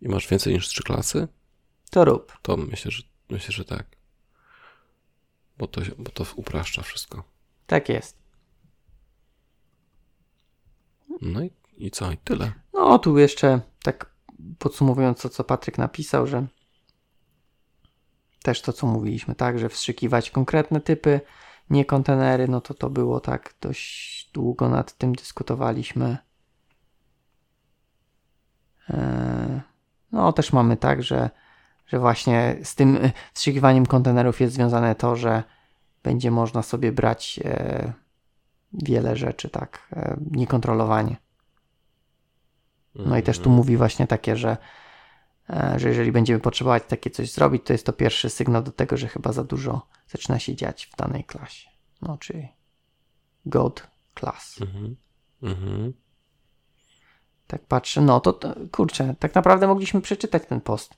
i 0.00 0.08
masz 0.08 0.28
więcej 0.28 0.54
niż 0.54 0.68
trzy 0.68 0.82
klasy, 0.82 1.28
To 1.90 2.04
rób. 2.04 2.32
to 2.42 2.56
myślę, 2.56 2.90
że, 2.90 3.02
myślę, 3.30 3.52
że 3.52 3.64
tak. 3.64 3.86
Bo 5.58 5.66
to, 5.66 5.80
bo 5.98 6.10
to 6.10 6.24
upraszcza 6.36 6.82
wszystko. 6.82 7.24
Tak 7.66 7.88
jest. 7.88 8.16
No 11.22 11.42
i, 11.42 11.50
i 11.76 11.90
co? 11.90 12.12
I 12.12 12.16
tyle. 12.16 12.52
No, 12.72 12.98
tu 12.98 13.18
jeszcze 13.18 13.60
tak 13.82 14.12
podsumowując 14.58 15.22
to, 15.22 15.28
co 15.28 15.44
Patryk 15.44 15.78
napisał, 15.78 16.26
że 16.26 16.46
też 18.42 18.62
to, 18.62 18.72
co 18.72 18.86
mówiliśmy, 18.86 19.34
tak, 19.34 19.58
że 19.58 19.68
wstrzykiwać 19.68 20.30
konkretne 20.30 20.80
typy, 20.80 21.20
nie 21.70 21.84
kontenery, 21.84 22.48
no 22.48 22.60
to 22.60 22.74
to 22.74 22.90
było 22.90 23.20
tak 23.20 23.54
dość 23.60 24.30
długo 24.32 24.68
nad 24.68 24.92
tym 24.98 25.14
dyskutowaliśmy. 25.14 26.18
Eee, 28.88 29.60
No, 30.12 30.32
też 30.32 30.52
mamy 30.52 30.76
tak, 30.76 31.02
że, 31.02 31.30
że 31.86 31.98
właśnie 31.98 32.56
z 32.62 32.74
tym 32.74 32.96
e, 32.96 33.12
wstrzykiwaniem 33.34 33.86
kontenerów 33.86 34.40
jest 34.40 34.54
związane 34.54 34.94
to, 34.94 35.16
że 35.16 35.42
będzie 36.02 36.30
można 36.30 36.62
sobie 36.62 36.92
brać 36.92 37.40
e, 37.44 37.92
wiele 38.72 39.16
rzeczy, 39.16 39.50
tak, 39.50 39.88
e, 39.92 40.16
niekontrolowanie. 40.30 41.16
No 42.94 43.18
i 43.18 43.22
też 43.22 43.38
tu 43.38 43.50
mówi 43.50 43.76
właśnie 43.76 44.06
takie, 44.06 44.36
że, 44.36 44.56
e, 45.50 45.74
że 45.76 45.88
jeżeli 45.88 46.12
będziemy 46.12 46.40
potrzebować 46.40 46.82
takie 46.88 47.10
coś 47.10 47.30
zrobić, 47.30 47.62
to 47.64 47.72
jest 47.72 47.86
to 47.86 47.92
pierwszy 47.92 48.30
sygnał 48.30 48.62
do 48.62 48.72
tego, 48.72 48.96
że 48.96 49.08
chyba 49.08 49.32
za 49.32 49.44
dużo 49.44 49.86
zaczyna 50.08 50.38
się 50.38 50.56
dziać 50.56 50.86
w 50.86 50.96
danej 50.96 51.24
klasie. 51.24 51.68
no 52.02 52.18
czy 52.18 52.48
God 53.46 53.86
class. 54.14 54.60
Mhm. 54.60 54.96
Mhm. 55.42 55.92
Tak 57.46 57.66
patrzę, 57.66 58.00
no 58.00 58.20
to, 58.20 58.32
to 58.32 58.54
kurczę, 58.72 59.14
tak 59.18 59.34
naprawdę 59.34 59.66
mogliśmy 59.66 60.00
przeczytać 60.00 60.42
ten 60.48 60.60
post. 60.60 60.94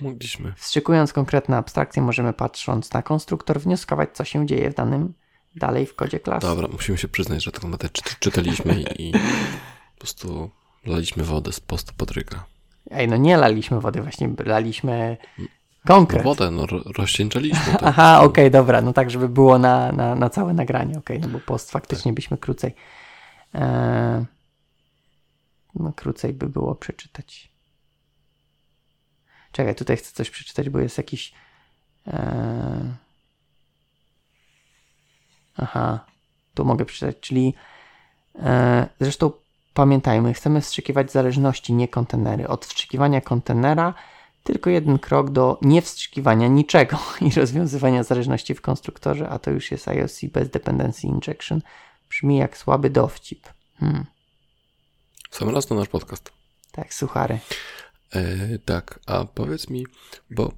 Mogliśmy. 0.00 0.52
Wstrzykując 0.56 1.12
konkretne 1.12 1.56
abstrakcje, 1.56 2.02
możemy 2.02 2.32
patrząc 2.32 2.92
na 2.92 3.02
konstruktor 3.02 3.60
wnioskować, 3.60 4.10
co 4.12 4.24
się 4.24 4.46
dzieje 4.46 4.70
w 4.70 4.74
danym 4.74 5.14
dalej 5.56 5.86
w 5.86 5.94
kodzie 5.94 6.20
klasy. 6.20 6.46
Dobra, 6.46 6.68
musimy 6.68 6.98
się 6.98 7.08
przyznać, 7.08 7.44
że 7.44 7.52
tak 7.52 7.62
naprawdę 7.62 7.88
czyt- 7.88 8.18
czytaliśmy 8.18 8.82
i 8.98 9.12
po 9.94 9.98
prostu 9.98 10.50
laliśmy 10.86 11.24
wodę 11.24 11.52
z 11.52 11.60
postu 11.60 11.92
Patryka. 11.96 12.44
Ej, 12.90 13.08
no 13.08 13.16
nie 13.16 13.36
laliśmy 13.36 13.80
wody, 13.80 14.02
właśnie 14.02 14.28
laliśmy 14.44 15.16
No 15.38 15.46
konkret. 15.84 16.22
wodę, 16.24 16.50
no 16.50 16.66
ro- 16.66 16.82
rozcieńczaliśmy. 16.96 17.72
Tak. 17.72 17.82
Aha, 17.90 18.20
okej, 18.22 18.50
dobra, 18.50 18.80
no 18.80 18.92
tak, 18.92 19.10
żeby 19.10 19.28
było 19.28 19.58
na, 19.58 19.92
na, 19.92 20.14
na 20.14 20.30
całe 20.30 20.54
nagranie, 20.54 20.98
okej, 20.98 21.20
no 21.20 21.28
bo 21.28 21.40
post 21.40 21.70
faktycznie 21.70 22.12
byśmy 22.12 22.38
krócej. 22.38 22.74
E, 23.54 24.24
no 25.74 25.92
krócej 25.92 26.32
by 26.32 26.48
było 26.48 26.74
przeczytać. 26.74 27.52
Czekaj, 29.52 29.74
tutaj 29.74 29.96
chcę 29.96 30.12
coś 30.12 30.30
przeczytać, 30.30 30.70
bo 30.70 30.78
jest 30.78 30.98
jakiś. 30.98 31.32
E, 32.06 32.96
aha, 35.56 36.04
tu 36.54 36.64
mogę 36.64 36.84
przeczytać, 36.84 37.16
czyli 37.20 37.54
e, 38.38 38.88
zresztą 39.00 39.32
pamiętajmy, 39.74 40.34
chcemy 40.34 40.60
wstrzykiwać 40.60 41.12
zależności, 41.12 41.72
nie 41.72 41.88
kontenery. 41.88 42.48
Od 42.48 42.66
wstrzykiwania 42.66 43.20
kontenera 43.20 43.94
tylko 44.44 44.70
jeden 44.70 44.98
krok 44.98 45.30
do 45.30 45.58
niewstrzykiwania 45.62 46.48
niczego 46.48 46.98
i 47.26 47.30
rozwiązywania 47.30 48.02
zależności 48.02 48.54
w 48.54 48.60
konstruktorze, 48.60 49.28
a 49.28 49.38
to 49.38 49.50
już 49.50 49.70
jest 49.70 49.88
IOC 49.88 50.20
bez 50.32 50.50
dependency 50.50 51.06
injection. 51.06 51.62
Brzmi 52.10 52.36
jak 52.36 52.56
słaby 52.58 52.90
dowcip. 52.90 53.48
Hmm, 53.80 54.04
W 55.30 55.36
sam 55.36 55.48
raz 55.48 55.70
na 55.70 55.76
nasz 55.76 55.88
podcast. 55.88 56.32
tak, 56.72 56.94
suchary. 56.94 57.38
E, 58.12 58.58
tak, 58.58 59.00
a 59.06 59.24
powiedz 59.24 59.70
mi, 59.70 59.86
bo 60.30 60.52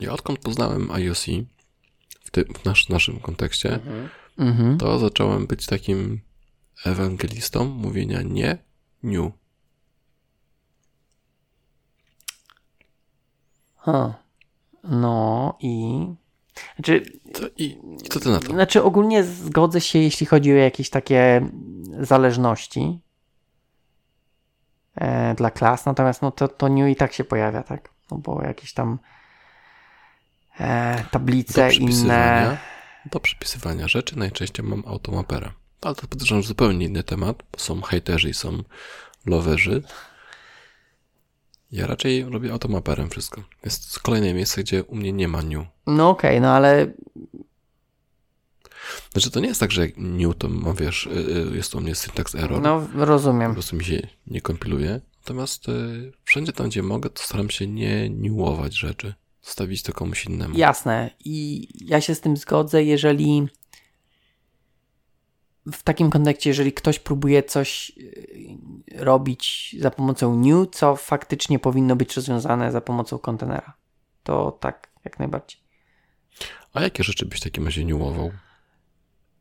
ja 0.00 0.12
odkąd 0.12 0.38
poznałem 0.38 0.90
IOC 0.90 1.26
w, 2.24 2.30
tym, 2.30 2.44
w 2.44 2.64
nasz, 2.64 2.88
naszym 2.88 3.20
kontekście, 3.20 3.78
Mhm. 4.38 4.78
to 4.78 4.98
zacząłem 4.98 5.46
być 5.46 5.66
takim 5.66 6.20
ewangelistą 6.84 7.64
mówienia 7.64 8.22
nie, 8.22 8.58
new. 9.02 9.32
Ha. 13.76 14.14
No 14.84 15.56
i. 15.60 15.98
Znaczy, 16.76 17.02
To 17.34 17.48
i, 17.56 17.64
I 18.04 18.08
co 18.08 18.20
ty 18.20 18.28
na 18.28 18.40
to? 18.40 18.52
znaczy, 18.52 18.82
ogólnie 18.82 19.24
zgodzę 19.24 19.80
się, 19.80 19.98
jeśli 19.98 20.26
chodzi 20.26 20.52
o 20.52 20.56
jakieś 20.56 20.90
takie 20.90 21.48
zależności 22.00 23.02
e, 24.94 25.34
dla 25.34 25.50
klas, 25.50 25.86
natomiast 25.86 26.22
no, 26.22 26.30
to, 26.30 26.48
to 26.48 26.68
new 26.68 26.88
i 26.90 26.96
tak 26.96 27.12
się 27.12 27.24
pojawia, 27.24 27.62
tak? 27.62 27.90
No 28.10 28.18
bo 28.18 28.42
jakieś 28.42 28.72
tam 28.72 28.98
e, 30.60 31.02
Do 31.04 31.10
tablice 31.10 31.68
przypisywania, 31.68 32.42
inne. 32.44 32.58
do 33.10 33.20
przypisywania 33.20 33.88
rzeczy 33.88 34.18
najczęściej 34.18 34.66
mam 34.66 34.82
automapera. 34.86 35.52
Ale 35.80 35.94
to 35.94 36.06
podejrzewam 36.06 36.42
zupełnie 36.42 36.86
inny 36.86 37.02
temat, 37.02 37.42
bo 37.52 37.58
są 37.58 37.82
hejterzy 37.82 38.30
i 38.30 38.34
są 38.34 38.62
loverzy. 39.26 39.82
Ja 41.72 41.86
raczej 41.86 42.24
robię 42.24 42.52
automaperem 42.52 43.10
wszystko. 43.10 43.42
Jest 43.64 43.98
kolejne 43.98 44.34
miejsce, 44.34 44.62
gdzie 44.62 44.84
u 44.84 44.96
mnie 44.96 45.12
nie 45.12 45.28
ma 45.28 45.42
new. 45.42 45.66
No 45.86 46.10
okej, 46.10 46.40
no 46.40 46.50
ale 46.50 46.92
Znaczy 49.12 49.30
to 49.30 49.40
nie 49.40 49.48
jest 49.48 49.60
tak, 49.60 49.72
że 49.72 49.86
new 49.96 50.36
to 50.38 50.48
mam, 50.48 50.74
wiesz, 50.76 51.06
y, 51.06 51.10
y, 51.52 51.56
jest 51.56 51.74
u 51.74 51.80
mnie 51.80 51.94
syntax 51.94 52.34
error. 52.34 52.62
no 52.62 52.88
Po 52.98 53.04
rozumiem. 53.04 53.52
prostu 53.52 53.76
mi 53.76 53.84
się 53.84 54.08
nie 54.26 54.40
kompiluje. 54.40 55.00
Natomiast 55.16 55.68
y, 55.68 56.12
wszędzie 56.24 56.52
tam, 56.52 56.68
gdzie 56.68 56.82
mogę, 56.82 57.10
to 57.10 57.22
staram 57.22 57.50
się 57.50 57.66
nie 57.66 58.10
newować 58.10 58.78
rzeczy. 58.78 59.14
Zostawić 59.42 59.82
to 59.82 59.92
komuś 59.92 60.24
innemu. 60.24 60.58
Jasne. 60.58 61.10
I 61.24 61.68
ja 61.80 62.00
się 62.00 62.14
z 62.14 62.20
tym 62.20 62.36
zgodzę, 62.36 62.84
jeżeli 62.84 63.48
w 65.72 65.82
takim 65.82 66.10
kontekście, 66.10 66.50
jeżeli 66.50 66.72
ktoś 66.72 66.98
próbuje 66.98 67.42
coś 67.42 67.92
yy, 67.96 69.04
robić 69.04 69.76
za 69.80 69.90
pomocą 69.90 70.36
new, 70.36 70.70
co 70.70 70.96
faktycznie 70.96 71.58
powinno 71.58 71.96
być 71.96 72.16
rozwiązane 72.16 72.72
za 72.72 72.80
pomocą 72.80 73.18
kontenera. 73.18 73.72
To 74.22 74.52
tak, 74.60 74.90
jak 75.04 75.18
najbardziej. 75.18 75.60
A 76.74 76.82
jakie 76.82 77.04
rzeczy 77.04 77.26
byś 77.26 77.40
w 77.40 77.44
takim 77.44 77.64
razie 77.64 77.84
newował? 77.84 78.30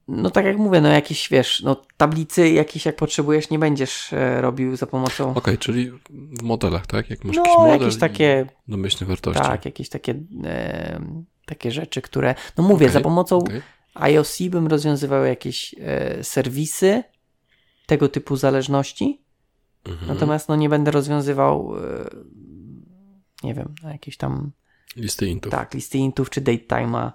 No 0.08 0.30
tak 0.30 0.46
jak 0.46 0.58
mówię, 0.58 0.82
no 0.82 0.90
jakieś, 0.90 1.30
wiesz, 1.30 1.62
no 1.64 1.76
tablicy 1.98 2.50
jakieś 2.50 2.86
jak 2.86 2.96
potrzebujesz 2.96 3.50
nie 3.50 3.60
będziesz 3.60 4.14
e, 4.14 4.42
robił 4.42 4.76
za 4.76 4.88
pomocą... 4.88 5.34
Okej, 5.36 5.58
czyli 5.58 5.92
w 6.10 6.44
modelach, 6.44 6.88
tak? 6.88 7.10
Jak 7.10 7.24
masz 7.24 7.36
No, 7.36 7.42
jakiś 7.42 7.58
model 7.58 7.80
jakieś 7.80 8.00
takie- 8.00 8.46
domyślne 8.68 9.08
wartości. 9.08 9.44
Tak, 9.44 9.66
jakieś 9.66 9.90
takie, 9.90 10.16
e, 10.44 11.00
takie 11.46 11.72
rzeczy, 11.72 12.02
które... 12.02 12.36
No 12.58 12.64
mówię, 12.64 12.86
Okej, 12.86 12.94
za 12.94 13.02
pomocą 13.02 13.38
okej. 13.38 13.62
IOC 14.00 14.42
bym 14.50 14.68
rozwiązywał 14.68 15.26
jakieś 15.26 15.76
e, 15.80 16.24
serwisy 16.24 17.04
tego 17.86 18.10
typu 18.10 18.36
zależności, 18.36 19.22
Mhm. 19.88 20.08
natomiast 20.08 20.50
no 20.50 20.56
nie 20.56 20.70
będę 20.70 20.92
rozwiązywał 20.92 21.74
e, 21.78 22.10
nie 23.44 23.54
wiem, 23.54 23.76
no 23.84 23.90
jakieś 23.90 24.18
tam 24.18 24.52
Listy 24.96 25.28
intów. 25.28 25.52
tak, 25.52 25.74
listy 25.74 25.98
intów 25.98 26.30
czy 26.30 26.42
datetime'a, 26.42 27.12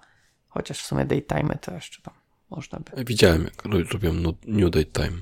chociaż 0.48 0.82
w 0.82 0.86
sumie 0.86 1.04
datetime'y 1.06 1.59
to 1.59 1.74
jeszcze 1.74 2.02
tam 2.02 2.14
można 2.50 2.78
by. 2.78 3.04
Widziałem, 3.04 3.44
jak 3.44 3.64
ro- 3.64 3.78
robią 3.92 4.12
new 4.46 4.70
date 4.70 4.84
time. 4.84 5.18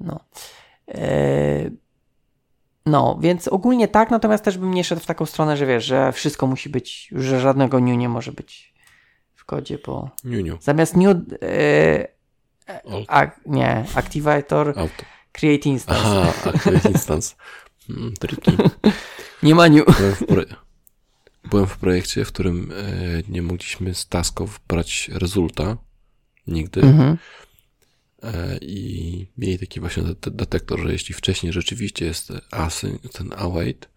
No. 0.00 0.20
E, 0.88 1.70
no, 2.86 3.18
więc 3.22 3.48
ogólnie 3.48 3.88
tak, 3.88 4.10
natomiast 4.10 4.44
też 4.44 4.58
bym 4.58 4.74
nie 4.74 4.84
szedł 4.84 5.02
w 5.02 5.06
taką 5.06 5.26
stronę, 5.26 5.56
że 5.56 5.66
wiesz, 5.66 5.84
że 5.84 6.12
wszystko 6.12 6.46
musi 6.46 6.68
być, 6.68 7.08
że 7.12 7.40
żadnego 7.40 7.80
new 7.80 7.96
nie 7.98 8.08
może 8.08 8.32
być 8.32 8.69
kodzie, 9.50 9.78
bo 9.86 10.10
New, 10.24 10.44
new. 10.44 10.62
zamiast 10.62 10.96
new 10.96 11.16
e, 11.42 12.08
Alt. 12.90 13.06
a, 13.08 13.30
nie, 13.46 13.84
activator 13.94 14.68
Auto. 14.78 15.04
create 15.32 15.68
instance. 15.68 16.00
Aha, 16.04 16.32
Activate 16.54 16.88
Instance. 16.90 17.34
Hmm, 17.86 18.12
triki. 18.16 18.52
Nie 19.42 19.54
ma 19.54 19.68
new. 19.68 19.84
Byłem 19.98 20.14
w, 20.14 20.26
pro... 20.26 20.42
Byłem 21.50 21.66
w 21.66 21.76
projekcie, 21.78 22.24
w 22.24 22.28
którym 22.28 22.72
e, 22.72 22.74
nie 23.28 23.42
mogliśmy 23.42 23.94
z 23.94 24.06
tasków 24.08 24.60
brać 24.68 25.10
rezulta 25.12 25.76
nigdy. 26.46 26.80
Mhm. 26.82 27.18
E, 28.22 28.58
I 28.60 29.26
mieli 29.38 29.58
taki 29.58 29.80
właśnie 29.80 30.02
de- 30.02 30.30
detektor, 30.30 30.80
że 30.80 30.92
jeśli 30.92 31.14
wcześniej 31.14 31.52
rzeczywiście 31.52 32.06
jest 32.06 32.32
asyn, 32.50 32.98
ten 33.12 33.32
await, 33.36 33.88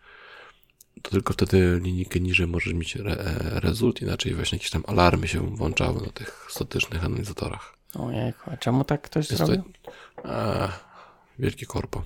to 1.04 1.12
tylko 1.12 1.34
wtedy 1.34 1.80
linijkę 1.84 2.20
niżej 2.20 2.48
możesz 2.48 2.74
mieć 2.74 2.96
re, 2.96 3.12
e, 3.12 3.60
rezult, 3.60 4.02
inaczej 4.02 4.36
właśnie 4.36 4.56
jakieś 4.56 4.70
tam 4.72 4.84
alarmy 4.88 5.28
się 5.28 5.56
włączały 5.56 6.02
na 6.02 6.12
tych 6.12 6.48
statycznych 6.50 7.06
analizatorach. 7.06 7.78
Ojejku, 7.96 8.50
a 8.52 8.58
czemu 8.58 8.84
tak 8.84 9.02
ktoś 9.02 9.30
Jest 9.30 9.42
to 9.42 9.46
zrobił? 9.48 9.64
a, 10.24 10.68
wielkie 11.40 11.66
korpo. 11.66 12.04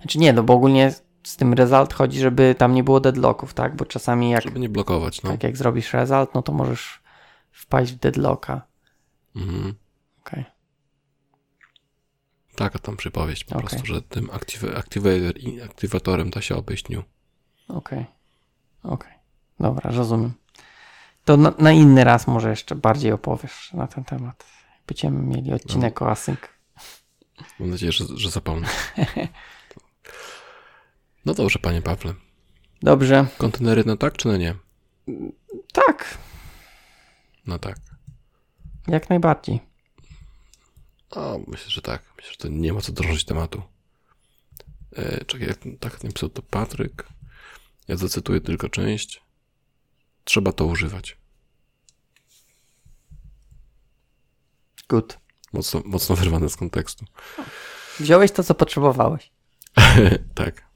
Znaczy 0.00 0.18
nie, 0.18 0.32
no 0.32 0.42
bo 0.42 0.54
ogólnie 0.54 0.94
z 1.22 1.36
tym 1.36 1.54
result 1.54 1.94
chodzi, 1.94 2.20
żeby 2.20 2.54
tam 2.58 2.74
nie 2.74 2.84
było 2.84 3.00
deadlocków, 3.00 3.54
tak? 3.54 3.76
Bo 3.76 3.84
czasami 3.84 4.30
jak, 4.30 4.42
Żeby 4.44 4.60
nie 4.60 4.68
blokować, 4.68 5.22
no. 5.22 5.30
tak 5.30 5.42
jak 5.42 5.56
zrobisz 5.56 5.92
result, 5.92 6.34
no 6.34 6.42
to 6.42 6.52
możesz 6.52 7.00
wpaść 7.52 7.92
w 7.92 7.98
deadlocka. 7.98 8.62
Mhm. 9.36 9.74
Okej. 10.20 10.44
Taka 12.56 12.78
tam 12.78 12.96
przypowieść 12.96 13.44
po 13.44 13.56
Okej. 13.56 13.68
prostu, 13.68 13.86
że 13.86 14.02
tym 14.02 14.30
aktywatorem 15.64 16.30
da 16.30 16.40
się 16.40 16.56
obejść 16.56 16.88
new. 16.88 17.04
Okej. 17.74 18.06
Okej. 18.82 19.12
Dobra, 19.60 19.90
rozumiem. 19.90 20.32
To 21.24 21.36
na, 21.36 21.52
na 21.58 21.72
inny 21.72 22.04
raz 22.04 22.26
może 22.26 22.50
jeszcze 22.50 22.74
bardziej 22.74 23.12
opowiesz 23.12 23.72
na 23.72 23.86
ten 23.86 24.04
temat. 24.04 24.44
Będziemy 24.86 25.22
mieli 25.22 25.52
odcinek 25.52 26.02
o 26.02 26.10
async. 26.10 26.38
Mam 27.60 27.70
nadzieję, 27.70 27.92
że, 27.92 28.04
że 28.16 28.30
zapomnę. 28.30 28.68
No 31.24 31.34
dobrze, 31.34 31.58
panie 31.58 31.82
Pawle. 31.82 32.14
Dobrze. 32.82 33.26
Kontenery 33.38 33.84
na 33.84 33.96
tak 33.96 34.16
czy 34.16 34.28
na 34.28 34.36
nie? 34.36 34.54
Tak, 35.72 36.18
No 37.46 37.58
tak. 37.58 37.76
jak 38.88 39.10
najbardziej. 39.10 39.60
O, 41.10 41.40
myślę, 41.46 41.70
że 41.70 41.82
tak. 41.82 42.02
Myślę, 42.16 42.30
że 42.32 42.36
to 42.38 42.48
nie 42.48 42.72
ma 42.72 42.80
co 42.80 42.92
drążyć 42.92 43.24
tematu. 43.24 43.62
E, 44.96 45.24
czekaj, 45.24 45.48
tak 45.80 46.04
napisał 46.04 46.28
to 46.28 46.42
Patryk. 46.42 47.06
Ja 47.90 47.96
zacytuję 47.96 48.40
tylko 48.40 48.68
część. 48.68 49.22
Trzeba 50.24 50.52
to 50.52 50.64
używać. 50.64 51.16
Good. 54.88 55.18
Mocno, 55.52 55.82
mocno 55.84 56.16
wyrwane 56.16 56.48
z 56.48 56.56
kontekstu. 56.56 57.04
Wziąłeś 58.00 58.32
to, 58.32 58.44
co 58.44 58.54
potrzebowałeś. 58.54 59.30
tak. 60.34 60.66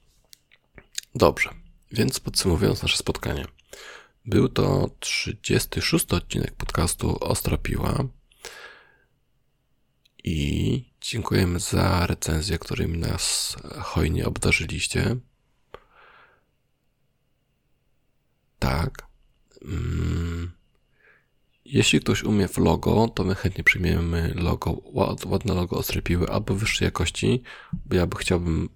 Dobrze. 1.15 1.51
Więc 1.93 2.21
podsumowując 2.21 2.83
nasze 2.83 2.97
spotkanie. 2.97 3.45
Był 4.25 4.49
to 4.49 4.91
36 5.01 6.13
odcinek 6.13 6.55
podcastu 6.55 7.19
Ostra 7.21 7.57
Piła. 7.57 8.05
I 10.25 10.85
dziękujemy 11.01 11.61
za 11.61 12.07
recenzję, 12.07 12.59
którymi 12.59 12.99
nas 12.99 13.57
hojnie 13.83 14.27
obdarzyliście. 14.27 15.17
Tak. 18.65 19.07
Mm. 19.65 20.51
Jeśli 21.65 22.01
ktoś 22.01 22.23
umie 22.23 22.49
w 22.49 22.59
logo, 22.59 23.09
to 23.09 23.25
my 23.25 23.35
chętnie 23.35 23.65
przyjmiemy 23.65 24.33
logo, 24.35 24.77
ładne 25.27 25.55
logo 25.55 25.77
Ostre 25.77 26.03
Piły 26.03 26.29
albo 26.29 26.55
wyższej 26.55 26.87
jakości, 26.87 27.43
bo 27.73 27.97
ja 27.97 28.07
by 28.07 28.17
chciałbym, 28.17 28.69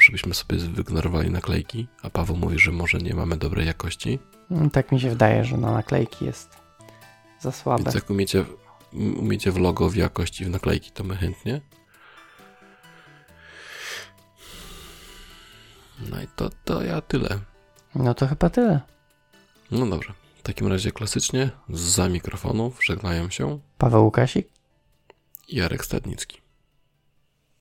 żebyśmy 0.00 0.34
sobie 0.34 0.58
wyignorowali 0.58 1.30
naklejki, 1.30 1.88
a 2.02 2.10
Paweł 2.10 2.36
mówi, 2.36 2.58
że 2.58 2.72
może 2.72 2.98
nie 2.98 3.14
mamy 3.14 3.36
dobrej 3.36 3.66
jakości. 3.66 4.18
Mm, 4.50 4.70
tak 4.70 4.92
mi 4.92 5.00
się 5.00 5.10
wydaje, 5.10 5.44
że 5.44 5.56
na 5.56 5.72
naklejki 5.72 6.24
jest 6.24 6.56
za 7.40 7.52
słabe. 7.52 7.82
Więc 7.82 7.94
jak 7.94 8.10
umiecie, 8.10 8.44
umiecie 8.92 9.52
w 9.52 9.58
logo, 9.58 9.90
w 9.90 9.96
jakości, 9.96 10.44
w 10.44 10.50
naklejki, 10.50 10.90
to 10.90 11.04
my 11.04 11.16
chętnie. 11.16 11.60
No 16.10 16.22
i 16.22 16.26
to, 16.36 16.50
to 16.64 16.82
ja 16.82 17.00
tyle. 17.00 17.38
No 17.94 18.14
to 18.14 18.26
chyba 18.26 18.50
tyle. 18.50 18.91
No 19.72 19.86
dobrze. 19.86 20.12
W 20.38 20.42
takim 20.42 20.66
razie 20.66 20.92
klasycznie 20.92 21.50
za 21.68 22.08
mikrofonów 22.08 22.84
żegnają 22.84 23.30
się 23.30 23.58
Paweł 23.78 24.04
Łukasik 24.04 24.48
i 25.48 25.56
Jarek 25.56 25.84
Stadnicki. 25.84 26.41